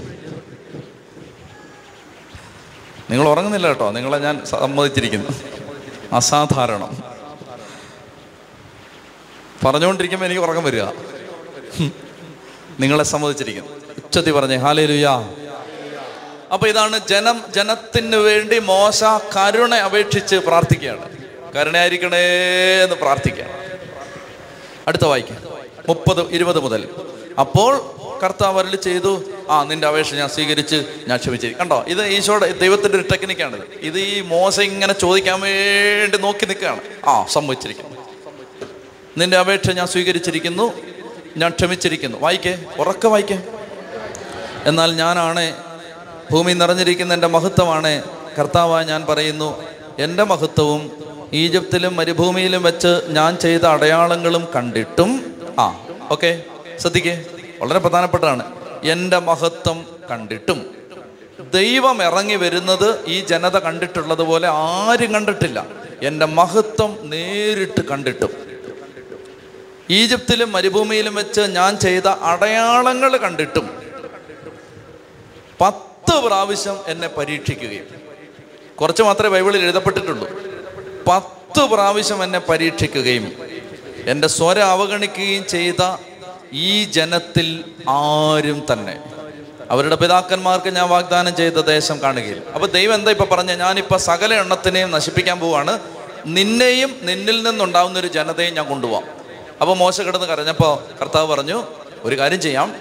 നിങ്ങൾ 3.10 3.28
ഉറങ്ങുന്നില്ല 3.28 3.66
കേട്ടോ. 3.66 3.90
നിങ്ങളെ 3.90 4.18
ഞാൻ 4.18 4.44
സമ്മതിച്ചിരിക്കുന്നു. 4.44 5.30
അസാധാരണം. 6.12 7.02
പറഞ്ഞുകൊണ്ടിരിക്കുമ്പോൾ 9.64 10.26
എനിക്ക് 10.26 10.42
ഉറക്കം 10.42 10.64
വരിക. 10.64 10.82
നിങ്ങളെ 12.80 13.04
സമ്മതിച്ചിരിക്കുന്നു. 13.04 13.70
ഉച്ചത്തി 14.04 14.30
പറഞ്ഞേ 14.30 14.56
ഹാലേ 14.56 14.86
ലുയാ 14.86 15.34
അപ്പൊ 16.52 16.66
ഇതാണ് 16.66 17.00
ജനം 17.08 17.44
ജനത്തിന് 17.50 18.16
വേണ്ടി 18.16 18.58
മോശ 18.58 19.04
കരുണ 19.36 19.74
അപേക്ഷിച്ച് 19.74 20.36
പ്രാർത്ഥിക്കുകയാണ്. 20.36 21.23
കരുണയായിരിക്കണേ 21.56 22.24
എന്ന് 22.84 22.96
പ്രാർത്ഥിക്കാം. 22.96 23.48
അടുത്ത 24.88 25.04
വായിക്കാം. 25.04 25.38
മുപ്പത് 25.88 26.30
ഇരുപത് 26.30 26.60
മുതൽ. 26.60 26.88
അപ്പോൾ 27.40 27.94
കർത്താവ് 28.24 28.58
അരളി 28.58 28.76
ചെയ്തു 28.76 29.22
ആ 29.50 29.64
നിന്റെ 29.64 29.86
അപേക്ഷ 29.86 30.14
ഞാൻ 30.14 30.28
സ്വീകരിച്ച് 30.28 30.84
ഞാൻ 31.08 31.18
ക്ഷമിച്ചിരിക്കും 31.18 31.60
കണ്ടോ? 31.60 31.84
ഇത് 31.88 32.06
ഈശോയുടെ 32.06 32.52
ദൈവത്തിന്റെ 32.52 32.98
ഒരു 32.98 33.04
ടെക്നിക്കാണിത്. 33.12 33.60
ഇത് 33.80 33.98
ഈ 33.98 34.20
മോശം 34.20 34.62
ഇങ്ങനെ 34.62 34.92
ചോദിക്കാൻ 34.92 35.40
വേണ്ടി 35.40 36.18
നോക്കി 36.18 36.46
നിൽക്കുകയാണ്. 36.46 36.80
ആ 37.06 37.24
സംഭവിച്ചിരിക്കുന്നു. 37.24 37.96
നിന്റെ 39.18 39.36
അപേക്ഷ 39.36 39.70
ഞാൻ 39.70 39.86
സ്വീകരിച്ചിരിക്കുന്നു 39.86 40.72
ഞാൻ 41.36 41.50
ക്ഷമിച്ചിരിക്കുന്നു. 41.50 42.18
വായിക്കേ 42.20 42.58
ഉറക്കെ 42.78 43.08
വായിക്കേ. 43.08 43.38
എന്നാൽ 44.64 44.94
ഞാനാണ് 44.94 45.54
ഭൂമി 46.32 46.52
നിറഞ്ഞിരിക്കുന്ന 46.52 47.14
എന്റെ 47.14 47.26
മഹത്വമാണ്. 47.26 48.02
കർത്താവായി 48.38 48.84
ഞാൻ 48.84 49.06
പറയുന്നു 49.06 49.64
എന്റെ 49.98 50.22
മഹത്വവും 50.22 51.03
ഈജിപ്തിലും 51.34 51.96
മരുഭൂമിയിലും 51.96 52.62
വെച്ച് 52.62 53.00
ഞാൻ 53.08 53.36
ചെയ്ത 53.36 53.62
അടയാളങ്ങളും 53.62 54.48
കണ്ടിട്ടും. 54.56 55.34
ആ 55.58 55.86
ഓക്കെ. 56.10 56.42
ശ്രദ്ധിക്കേ. 56.78 57.24
വളരെ 57.60 57.78
പ്രധാനപ്പെട്ടതാണ്. 57.78 58.56
എന്റെ 58.84 59.18
മഹത്വം 59.18 59.86
കണ്ടിട്ടും. 60.10 60.74
ദൈവം 61.54 62.02
ഇറങ്ങി 62.02 62.34
വരുന്നത് 62.34 63.04
ഈ 63.06 63.20
ജനത 63.20 63.58
കണ്ടിട്ടുള്ളത് 63.58 64.22
പോലെ 64.22 64.48
ആരും 64.48 65.14
കണ്ടിട്ടില്ല. 65.14 65.66
എന്റെ 66.02 66.26
മഹത്വം 66.26 66.98
നേരിട്ട് 67.02 67.84
കണ്ടിട്ടും. 67.84 68.30
ഈജിപ്തിലും 69.90 70.52
മരുഭൂമിയിലും 70.52 71.14
വെച്ച് 71.14 71.40
ഞാൻ 71.40 71.76
ചെയ്ത 71.76 72.08
അടയാളങ്ങൾ 72.08 73.16
കണ്ടിട്ടും. 73.16 73.82
പത്ത് 75.60 76.20
പ്രാവശ്യം 76.20 76.78
എന്നെ 76.86 77.08
പരീക്ഷിക്കുകയും. 77.08 77.86
കുറച്ച് 78.80 79.02
മാത്രമേ 79.02 79.28
ബൈബിളിൽ 79.28 79.62
എഴുതപ്പെട്ടിട്ടുള്ളൂ. 79.62 80.54
പത്ത് 81.08 81.60
പ്രാവശ്യം 81.60 82.24
എന്നെ 82.24 82.38
പരീക്ഷിക്കുകയും 82.38 83.26
എന്റെ 84.06 84.28
സ്വര 84.28 84.58
അവഗണിക്കുകയും 84.58 85.44
ചെയ്ത 85.46 85.82
ഈ 86.52 86.84
ജനത്തിൽ 86.84 87.64
ആരും 87.88 88.66
തന്നെ. 88.72 88.96
അവരുടെ 89.70 89.96
പിതാക്കന്മാർക്ക് 89.96 90.70
ഞാൻ 90.70 90.88
വാഗ്ദാനം 90.88 91.36
ചെയ്ത 91.36 91.52
ദേശം 91.52 92.02
കാണുകയില്ല 92.02 92.42
അപ്പൊ 92.54 92.66
ദൈവം 92.66 92.94
എന്താ 92.94 93.10
ഇപ്പൊ 93.10 93.24
പറഞ്ഞ? 93.24 93.52
ഞാനിപ്പോ 93.52 93.96
സകല 93.96 94.34
എണ്ണത്തിനെയും 94.34 94.90
നശിപ്പിക്കാൻ 94.90 95.40
പോവാണ്. 95.40 95.78
നിന്നെയും 96.26 97.00
നിന്നിൽ 97.02 97.42
നിന്നുണ്ടാവുന്ന 97.42 97.98
ഒരു 97.98 98.06
ജനതയും 98.06 98.54
ഞാൻ 98.54 98.68
കൊണ്ടുപോവാം. 98.68 99.04
അപ്പൊ 99.60 99.74
മോശം 99.74 100.06
കിടന്ന് 100.06 100.26
കരഞ്ഞപ്പോ 100.26 100.82
കർത്താവ് 101.00 101.26
പറഞ്ഞു 101.26 101.64
ഒരു 102.02 102.18
കാര്യം 102.18 102.40
ചെയ്യാം. 102.40 102.74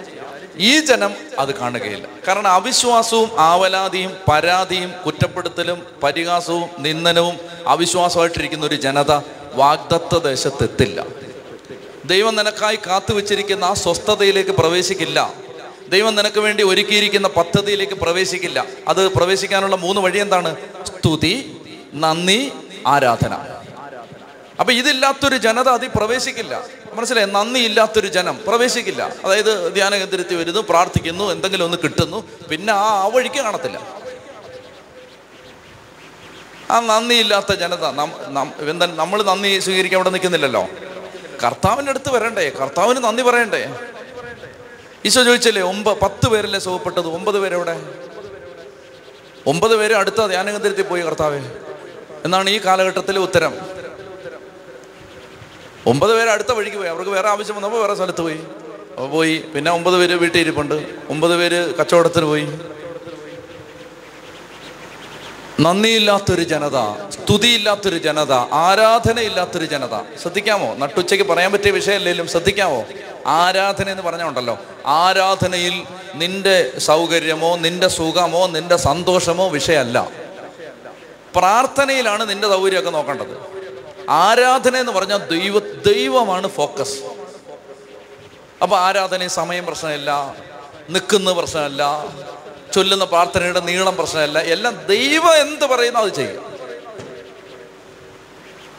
ഈ 0.56 0.80
ജനം 0.80 1.14
അത് 1.38 1.54
കാണുകയില്ല. 1.54 2.08
കാരണം 2.28 2.50
അവിശ്വാസവും 2.50 3.40
ആവലാതിയും 3.40 4.16
പരാതിയും 4.32 4.92
കുറ്റപ്പെടുത്തലും 5.06 5.86
പരിഹാസവും 6.02 6.68
നിന്ദനവും 6.78 7.38
അവിശ്വാസമായിട്ടിരിക്കുന്ന 7.66 8.66
ഒരു 8.66 8.74
ജനത 8.74 9.12
വാഗ്ദത്ത 9.52 10.18
ദേശത്തെത്തില്ല. 10.18 11.06
ദൈവം 12.04 12.36
നിനക്കായി 12.36 12.78
കാത്തു 12.86 13.14
വെച്ചിരിക്കുന്ന 13.14 13.64
ആ 13.64 13.74
സ്വസ്ഥതയിലേക്ക് 13.74 14.50
പ്രവേശിക്കില്ല. 14.50 15.32
ദൈവം 15.88 16.14
നിനക്ക് 16.14 16.40
വേണ്ടി 16.40 16.62
ഒരുക്കിയിരിക്കുന്ന 16.62 17.28
പദ്ധതിയിലേക്ക് 17.28 17.92
പ്രവേശിക്കില്ല. 17.92 18.66
അത് 18.88 19.08
പ്രവേശിക്കാനുള്ള 19.08 19.76
മൂന്ന് 19.76 20.00
വഴി 20.00 20.18
എന്താണ്? 20.18 20.56
സ്തുതി 20.84 21.60
നന്ദി 21.94 22.52
ആരാധന. 22.86 23.34
അപ്പൊ 24.60 24.72
ഇതില്ലാത്തൊരു 24.72 25.36
ജനത 25.36 25.68
അതിൽ 25.68 25.90
പ്രവേശിക്കില്ല. 25.96 26.62
മനസ്സിലായി? 26.96 27.28
നന്ദിയില്ലാത്തൊരു 27.30 28.08
ജനം. 28.16 28.36
പ്രവേശിക്കില്ല. 28.46 29.02
അതായത് 29.24 29.74
ധ്യാന 29.74 29.96
കേന്ദ്രത്തിൽ 29.96 30.36
വരുന്നു 30.36 30.60
പ്രാർത്ഥിക്കുന്നു 30.60 31.24
എന്തെങ്കിലും 31.34 31.64
ഒന്ന് 31.64 31.78
കിട്ടുന്നു 31.84 32.18
പിന്നെ 32.50 32.72
ആ 32.72 32.88
ആ 33.02 33.06
വഴിക്ക് 33.14 33.40
കാണത്തില്ല. 33.46 33.78
ആ 36.70 36.80
നന്ദിയില്ലാത്ത 36.80 37.52
ജനത 37.62 37.84
എന്താ 38.72 38.86
നമ്മൾ 38.86 39.22
നന്ദി 39.22 39.58
സ്വീകരിക്കാൻ 39.58 39.98
അവിടെ 40.00 40.10
നിൽക്കുന്നില്ലല്ലോ? 40.10 40.62
കർത്താവിന്റെ 41.44 41.90
അടുത്ത് 41.90 42.10
വരണ്ടേ? 42.14 42.48
കർത്താവിന് 42.60 43.04
നന്ദി 43.04 43.22
പറയണ്ടേ? 43.22 43.62
ഈശോ 45.06 45.22
ചോദിച്ചല്ലേ 45.22 45.62
ഒമ്പ 45.62 45.92
പത്ത് 46.02 46.26
പേരല്ലേ 46.32 46.58
സുഖപ്പെട്ടത്? 46.58 47.08
ഒമ്പത് 47.16 47.38
പേരെവിടെ? 47.42 47.74
ഒമ്പത് 49.46 49.74
പേര് 49.76 49.94
അടുത്ത 49.94 50.20
ധ്യാന 50.26 50.50
കേന്ദ്രത്തിൽ 50.50 50.82
പോയി 50.82 51.02
കർത്താവേ. 51.02 51.40
എന്നാണ് 52.24 52.50
ഈ 52.50 52.58
കാലഘട്ടത്തിലെ 52.64 53.20
ഉത്തരം. 53.20 53.54
ഒമ്പത് 55.86 56.16
പേര് 56.16 56.28
അടുത്ത 56.28 56.52
വഴിക്ക് 56.52 56.76
പോയി. 56.76 56.88
അവർക്ക് 56.88 57.10
വേറെ 57.10 57.28
ആവശ്യം 57.28 57.56
വന്നപ്പോൾ 57.56 57.80
വേറെ 57.80 57.94
സ്ഥലത്ത് 57.94 58.20
പോയി. 58.20 58.38
അപ്പോൾ 58.92 59.10
പോയി. 59.10 59.38
പിന്നെ 59.38 59.70
ഒമ്പത് 59.70 59.94
പേര് 59.94 60.14
വീട്ടിൽ 60.14 60.40
ഇരിപ്പുണ്ട്. 60.40 60.74
ഒമ്പത് 61.08 61.36
പേര് 61.36 61.74
കച്ചവടത്തിന് 61.74 62.24
പോയി. 62.24 62.58
നന്ദിയില്ലാത്തൊരു 65.60 66.42
ജനത 66.42 66.78
സ്തുതിയില്ലാത്തൊരു 67.10 67.98
ജനത 67.98 68.32
ആരാധനയില്ലാത്തൊരു 68.32 69.64
ജനത. 69.64 70.16
ശ്രദ്ധിക്കാമോ? 70.22 70.74
നട്ടുച്ചയ്ക്ക് 70.74 71.26
പറയാൻ 71.26 71.52
പറ്റിയ 71.52 71.70
വിഷയമല്ലേലും 71.70 72.28
ശ്രദ്ധിക്കാമോ? 72.28 72.84
ആരാധന 73.26 73.90
എന്ന് 73.90 74.02
പറഞ്ഞുണ്ടല്ലോ 74.02 74.58
ആരാധനയിൽ 74.86 75.82
നിന്റെ 76.14 76.78
സൗകര്യമോ 76.78 77.56
നിന്റെ 77.56 77.88
സുഖമോ 77.88 78.46
നിന്റെ 78.46 78.76
സന്തോഷമോ 78.76 79.48
വിഷയമല്ല 79.48 80.10
പ്രാർത്ഥനയിലാണ് 81.36 82.30
നിന്റെ 82.30 82.48
സൗകര്യമൊക്കെ 82.48 82.90
നോക്കേണ്ടത്. 82.90 83.53
ആരാധന 84.10 84.76
എന്ന് 84.76 84.92
പറഞ്ഞാൽ 84.92 85.16
ദൈവ 85.16 85.58
ദൈവമാണ് 85.58 86.48
ഫോക്കസ്. 86.48 86.98
അപ്പൊ 88.62 88.76
ആരാധന 88.76 89.26
സമയം 89.26 89.66
പ്രശ്നമല്ല 89.66 90.36
നിൽക്കുന്ന 90.90 91.32
പ്രശ്നമല്ല 91.32 92.06
ചൊല്ലുന്ന 92.74 93.04
പ്രാർത്ഥനയുടെ 93.04 93.60
നീളം 93.60 93.96
പ്രശ്നമല്ല 93.96 94.38
എല്ലാം 94.38 94.86
ദൈവം 94.86 95.34
എന്ത് 95.34 95.64
പറയുന്നു 95.64 96.00
അത് 96.00 96.12
ചെയ്യും. 96.12 96.54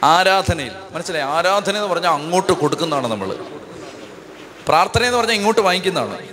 ആരാധനയിൽ 0.04 0.72
മനസ്സിലായി? 0.90 1.24
ആരാധന 1.24 1.76
എന്ന് 1.76 1.88
പറഞ്ഞാൽ 1.88 2.10
അങ്ങോട്ട് 2.10 2.52
കൊടുക്കുന്നതാണ് 2.52 3.06
നമ്മൾ 3.06 3.36
പ്രാർത്ഥന 4.68 5.04
എന്ന് 5.04 5.18
പറഞ്ഞാൽ 5.18 5.34
ഇങ്ങോട്ട് 5.34 5.60
വാങ്ങിക്കുന്നതാണ്. 5.60 6.28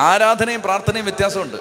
ആരാധനയും 0.00 0.62
പ്രാർത്ഥനയും 0.62 1.04
വ്യത്യാസമുണ്ട്. 1.04 1.56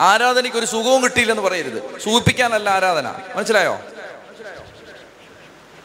ആരാധനയ്ക്ക് 0.00 0.58
ഒരു 0.58 0.66
സുഖവും 0.66 1.04
കിട്ടിയില്ലെന്ന് 1.04 1.42
പറയരുത്. 1.42 1.98
സൂചിപ്പിക്കാനല്ല 1.98 2.70
ആരാധന. 2.70 3.14
മനസ്സിലായോ? 3.36 3.78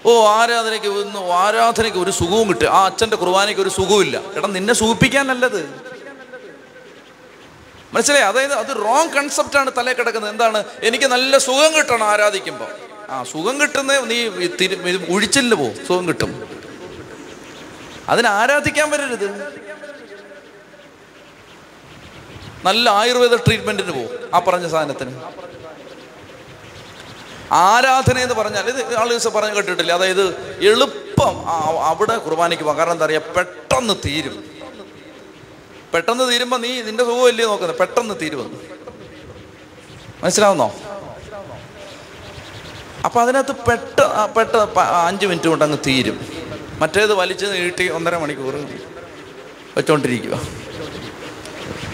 ഓ 0.05 0.11
ആരാധനയ്ക്ക് 0.27 0.89
ആരാധനയ്ക്ക് 1.43 1.97
ഒരു 1.97 2.11
സുഖവും 2.11 2.47
കിട്ടുക 2.49 2.67
ആ 2.67 2.85
അച്ഛന്റെ 2.85 3.17
കുർബാനയ്ക്ക് 3.21 3.61
ഒരു 3.61 3.69
സുഖമില്ല 3.69 4.17
എടാ 4.37 4.47
നിന്നെ 4.47 4.73
സൂചിപ്പിക്കാനല്ലത് 4.73 5.61
മനസ്സിലായി? 7.93 8.23
അതായത് 8.23 8.53
അത് 8.53 8.71
റോങ് 8.85 9.09
കൺസെപ്റ്റാണ് 9.15 9.71
തലേ 9.77 9.93
കിടക്കുന്നത്. 9.93 10.31
എന്താണ്? 10.31 10.59
എനിക്ക് 10.87 11.05
നല്ല 11.05 11.37
സുഖം 11.47 11.71
കിട്ടണം 11.77 12.05
ആരാധിക്കുമ്പോൾ 12.13 12.69
ആ 13.09 13.23
സുഖം 13.31 13.55
കിട്ടുന്ന 13.61 13.97
നീ 14.11 14.17
തിരി 14.59 14.75
ഒഴിച്ചില്ല 15.13 15.53
പോ. 15.55 15.67
സുഖം 15.87 16.07
കിട്ടും. 16.07 16.31
അതിനെ 18.09 18.29
ആരാധിക്കാൻ 18.29 18.87
വരരുത്. 18.91 19.27
നല്ല 22.65 22.89
ആയുർവേദ 22.89 23.35
ട്രീറ്റ്മെന്റിന് 23.45 23.91
പോകും 23.91 24.35
ആ 24.35 24.39
പറഞ്ഞ 24.39 24.67
സാധനത്തിന്. 24.73 25.13
ആരാധന 27.53 28.17
എന്ന് 28.19 28.35
പറഞ്ഞാൽ 28.35 28.65
ഇത് 28.69 28.95
ആൾ 28.99 29.09
ദിവസം 29.09 29.31
പറഞ്ഞു 29.33 29.55
കേട്ടിട്ടില്ല? 29.55 29.91
അതായത് 29.91 30.23
എളുപ്പം 30.71 31.35
അവിടെ 31.89 32.15
കുർബാനയ്ക്ക് 32.17 32.63
പോകാം. 32.63 32.77
കാരണം 32.77 32.91
എന്താ 32.91 33.05
പറയുക 33.05 33.33
പെട്ടെന്ന് 33.37 33.95
തീരും. 34.05 34.35
പെട്ടെന്ന് 35.93 36.25
തീരുമ്പോൾ 36.31 36.59
നീ 36.65 36.81
നിന്റെ 36.81 37.03
സുഖമല്ലേ 37.03 37.45
നോക്കുന്നത്? 37.45 37.77
പെട്ടെന്ന് 37.79 38.15
തീരുമെന്ന് 38.21 38.59
മനസ്സിലാവുന്നോ? 40.23 40.67
അപ്പൊ 43.05 43.21
അതിനകത്ത് 43.21 43.55
പെട്ട 43.69 43.99
പെട്ട 44.37 44.55
അഞ്ച് 45.07 45.25
മിനിറ്റ് 45.25 45.47
കൊണ്ട് 45.47 45.65
അങ്ങ് 45.65 45.77
തീരും. 45.87 46.17
മറ്റേത് 46.81 47.13
വലിച്ചു 47.13 47.45
നീട്ടി 47.45 47.85
ഒന്നര 47.97 48.17
മണിക്കൂർ 48.17 48.55
വെച്ചോണ്ടിരിക്കുക. 49.77 50.35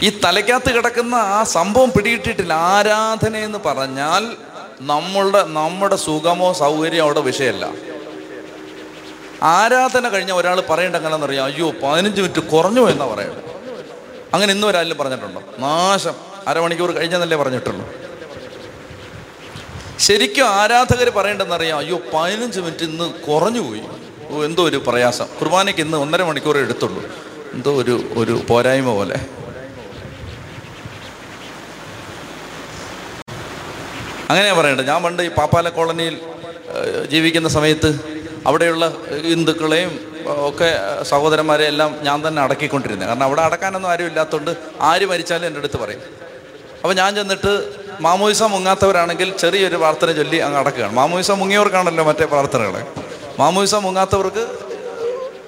ഈ 0.04 0.10
തലയ്ക്കകത്ത് 0.26 0.72
കിടക്കുന്ന 0.76 1.16
ആ 1.16 1.44
സംഭവം 1.44 1.90
പിടികിട്ടിട്ടില്ല. 1.96 2.54
ആരാധന 2.54 3.36
എന്ന് 3.48 3.60
പറഞ്ഞാൽ 3.66 4.24
നമ്മളുടെ 4.82 5.44
നമ്മുടെ 5.44 5.96
സുഖമോ 5.96 6.54
സൗകര്യമോ 6.54 7.06
അവിടെ 7.06 7.20
വിഷയമല്ല. 7.20 7.74
ആരാധന 9.44 10.10
കഴിഞ്ഞ 10.10 10.32
ഒരാൾ 10.32 10.62
പറയേണ്ട 10.62 10.96
എങ്ങനെയാണെന്നറിയാം? 10.96 11.46
അയ്യോ 11.46 11.72
പതിനഞ്ച് 11.72 12.22
മിനിറ്റ് 12.22 12.40
കുറഞ്ഞു 12.40 12.90
എന്നാ 12.90 13.06
പറയുന്നത് 13.06 13.44
അങ്ങനെ 14.34 14.54
ഇന്നും 14.54 14.68
ഒരാളിലും 14.68 14.98
പറഞ്ഞിട്ടുണ്ടോ? 14.98 15.42
നാശം. 15.60 16.14
അരമണിക്കൂർ 16.48 16.92
കഴിഞ്ഞെന്നല്ലേ 16.92 17.38
പറഞ്ഞിട്ടുള്ളൂ. 17.38 17.90
ശരിക്കും 20.00 20.44
ആരാധകർ 20.44 21.10
പറയേണ്ടതെന്നറിയാം 21.10 21.78
അയ്യോ 21.78 22.02
പതിനഞ്ച് 22.14 22.60
മിനിറ്റ് 22.60 22.84
ഇന്ന് 22.84 23.14
കുറഞ്ഞു 23.14 23.60
പോയി. 23.62 23.82
ഓ 24.30 24.44
എന്തോ 24.44 24.64
ഒരു 24.64 24.84
പ്രയാസം. 24.88 25.28
കുർബാനയ്ക്ക് 25.40 25.82
ഇന്ന് 25.82 25.98
ഒന്നര 25.98 26.24
മണിക്കൂർ 26.24 26.58
എടുത്തുള്ളൂ. 26.58 27.04
എന്തോ 27.54 27.72
ഒരു 27.72 28.10
ഒരു 28.18 28.42
പോരായ്മ 28.50 28.94
പോലെ. 28.94 29.20
അങ്ങനെയാ 34.30 34.54
പറയണ്ട 34.54 34.82
ഞാൻ 34.82 35.00
പണ്ട് 35.04 35.22
ഈ 35.24 35.30
പാപ്പാല 35.38 35.70
കോളനിയിൽ 35.70 36.16
ജീവിക്കുന്ന 37.12 37.50
സമയത്ത് 37.50 37.90
അവിടെയുള്ള 38.48 38.86
ഹിന്ദുക്കളെയും 39.30 39.92
ഒക്കെ 40.50 40.70
സഹോദരന്മാരെ 41.12 41.66
എല്ലാം 41.72 41.92
ഞാൻ 42.08 42.28
തന്നെ 42.28 42.42
അടക്കിക്കൊണ്ടിരുന്നത് 42.42 43.08
കാരണം 43.08 43.24
അവിടെ 43.24 43.42
അടക്കാനൊന്നും 43.42 43.90
ആരും 43.92 44.08
ഇല്ലാത്തതുകൊണ്ട് 44.08 44.52
ആര് 44.82 45.06
മരിച്ചാലും 45.12 45.48
എന്റെ 45.48 45.60
അടുത്ത് 45.60 45.78
പറയും. 45.84 46.04
അപ്പോൾ 46.82 46.94
ഞാൻ 46.94 47.16
ചെന്നിട്ട് 47.16 47.54
മാമോയിസ 48.06 48.44
മുങ്ങാത്തവരാണെങ്കിൽ 48.44 49.30
ചെറിയൊരു 49.38 49.76
പ്രാർത്ഥന 49.76 50.12
ചൊല്ലി 50.12 50.38
അങ്ങ് 50.38 50.60
അടക്കുകയാണ്. 50.60 50.94
മാമോയിസ 50.94 51.32
മുങ്ങിയവർക്കാണല്ലോ 51.32 52.04
മറ്റേ 52.04 52.26
പ്രാർത്ഥനകൾ. 52.26 52.76
മാമോയിസ 53.40 53.76
മുങ്ങാത്തവർക്ക് 53.76 54.44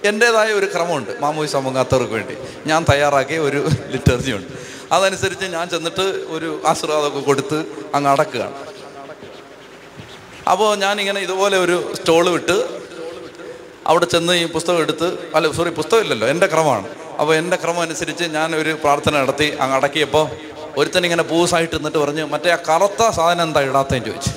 എന്റേതായ 0.10 0.50
ഒരു 0.54 0.68
ക്രമമുണ്ട്. 0.74 1.12
മാമോയിസ 1.22 1.56
മുങ്ങാത്തവർക്ക് 1.56 2.14
വേണ്ടി 2.14 2.36
ഞാൻ 2.70 2.86
തയ്യാറാക്കിയ 2.92 3.40
ഒരു 3.40 3.62
ലിറ്റർജി 3.94 4.32
ഉണ്ട് 4.40 4.71
അതനുസരിച്ച് 4.96 5.46
ഞാൻ 5.56 5.66
ചെന്നിട്ട് 5.74 6.06
ഒരു 6.36 6.50
ആശീർവാദമൊക്കെ 6.72 7.22
കൊടുത്ത് 7.30 7.60
അങ്ങ് 7.96 8.10
അടക്കുകയാണ്. 8.14 8.56
അപ്പോൾ 10.52 10.70
ഞാനിങ്ങനെ 10.84 11.20
ഇതുപോലെ 11.28 11.58
ഒരു 11.66 11.78
സ്റ്റോൾ 11.98 12.26
വിട്ട് 12.36 12.58
അവിടെ 13.90 14.06
ചെന്ന് 14.14 14.34
ഈ 14.42 14.46
പുസ്തകം 14.56 14.82
എടുത്ത് 14.86 15.08
അല്ല 15.36 15.52
സോറി 15.60 15.72
പുസ്തകം 15.80 16.02
ഇല്ലല്ലോ 16.06 16.28
എന്റെ 16.34 16.48
ക്രമമാണ്. 16.54 16.88
അപ്പോൾ 17.20 17.34
എന്റെ 17.42 17.58
ക്രമം 17.62 17.82
അനുസരിച്ച് 17.86 18.26
ഞാൻ 18.38 18.50
ഒരു 18.62 18.72
പ്രാർത്ഥന 18.84 19.14
നടത്തി 19.22 19.48
അങ്ങ് 19.62 19.76
അടക്കിയപ്പോൾ 19.78 20.26
ഒരുത്തൻ 20.80 21.04
ഇങ്ങനെ 21.08 21.24
പൂസായിട്ട് 21.32 21.76
നിന്നിട്ട് 21.76 22.00
പറഞ്ഞ് 22.04 22.24
മറ്റേ 22.34 22.52
ആ 22.56 22.60
കറുത്ത 22.70 23.02
സാധനം 23.18 23.44
എന്താ 23.48 23.62
ഇടാത്തതെന്ന് 23.70 24.08
ചോദിച്ചു. 24.10 24.34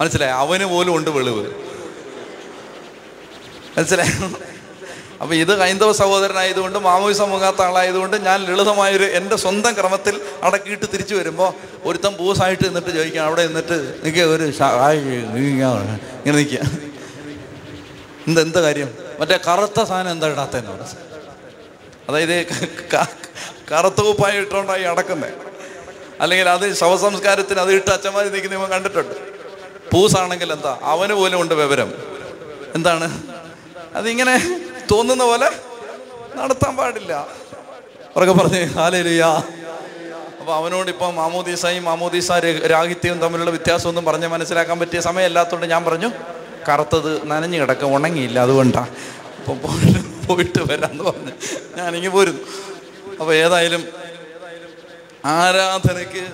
മനസ്സിലായി? 0.00 0.34
അവന് 0.42 0.66
പോലും 0.72 0.92
ഉണ്ട് 0.98 1.10
വെളിവ്. 1.16 1.44
മനസ്സിലായി? 3.76 4.12
അപ്പൊ 5.20 5.34
ഇത് 5.34 5.52
ഹൈന്ദവ 5.60 5.92
സഹോദരനായതുകൊണ്ട് 5.92 6.78
മാമോയി 6.78 7.14
സമൂഹത്ത 7.20 7.60
ആളായതുകൊണ്ട് 7.62 8.16
ഞാൻ 8.26 8.38
ലളിതമായൊരു 8.48 9.06
എന്റെ 9.18 9.36
സ്വന്തം 9.36 9.72
ക്രമത്തിൽ 9.78 10.14
അടക്കിയിട്ട് 10.42 10.86
തിരിച്ചു 10.92 11.14
വരുമ്പോൾ 11.14 11.48
ഒരുത്തം 11.84 12.12
പൂസായിട്ട് 12.18 12.64
നിന്നിട്ട് 12.64 12.90
ചോദിക്കാം 12.98 13.24
അവിടെ 13.26 13.42
നിന്നിട്ട് 13.46 13.76
നിൽക്കുക 14.04 14.24
ഒരു 14.34 14.44
ഇങ്ങനെ 14.98 16.36
നിൽക്കുക 16.38 16.60
എന്ത് 18.28 18.40
എന്ത് 18.40 18.58
കാര്യം? 18.64 18.88
മറ്റേ 19.20 19.36
കറുത്ത 19.46 19.78
സാധനം 19.90 20.10
എന്താ 20.10 20.26
ഇടാത്തതെന്ന് 20.32 20.72
പറഞ്ഞു 20.72 20.96
അതായത് 22.08 22.34
കറുത്ത 23.72 24.00
കുപ്പായ 24.08 24.42
ഇട്ടുകൊണ്ടായി 24.42 24.84
അടക്കുന്നത് 24.92 25.34
അല്ലെങ്കിൽ 26.20 26.48
അത് 26.48 26.66
ശവസംസ്കാരത്തിന് 26.80 27.60
അത് 27.64 27.72
ഇട്ട് 27.78 27.90
അച്ഛന്മാർ 27.96 28.24
നിൽക്കുന്ന 28.34 28.56
ഇവൻ 28.58 28.70
കണ്ടിട്ടുണ്ട്. 28.74 29.14
പൂസാണെങ്കിൽ 29.92 30.50
എന്താ? 30.52 30.72
അവന് 30.92 31.14
പോലും 31.18 31.38
ഉണ്ട് 31.42 31.54
വിവരം. 31.54 31.90
എന്താണ്? 32.76 33.06
അതിങ്ങനെ 34.00 34.34
തോന്നുന്ന 34.90 35.24
പോലെ 35.24 35.50
നടത്താൻ 36.36 36.76
പാടില്ല. 36.76 37.26
ഉറക്കെ 38.16 38.32
പറഞ്ഞു 38.32 38.64
ഹാലേലുയാ 38.64 39.42
അപ്പൊ 40.40 40.54
അവനോട് 40.54 40.90
ഇപ്പം 40.90 41.14
മാമോദീസായും 41.14 41.84
മാമോദീസ 41.84 42.32
രാഹിത്യവും 42.70 43.18
തമ്മിലുള്ള 43.18 43.50
വ്യത്യാസമൊന്നും 43.50 44.04
പറഞ്ഞ് 44.04 44.26
മനസ്സിലാക്കാൻ 44.26 44.78
പറ്റിയ 44.78 45.00
സമയമല്ലാത്തതുകൊണ്ട് 45.00 45.66
ഞാൻ 45.66 45.84
പറഞ്ഞു 45.84 46.10
കറുത്തത് 46.68 47.30
നനഞ്ഞു 47.30 47.58
കിടക്ക 47.60 47.84
ഉണങ്ങിയില്ല 47.84 48.38
അതുകൊണ്ടാ. 48.40 48.88
അപ്പൊ 49.38 49.54
പോയിട്ട് 50.26 50.72
വരാന്ന് 50.72 51.04
പറഞ്ഞു. 51.04 51.32
ഞാനിങ്ങി 51.76 52.08
പോരുന്നു. 52.08 52.40
അപ്പൊ 53.20 53.32
ഏതായാലും 53.32 53.84
ആരാധനയ്ക്ക് 55.24 56.26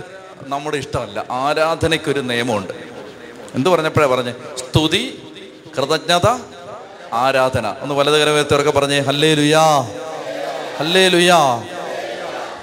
നമ്മുടെ 0.43 0.77
ഇഷ്ടമല്ല. 0.77 1.27
ആരാധനയ്ക്കൊരു 1.31 2.21
നിയമമുണ്ട്. 2.21 2.73
എന്ത് 3.55 3.71
പറഞ്ഞപ്പോഴേ 3.71 4.07
പറഞ്ഞേ? 4.07 4.35
സ്തുതി 4.57 5.23
കൃതജ്ഞത 5.79 6.54
ആരാധന. 7.15 7.75
ഒന്ന് 7.81 7.95
വലതുകരവേത്തവരൊക്കെ 7.95 8.71
പറഞ്ഞേ 8.71 9.01
ഹല്ലേ 9.01 9.35
ലുയാ 9.35 9.81
ഹല്ലേ 10.79 11.09
ലുയാ 11.09 11.65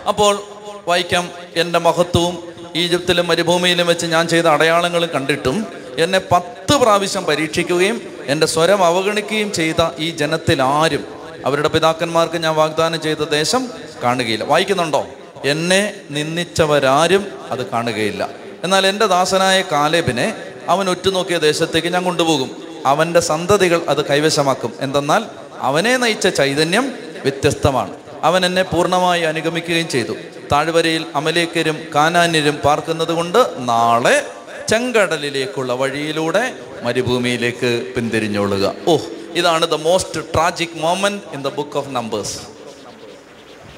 അപ്പോൾ 0.07 0.43
വായിക്കാം 0.87 1.29
എന്റെ 1.55 1.79
മഹത്വവും 1.79 2.51
ഈജിപ്തിലും 2.75 3.27
മരുഭൂമിയിലും 3.27 3.87
വെച്ച് 3.87 4.05
ഞാൻ 4.05 4.27
ചെയ്ത 4.27 4.45
അടയാളങ്ങൾ 4.45 5.05
കണ്ടിട്ടും 5.05 5.67
എന്നെ 5.97 6.21
പത്ത് 6.31 6.75
പ്രാവശ്യം 6.75 7.25
പരീക്ഷിക്കുകയും 7.25 8.01
എന്റെ 8.25 8.47
സ്വരം 8.47 8.85
അവഗണിക്കുകയും 8.85 9.53
ചെയ്ത 9.53 9.89
ഈ 9.99 10.11
ജനത്തിൽ 10.11 10.61
ആരും 10.61 11.05
അവരുടെ 11.45 11.67
പിതാക്കന്മാർക്ക് 11.67 12.35
ഞാൻ 12.35 12.55
വാഗ്ദാനം 12.55 13.01
ചെയ്ത 13.01 13.17
ദേശം 13.17 13.69
കാണുകയില്ല. 14.03 14.43
വായിക്കുന്നുണ്ടോ? 14.43 15.07
എന്നെ 15.45 15.93
നിന്ദിച്ചവരാരും 16.11 17.25
അത് 17.51 17.65
കാണുകയില്ല. 17.65 18.29
എന്നാൽ 18.63 18.87
എന്റെ 18.87 19.05
ദാസനായ 19.05 19.61
കാലേബിനെ 19.61 20.33
അവൻ 20.69 20.89
ഉറ്റുനോക്കിയ 20.89 21.37
ദേശത്തേക്ക് 21.37 21.87
ഞാൻ 21.87 22.03
കൊണ്ടുപോകും. 22.03 22.70
അവന്റെ 22.85 23.19
സന്തതികൾ 23.19 23.81
അത് 23.89 24.05
കൈവശമാക്കും. 24.05 24.73
എന്തെന്നാൽ 24.79 25.25
അവനെ 25.57 25.97
നയിച്ച 25.97 26.27
ചൈതന്യം 26.27 26.93
വ്യത്യസ്തമാണ്. 27.23 27.95
അവൻ 28.23 28.45
എന്നെ 28.45 28.63
പൂർണമായി 28.63 29.21
അനുഗമിക്കുകയും 29.21 29.89
ചെയ്തു. 29.89 30.13
താഴ്വരയിൽ 30.51 31.05
അമലേക്കരും 31.15 31.87
കാനാന്യരും 31.95 32.55
പാർക്കുന്നത് 32.55 33.13
കൊണ്ട് 33.13 33.37
നാളെ 33.57 34.27
ചെങ്കടലിലേക്കുള്ള 34.69 35.73
വഴിയിലൂടെ 35.73 36.55
മരുഭൂമിയിലേക്ക് 36.81 37.93
പിന്തിരിഞ്ഞോളുക 37.95 38.75
ഓഹ് 38.87 39.05
ഇതാണ് 39.33 39.67
the 39.67 39.73
most 39.73 40.21
tragic 40.33 40.75
moment 40.75 41.23
in 41.33 41.41
the 41.41 41.47
book 41.47 41.77
of 41.77 41.89
Numbers 41.89 42.39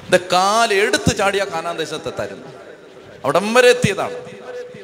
ഇത് 0.07 0.21
കാൽ 0.21 0.73
എടുത്ത് 0.73 1.17
ചാടിയ 1.17 1.43
കാനാൻ 1.43 1.77
ദേശത്തെത്തായിരുന്നു 1.77 2.47
അവിടം 3.23 3.53
വരെ 3.53 3.69
എത്തിയതാണ്. 3.69 4.13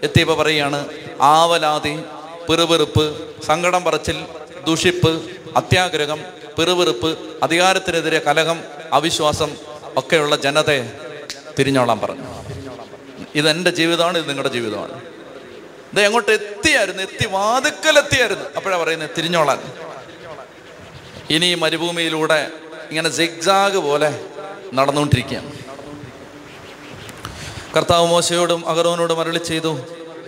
എത്തിയപ്പോൾ 0.04 0.38
പറയുകയാണ് 0.38 0.86
ആവലാതി 1.22 2.00
പിറുപിറുപ്പ് 2.50 3.36
സങ്കടം 3.42 3.84
പറച്ചിൽ 3.84 4.26
ദുഷിപ്പ് 4.68 5.32
അത്യാഗ്രഹം 5.58 6.24
പിറുപിറുപ്പ് 6.58 7.20
അധികാരത്തിനെതിരെ 7.44 8.20
കലഹം 8.20 8.64
അവിശ്വാസം 8.94 9.58
ഒക്കെയുള്ള 9.98 10.36
ജനതയെ 10.36 10.92
തിരിഞ്ഞോളാൻ 11.60 12.00
പറഞ്ഞു. 12.00 12.24
ഇതെന്റെ 13.36 13.72
ജീവിതമാണ് 13.72 14.18
ഇത് 14.18 14.30
നിങ്ങളുടെ 14.30 14.54
ജീവിതമാണ്. 14.54 15.02
ഇത് 15.92 16.02
എങ്ങോട്ട് 16.02 16.32
എത്തിയായിരുന്നു 16.32 17.04
എത്തി 17.04 17.28
വാതുക്കലെത്തിയായിരുന്നു. 17.28 18.46
അപ്പോഴാണ് 18.56 18.82
പറയുന്നത് 18.82 19.10
തിരിഞ്ഞോളാൻ. 19.18 19.60
ഇനി 21.30 21.56
മരുഭൂമിയിലൂടെ 21.56 22.52
ഇങ്ങനെ 22.90 23.10
സിഗ്സാഗ് 23.10 23.78
പോലെ 23.78 24.26
നടന്നുകൊണ്ടിരിക്കുകയാണ്. 24.74 25.52
കർത്താവ് 27.78 28.08
മോശയോടും 28.08 28.70
അഗറോനോടും 28.70 29.20
അരളി 29.20 29.38
ചെയ്തു 29.38 29.80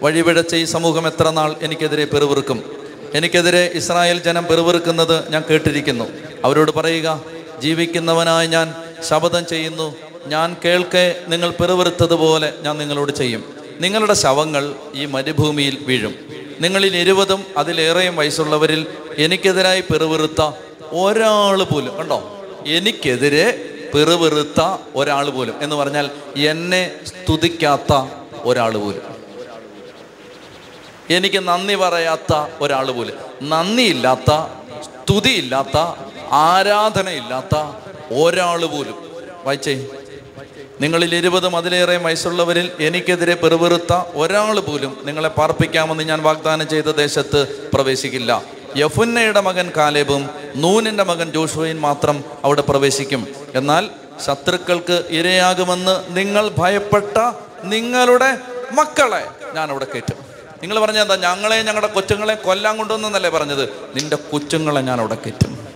വഴിപിഴച്ച 0.02 0.56
ഈ 0.56 0.66
സമൂഹം 0.66 1.08
എത്ര 1.08 1.30
നാൾ 1.30 1.56
എനിക്കെതിരെ 1.62 2.06
പെറുവിറുക്കും 2.06 2.64
എനിക്കെതിരെ 3.14 3.72
ഇസ്രായേൽ 3.74 4.20
ജനം 4.20 4.45
പെറുവിറുക്കുന്നത് 4.45 5.32
ഞാൻ 5.32 5.43
കേട്ടിരിക്കുന്നു. 5.49 6.06
അവരോട് 6.45 6.72
പറയുക 6.72 7.22
ജീവിക്കുന്നവനായി 7.60 8.47
ഞാൻ 8.47 8.74
ശപഥം 9.10 9.45
ചെയ്യുന്നു. 9.45 9.95
ഞാൻ 10.28 10.56
കേൾക്കെ 10.66 11.16
നിങ്ങൾ 11.28 11.49
പെറുവിറുത്തതുപോലെ 11.49 12.54
ഞാൻ 12.62 12.78
നിങ്ങളോട് 12.78 13.12
ചെയ്യും. 13.12 13.43
നിങ്ങളുടെ 13.80 14.14
ശവങ്ങൾ 14.14 14.76
ഈ 14.95 15.06
മരുഭൂമിയിൽ 15.06 15.78
വീഴും. 15.86 16.16
നിങ്ങളിൽ 16.62 16.97
ഇരുപതും 16.97 17.45
അതിലേറെയും 17.58 18.16
വയസ്സുള്ളവരിൽ 18.16 18.88
എനിക്കെതിരായി 19.18 19.82
പെറുവിറുത്ത 19.82 20.52
ഒരാൾ 20.91 21.64
പോലും 21.64 21.97
കണ്ടോ? 21.97 22.45
എനിക്കെതിരെ 22.68 23.66
പെറുവിറുത്ത 23.93 24.78
ഒരാൾ 24.95 25.30
പോലും. 25.30 25.54
എന്ന് 25.62 25.76
പറഞ്ഞാൽ 25.76 26.10
എന്നെ 26.38 26.91
സ്തുതിക്കാത്ത 27.08 28.06
ഒരാൾ 28.43 28.78
പോലും. 28.78 29.20
എനിക്ക് 31.16 31.47
നന്ദി 31.47 31.76
പറയാത്ത 31.76 32.34
ഒരാൾ 32.62 32.91
പോലും. 32.91 33.16
നന്ദിയില്ലാത്ത 33.41 34.32
സ്തുതിയില്ലാത്ത 34.84 35.78
ആരാധനയില്ലാത്ത 36.32 37.55
ഒരാൾ 38.14 38.66
പോലും. 38.66 38.97
വായിച്ചേ. 39.43 39.86
നിങ്ങളിൽ 40.82 41.16
ഇരുപതും 41.16 41.55
അതിലേറെ 41.55 41.97
വയസ്സുള്ളവരിൽ 41.97 42.72
എനിക്കെതിരെ 42.80 43.36
പെറുപെറുത്ത 43.36 43.93
ഒരാൾ 44.14 44.59
പോലും 44.59 44.97
നിങ്ങളെ 45.03 45.30
പാർപ്പിക്കാമെന്ന് 45.30 46.03
ഞാൻ 46.03 46.22
വാഗ്ദാനം 46.22 46.70
ചെയ്ത 46.70 46.84
ദേശത്ത് 46.84 47.70
പ്രവേശിക്കില്ല. 47.74 48.43
യഫുന്നയുടെ 48.78 49.41
മകൻ 49.41 49.72
കാലേബും 49.78 50.30
നൂനിന്റെ 50.55 51.03
മകൻ 51.03 51.32
ജോഷുവയും 51.32 51.82
മാത്രം 51.82 52.24
അവിടെ 52.43 52.62
പ്രവേശിക്കും. 52.62 53.28
എന്നാൽ 53.55 53.89
ശത്രുക്കൾക്ക് 54.26 55.03
ഇരയാകുമെന്ന് 55.09 56.18
നിങ്ങൾ 56.18 56.51
ഭയപ്പെട്ട 56.57 57.32
നിങ്ങളുടെ 57.64 58.38
മക്കളെ 58.72 59.24
ഞാൻ 59.53 59.72
അവിടെ 59.72 59.86
കയറ്റും 59.86 60.30
നിങ്ങൾ 60.62 60.80
പറഞ്ഞ 60.80 60.97
എന്താ? 60.97 61.16
ഞങ്ങളെ 61.16 61.55
ഞങ്ങളുടെ 61.55 61.88
കൊച്ചുങ്ങളെ 61.88 62.34
കൊല്ലാൻ 62.34 62.78
കൊണ്ടുവന്നല്ലേ 62.78 63.30
പറഞ്ഞത്? 63.30 63.70
നിന്റെ 63.95 64.16
കൊച്ചുങ്ങളെ 64.16 64.82
ഞാൻ 64.82 64.99
അവിടെ 64.99 65.16
കയറ്റും. 65.16 65.68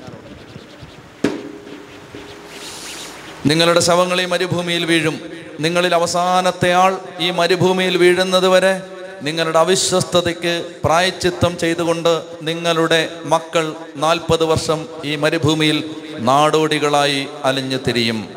നിങ്ങളുടെ 3.45 3.79
ശവങ്ങൾ 3.79 4.21
ഈ 4.21 4.25
മരുഭൂമിയിൽ 4.25 4.85
വീഴും. 4.85 5.31
നിങ്ങളിൽ 5.59 5.95
അവസാനത്തെ 5.95 6.73
ആൾ 6.73 6.99
ഈ 7.19 7.31
മരുഭൂമിയിൽ 7.31 7.97
വീഴുന്നത് 7.97 8.47
വരെ 8.47 8.81
നിങ്ങളുടെ 9.21 9.59
അവിശ്വസ്തതയ്ക്ക് 9.59 10.71
പ്രായച്ചിത്തം 10.83 11.57
ചെയ്തുകൊണ്ട് 11.57 12.23
നിങ്ങളുടെ 12.41 13.09
മക്കൾ 13.25 13.75
നാൽപ്പത് 13.95 14.43
വർഷം 14.43 14.85
ഈ 15.05 15.15
മരുഭൂമിയിൽ 15.15 15.89
നാടോടികളായി 16.19 17.27
അലിഞ്ഞു 17.43 17.77
തിരിയും. 17.77 18.29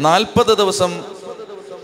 നാൽപ്പത് 0.00 0.58
ദിവസം 0.58 1.04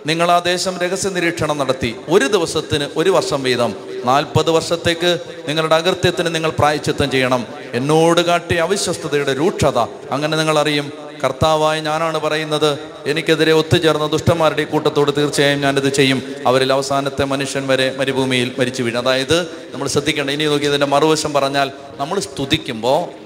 നിങ്ങൾ 0.07 0.31
ആ 0.31 0.39
ദേശം 0.39 0.79
രഹസ്യ 0.79 1.09
നിരീക്ഷണം 1.09 1.59
നടത്തി. 1.59 1.97
ഒരു 2.09 2.25
ദിവസത്തിന് 2.25 2.89
ഒരു 2.97 3.11
വർഷം 3.11 3.43
വീതം. 3.43 3.75
നാൽപ്പത് 4.05 4.51
വർഷത്തേക്ക് 4.51 5.19
നിങ്ങളുടെ 5.49 5.75
അകൃത്യത്തിന് 5.75 6.35
നിങ്ങൾ 6.35 6.51
പ്രായച്ചിത്തം 6.51 7.11
ചെയ്യണം. 7.11 7.47
എന്നോട് 7.73 8.21
കാട്ടിയ 8.21 8.61
അവിശ്വസ്തതയുടെ 8.61 9.33
രൂക്ഷത 9.33 9.79
അങ്ങനെ 10.11 10.37
നിങ്ങൾ 10.37 10.59
അറിയും. 10.59 10.93
കർത്താവായ 11.25 11.81
ഞാനാണ് 11.81 12.19
പറയുന്നത്. 12.19 12.79
എനിക്കെതിരെ 13.07 13.53
ഒത്തുചേർന്ന 13.53 14.07
ദുഷ്ടന്മാരുടെ 14.07 14.65
കൂട്ടത്തോട് 14.65 15.11
തീർച്ചയായും 15.17 15.61
ഞാനിത് 15.61 15.95
ചെയ്യും. 15.95 16.23
അവരിൽ 16.47 16.73
അവസാനത്തെ 16.73 17.25
മനുഷ്യൻ 17.25 17.67
വരെ 17.67 17.97
മരുഭൂമിയിൽ 17.99 18.53
മരിച്ചു 18.59 18.83
വീഴും. 18.83 18.99
അതായത് 18.99 19.43
നമ്മൾ 19.43 19.89
ശ്രദ്ധിക്കേണ്ട 19.89 20.31
ഇനി 20.31 20.45
നോക്കി 20.45 20.65
ഇതിന്റെ 20.65 20.87
മറുവശം 20.87 21.33
പറഞ്ഞാൽ 21.33 21.71
നമ്മൾ 21.97 22.21
സ്തുതിക്കുമ്പോൾ 22.21 23.23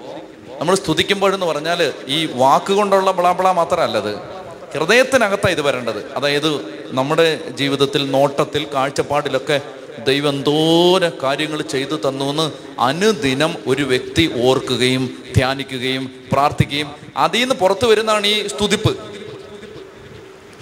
നമ്മൾ 0.60 0.74
സ്തുതിക്കുമ്പോഴെന്ന് 0.74 1.46
പറഞ്ഞാൽ 1.46 1.92
ഈ 2.08 2.28
വാക്കുകൊണ്ടുള്ള 2.32 3.10
ബ്ലാബ്ല 3.10 3.50
മാത്രമല്ലത് 3.50 4.35
ഹൃദയത്തിനകത്താണ് 4.74 5.50
ഇത് 5.50 5.60
വരേണ്ടത്. 5.60 6.12
അതായത് 6.12 6.60
നമ്മുടെ 6.90 7.50
ജീവിതത്തിൽ 7.50 8.10
നോട്ടത്തിൽ 8.10 8.66
കാഴ്ചപ്പാടിലൊക്കെ 8.74 9.60
ദൈവം 10.04 10.28
എന്തോരം 10.28 11.12
കാര്യങ്ങൾ 11.22 11.62
ചെയ്തു 11.62 11.96
തന്നു 12.08 12.24
എന്ന് 12.24 12.52
അനുദിനം 12.80 13.54
ഒരു 13.66 13.82
വ്യക്തി 13.82 14.30
ഓർക്കുകയും 14.42 15.22
ധ്യാനിക്കുകയും 15.36 16.10
പ്രാർത്ഥിക്കുകയും 16.32 16.90
അതിൽ 17.16 17.40
നിന്ന് 17.40 17.54
പുറത്തു 17.54 17.86
വരുന്നതാണ് 17.86 18.26
ഈ 18.26 18.46
സ്തുതിപ്പ്. 18.46 18.96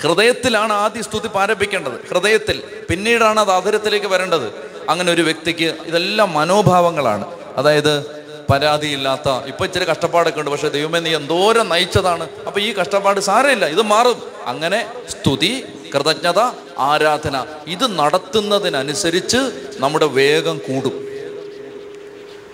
ഹൃദയത്തിലാണ് 0.02 0.72
ആദ്യം 0.72 1.04
സ്തുതിപ്പ് 1.04 1.38
ആരംഭിക്കേണ്ടത്. 1.38 2.08
ഹൃദയത്തിൽ. 2.08 2.62
പിന്നീടാണ് 2.90 3.40
അത് 3.40 3.50
ആദരത്തിലേക്ക് 3.50 4.06
വരേണ്ടത്. 4.06 4.52
അങ്ങനെ 4.88 5.12
ഒരു 5.12 5.22
വ്യക്തിക്ക് 5.22 5.74
ഇതെല്ലാം 5.86 6.32
മനോഭാവങ്ങളാണ്. 6.32 7.26
അതായത് 7.56 8.23
പരാതിയില്ലാത്ത 8.50 9.28
ഇപ്പൊ 9.28 9.64
ഇച്ചിരി 9.64 9.84
കഷ്ടപ്പാടൊക്കെ 9.84 10.40
ഉണ്ട് 10.40 10.50
പക്ഷെ 10.50 10.68
ദൈവമേ 10.68 10.98
നീ 10.98 11.14
എന്തോരം 11.14 11.68
നയിച്ചതാണ്. 11.68 12.28
അപ്പൊ 12.46 12.60
ഈ 12.60 12.72
കഷ്ടപ്പാട് 12.72 13.20
സാരമില്ല 13.20 13.66
ഇത് 13.66 13.82
മാറും. 13.82 14.22
അങ്ങനെ 14.46 14.86
സ്തുതി 15.08 15.64
കൃതജ്ഞത 15.94 16.40
ആരാധന 16.78 17.46
ഇത് 17.66 17.98
നടത്തുന്നതിനനുസരിച്ച് 17.98 19.38
നമ്മുടെ 19.78 20.06
വേഗം 20.06 20.58
കൂടും. 20.58 21.08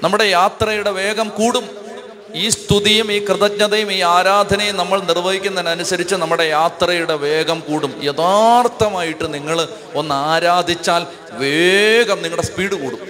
നമ്മുടെ 0.03 0.25
യാത്രയുടെ 0.25 0.91
വേഗം 0.91 1.29
കൂടും. 1.29 1.81
ഈ 2.35 2.49
സ്തുതിയും 2.49 3.13
ഈ 3.13 3.25
കൃതജ്ഞതയും 3.25 3.93
ഈ 3.93 4.01
ആരാധനയും 4.01 4.77
നമ്മൾ 4.77 5.01
നിർവഹിക്കുന്നതിനനുസരിച്ച് 5.01 6.15
നമ്മുടെ 6.15 6.43
യാത്രയുടെ 6.43 7.15
വേഗം 7.15 7.61
കൂടും. 7.61 8.01
യഥാർത്ഥമായിട്ട് 8.03 9.35
നിങ്ങൾ 9.35 9.69
ഒന്ന് 9.95 10.15
ആരാധിച്ചാൽ 10.15 11.07
വേഗം 11.31 12.23
നിങ്ങളുടെ 12.23 12.47
സ്പീഡ് 12.47 12.75
കൂടും. 12.75 13.10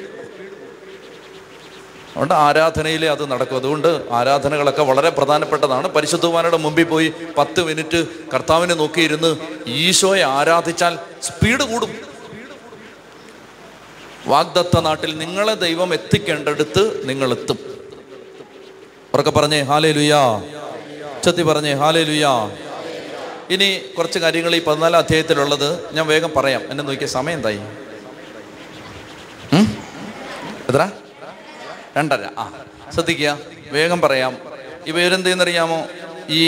അതുകൊണ്ട് 2.10 2.34
ആരാധനയിലെ 2.34 3.10
അത് 3.10 3.30
നടക്കും. 3.30 3.56
അതുകൊണ്ട് 3.56 3.88
ആരാധനകളൊക്കെ 4.10 4.82
വളരെ 4.82 5.10
പ്രധാനപ്പെട്ടതാണ്. 5.10 5.88
പരിശുദ്ധവാനയുടെ 5.88 6.56
മുമ്പിൽ 6.56 6.84
പോയി 6.84 7.12
പത്ത് 7.38 7.60
മിനിറ്റ് 7.62 8.06
കർത്താവിനെ 8.34 8.74
നോക്കിയിരുന്ന് 8.74 9.36
ഈശോയെ 9.66 10.22
ആരാധിച്ചാൽ 10.22 10.98
സ്പീഡ് 11.22 11.62
കൂടും. 11.62 11.92
വാഗ്ദത്ത 14.26 14.80
നാട്ടിൽ 14.80 15.18
നിങ്ങളെ 15.18 15.54
ദൈവം 15.54 15.94
എത്തിക്കേണ്ടടുത്ത് 15.94 17.08
നിങ്ങൾ 17.08 17.30
എത്തും 17.30 17.58
ഉറക്കെ 19.14 19.30
പറഞ്ഞേ 19.30 19.60
ഹാലേ 19.60 19.92
ലുയാ 19.92 20.22
ഉച്ചത്തി 21.16 21.42
പറഞ്ഞേ 21.42 21.72
ഹാലേ 21.72 22.02
ലുയാ 22.04 22.50
ഇനി 23.50 23.68
കുറച്ച് 23.98 24.18
കാര്യങ്ങൾ 24.18 24.56
ഈ 24.56 24.64
പതിനാലാം 24.64 24.98
അധ്യായത്തിലുള്ളത് 24.98 25.94
ഞാൻ 25.94 26.06
വേഗം 26.06 26.32
പറയാം. 26.36 26.62
എന്നെ 26.70 26.84
നോക്കിയ 26.84 27.06
സമയം 27.06 27.36
എന്തായി? 27.36 27.60
എത്ര 30.68 30.90
രണ്ടര. 31.96 32.24
ആ 32.38 32.44
ശ്രദ്ധിക്കുക. 32.94 33.38
വേഗം 33.72 34.00
പറയാം. 34.00 34.36
ഈ 34.86 34.90
പേരെന്തെന്നറിയാമോ 34.90 35.80
ഈ 36.28 36.42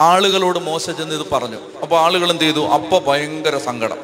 ആളുകളോട് 0.00 0.58
മോശ 0.58 0.86
ചെന്ന് 0.90 1.14
ഇത് 1.14 1.26
പറഞ്ഞു. 1.32 1.58
അപ്പോൾ 1.82 2.00
ആളുകൾ 2.00 2.30
എന്ത് 2.30 2.44
ചെയ്തു 2.44 2.62
അപ്പോൾ 2.66 3.00
ഭയങ്കര 3.06 3.58
സങ്കടം. 3.58 3.98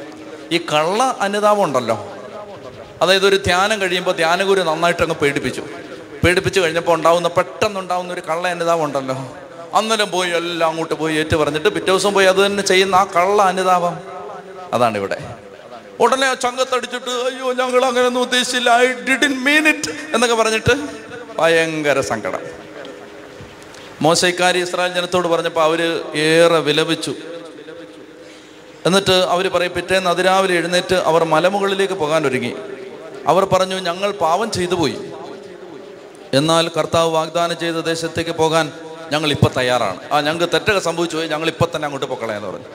ഈ 0.53 0.59
കള്ള 0.72 1.16
അനുതാപം 1.20 1.64
ഉണ്ടല്ലോ 1.64 1.97
അതായത് 3.03 3.26
ഒരു 3.26 3.36
ധ്യാനം 3.36 3.80
കഴിയുമ്പോൾ 3.80 4.14
ധ്യാനഗുരു 4.16 4.61
നന്നായിട്ട് 4.61 5.03
അങ്ങ് 5.03 5.16
പേടിപ്പിച്ചു. 5.16 5.62
പേടിപ്പിച്ചു 6.24 6.61
കഴിഞ്ഞപ്പോൾ 6.61 6.95
ഉണ്ടാവുന്ന 6.95 7.28
പെട്ടെന്നുണ്ടാവുന്ന 7.28 8.12
ഒരു 8.12 8.22
കള്ള 8.28 8.49
അനുതാപം 8.49 8.84
ഉണ്ടല്ലോ 8.84 9.16
അന്നേരം 9.74 10.11
പോയി 10.11 10.30
എല്ലാം 10.30 10.70
അങ്ങോട്ട് 10.70 10.95
പോയി 10.95 11.14
ഏറ്റു 11.14 11.36
പറഞ്ഞിട്ട് 11.36 11.68
പിറ്റേ 11.68 11.86
ദിവസം 11.86 12.12
പോയി 12.14 12.26
അത് 12.26 12.47
തന്നെ 12.47 12.62
ചെയ്യുന്ന 12.62 12.95
ആ 12.95 13.05
കള്ള 13.05 13.43
അനുതാപം. 13.43 13.97
അതാണ് 14.72 14.99
ഇവിടെ 14.99 15.18
ഉടനെ 16.03 16.27
ആ 16.33 16.35
ചങ്കത്തടിച്ചിട്ട് 16.45 17.13
അയ്യോ 17.29 17.49
ഞങ്ങൾ 17.61 17.83
അങ്ങനെയൊന്നും 17.89 18.23
ഉദ്ദേശിച്ചില്ല. 18.27 18.71
ഐ 18.85 18.87
ഡിഡിൻ 19.09 19.35
മീൻ 19.47 19.65
ഇറ്റ് 19.73 19.91
എന്നൊക്കെ 20.15 20.37
പറഞ്ഞിട്ട് 20.43 20.75
ഭയങ്കര 21.39 22.01
സങ്കടം. 22.13 22.43
മോശക്കാരി 24.05 24.61
ഇസ്രായേൽ 24.67 24.93
ജനത്തോട് 24.99 25.29
പറഞ്ഞപ്പോൾ 25.33 25.65
അവർ 25.69 25.81
ഏറെ 26.27 26.61
വിലപിച്ചു. 26.69 27.15
എന്നിട്ട് 28.87 29.17
അവർ 29.35 29.45
പറയും 29.55 29.73
പിറ്റേന്ന് 29.75 30.11
അതിരാവിലെ 30.11 30.55
എഴുന്നേറ്റ് 30.61 30.97
അവർ 31.11 31.25
മലമുകളിലേക്ക് 31.35 31.97
പോകാൻ 32.03 32.23
ഒരുങ്ങി 32.31 32.53
അവർ 33.31 33.43
പറഞ്ഞു 33.53 33.77
ഞങ്ങൾ 33.89 34.11
പാവം 34.25 34.49
ചെയ്തു 34.57 34.77
പോയി. 34.81 34.97
എന്നാൽ 36.39 36.65
കർത്താവ് 36.79 37.11
വാഗ്ദാനം 37.19 37.57
ചെയ്ത 37.63 37.79
ദേശത്തേക്ക് 37.91 38.35
പോകാൻ 38.43 38.67
ഞങ്ങൾ 39.13 39.31
ഇപ്പം 39.37 39.51
തയ്യാറാണ്. 39.59 40.01
ആ 40.13 40.21
ഞങ്ങൾക്ക് 40.27 40.49
തെറ്റൊക്കെ 40.55 40.83
സംഭവിച്ചു 40.89 41.17
പോയി 41.17 41.29
ഞങ്ങൾ 41.35 41.49
ഇപ്പം 41.55 41.69
തന്നെ 41.75 41.87
അങ്ങോട്ട് 41.87 42.09
പൊക്കളയെന്ന് 42.13 42.49
പറഞ്ഞു. 42.49 42.69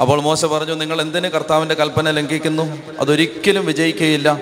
അപ്പോൾ 0.00 0.20
മോശ 0.20 0.44
പറഞ്ഞു 0.44 0.74
നിങ്ങൾ 0.74 1.00
എന്തിന് 1.00 1.28
കർത്താവിന്റെ 1.28 1.74
കൽപ്പന 1.74 2.10
ലംഘിക്കുന്നു? 2.10 2.82
അതൊരിക്കലും 2.98 3.66
വിജയിക്കുകയില്ല. 3.66 4.40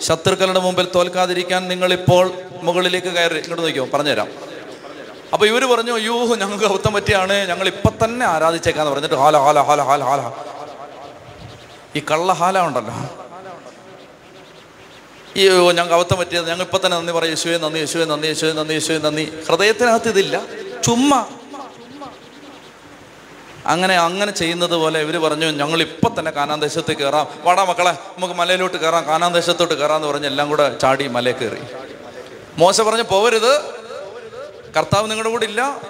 ശത്രുക്കളുടെ 0.00 0.60
മുമ്പിൽ 0.60 0.88
തോൽക്കാതിരിക്കാൻ 0.94 1.68
നിങ്ങളിപ്പോൾ 1.68 2.32
മുകളിലേക്ക് 2.62 3.06
കയറി. 3.06 3.38
ഇങ്ങോട്ട് 3.38 3.62
നോക്കിയോ? 3.62 3.86
പറഞ്ഞുതരാം. 3.94 4.28
അപ്പൊ 5.32 5.46
ഇവർ 5.46 5.64
പറഞ്ഞു 5.64 5.92
അയ്യോ 5.92 6.36
ഞങ്ങൾക്ക് 6.36 6.64
അബദ്ധം 6.64 6.92
പറ്റിയാണ്. 6.92 7.48
ഞങ്ങൾ 7.48 7.66
ഇപ്പൊ 7.66 7.90
തന്നെ 8.04 8.26
ആരാധിച്ചേക്കാന്ന് 8.26 8.92
പറഞ്ഞിട്ട് 8.92 9.14
ഹാല 9.14 9.36
ഹാല 9.36 9.60
ഹാല 9.60 9.82
ഹാല 9.82 10.04
ഹാല. 10.04 10.32
ഈ 11.96 12.02
കള്ള 12.10 12.32
ഹാല 12.32 12.60
ഉണ്ടല്ലോ. 12.60 12.94
അയ്യോ 15.36 15.72
ഞങ്ങൾക്ക് 15.72 15.94
അബദ്ധം 15.94 16.18
പറ്റിയത് 16.18 16.48
ഞങ്ങൾ 16.48 16.62
ഇപ്പൊ 16.62 16.78
തന്നെ 16.84 16.96
നന്ദി 16.96 17.12
പറയും. 17.12 17.30
യേശുവേ 17.30 17.56
നന്ദി 17.56 17.78
യേശുവേ 17.78 18.04
നന്ദി 18.04 18.26
യേശുവേ 18.26 18.52
നന്ദി 18.52 18.72
യേശുവേ 18.72 18.98
നന്ദി. 18.98 19.32
ഹൃദയത്തിനകത്ത് 19.48 20.08
ഇതില്ല. 20.08 20.42
ചുമ്മാ 20.84 21.26
അങ്ങനെ 23.66 23.96
അങ്ങനെ 23.96 24.32
ചെയ്യുന്നത് 24.32 24.70
പോലെ 24.70 25.00
ഇവർ 25.00 25.18
പറഞ്ഞു 25.18 25.46
ഞങ്ങൾ 25.46 25.80
ഇപ്പം 25.80 26.14
തന്നെ 26.18 26.30
കാനാൻ 26.30 26.60
ദേശത്ത് 26.60 26.96
കയറാം. 26.96 27.28
വാടാ 27.42 27.64
മക്കളെ 27.64 27.90
നമുക്ക് 27.90 28.34
മലയിലോട്ട് 28.34 28.76
കയറാം. 28.76 29.06
കാനാൻ 29.06 29.32
ദേശത്തോട്ട് 29.34 29.74
കയറാന്ന് 29.74 30.08
പറഞ്ഞ് 30.08 30.26
എല്ലാം 30.26 30.48
കൂടെ 30.48 30.78
ചാടി 30.78 31.06
മലയിൽ 31.06 31.36
കയറി. 31.36 31.58
മോശ 32.58 32.80
പറഞ്ഞു 32.80 33.02
പോവരുത്. 33.02 33.60
കർത്താവ് 34.76 35.10
നിങ്ങളുടെ 35.10 35.30
കൂടെ 35.30 35.44
ഇല്ല. 35.44 35.80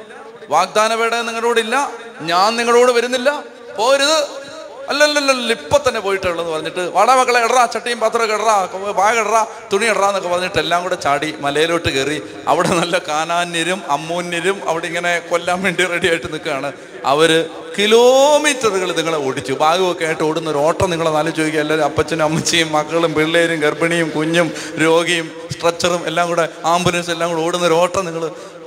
വാഗ്ദാന 0.48 0.94
വേട 0.94 1.14
നിങ്ങളുടെ 1.14 1.46
കൂടെ 1.46 1.60
ഇല്ല. 1.60 1.90
ഞാൻ 2.20 2.56
നിങ്ങളുടെ 2.56 2.92
വരുന്നില്ല. 2.92 3.42
പോരുത് 3.76 4.47
അല്ലല്ലല്ല 4.91 5.53
ഇപ്പൊ 5.57 5.76
തന്നെ 5.86 6.01
പോയിട്ടുള്ളതെന്ന് 6.05 6.53
പറഞ്ഞിട്ട് 6.55 6.82
വാടാ 6.97 7.14
മക്കളെ 7.18 7.41
ഇടറാ 7.47 7.62
ചട്ടിയും 7.74 7.99
പാത്രമൊക്കെ 8.03 8.34
ഇടറാ 8.39 8.55
ബാഗ് 9.01 9.18
ഇടറാ 9.22 9.43
തുണി 9.72 9.86
ഇടറാ 9.93 10.09
എന്നൊക്കെ 10.11 10.28
പറഞ്ഞിട്ട് 10.28 10.61
എല്ലാം 10.64 10.80
കൂടെ 10.82 10.97
ചാടി 11.07 11.30
മലയിലോട്ട് 11.45 11.91
കയറി 11.97 12.18
അവിടെ 12.51 12.70
നല്ല 12.80 12.99
കാനാന്യരും 13.09 13.80
അമ്മൂന്യരും 13.97 14.59
അവിടെ 14.70 14.86
ഇങ്ങനെ 14.91 15.12
കൊല്ലാൻ 15.30 15.59
വേണ്ടി 15.62 15.84
റെഡി 15.95 16.09
ആയിട്ട് 16.12 16.28
നിൽക്കുകയാണ്. 16.34 16.70
അവർ 17.12 17.30
കിലോമീറ്ററുകൾ 17.78 18.89
നിങ്ങളെ 18.99 19.18
ഓടിച്ചു. 19.26 19.53
ഭാഗമൊക്കെ 19.64 20.05
ആയിട്ട് 20.05 20.24
ഓടുന്ന 20.28 20.49
ഒരു 20.51 20.61
ഓട്ടം 20.66 20.89
നിങ്ങളെ 20.93 21.11
നാല് 21.18 21.30
ചോദിക്കുക. 21.39 21.61
എല്ലാവരും 21.64 21.84
അപ്പച്ചനും 21.89 22.24
അമ്മച്ചിയും 22.28 22.72
മക്കളും 22.76 23.12
പിള്ളേരും 23.18 23.61
ഗർഭിണിയും 23.66 24.09
കുഞ്ഞും 24.16 24.49
രോഗിയും 24.84 25.28
സ്ട്രെച്ചറും 25.53 26.03
എല്ലാം 26.12 26.26
കൂടെ 26.28 26.49
ആംബുലൻസ് 26.72 27.11
എല്ലാം 27.16 27.28
കൂടെ 27.32 27.43
ഓടുന്ന 27.47 27.66
ഒരു 27.66 27.78
ഓട്ടം 27.82 28.05
നിങ്ങൾ 28.09 28.24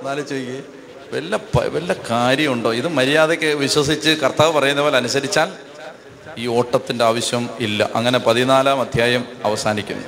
നാല് 0.07 0.23
ചോദിക്കുക 0.31 0.61
വല്ല 1.13 1.33
വല്ല 1.75 1.91
കാര്യമുണ്ടോ? 2.09 2.69
ഇത് 2.73 2.87
മര്യാദയ്ക്ക് 2.99 3.49
വിശ്വസിച്ച് 3.63 4.11
കർത്താവ് 4.23 4.51
പറയുന്ന 4.57 4.81
പോലെ 4.81 4.97
അനുസരിച്ചാൽ 4.97 5.49
ഈ 6.37 6.47
ഓട്ടത്തിന്റെ 6.47 7.05
ആവശ്യം 7.05 7.49
ഇല്ല. 7.59 7.89
അങ്ങനെ 7.95 8.19
പതിനാലാം 8.19 8.81
അധ്യായം 8.81 9.25
അവസാനിക്കുന്നു. 9.45 10.07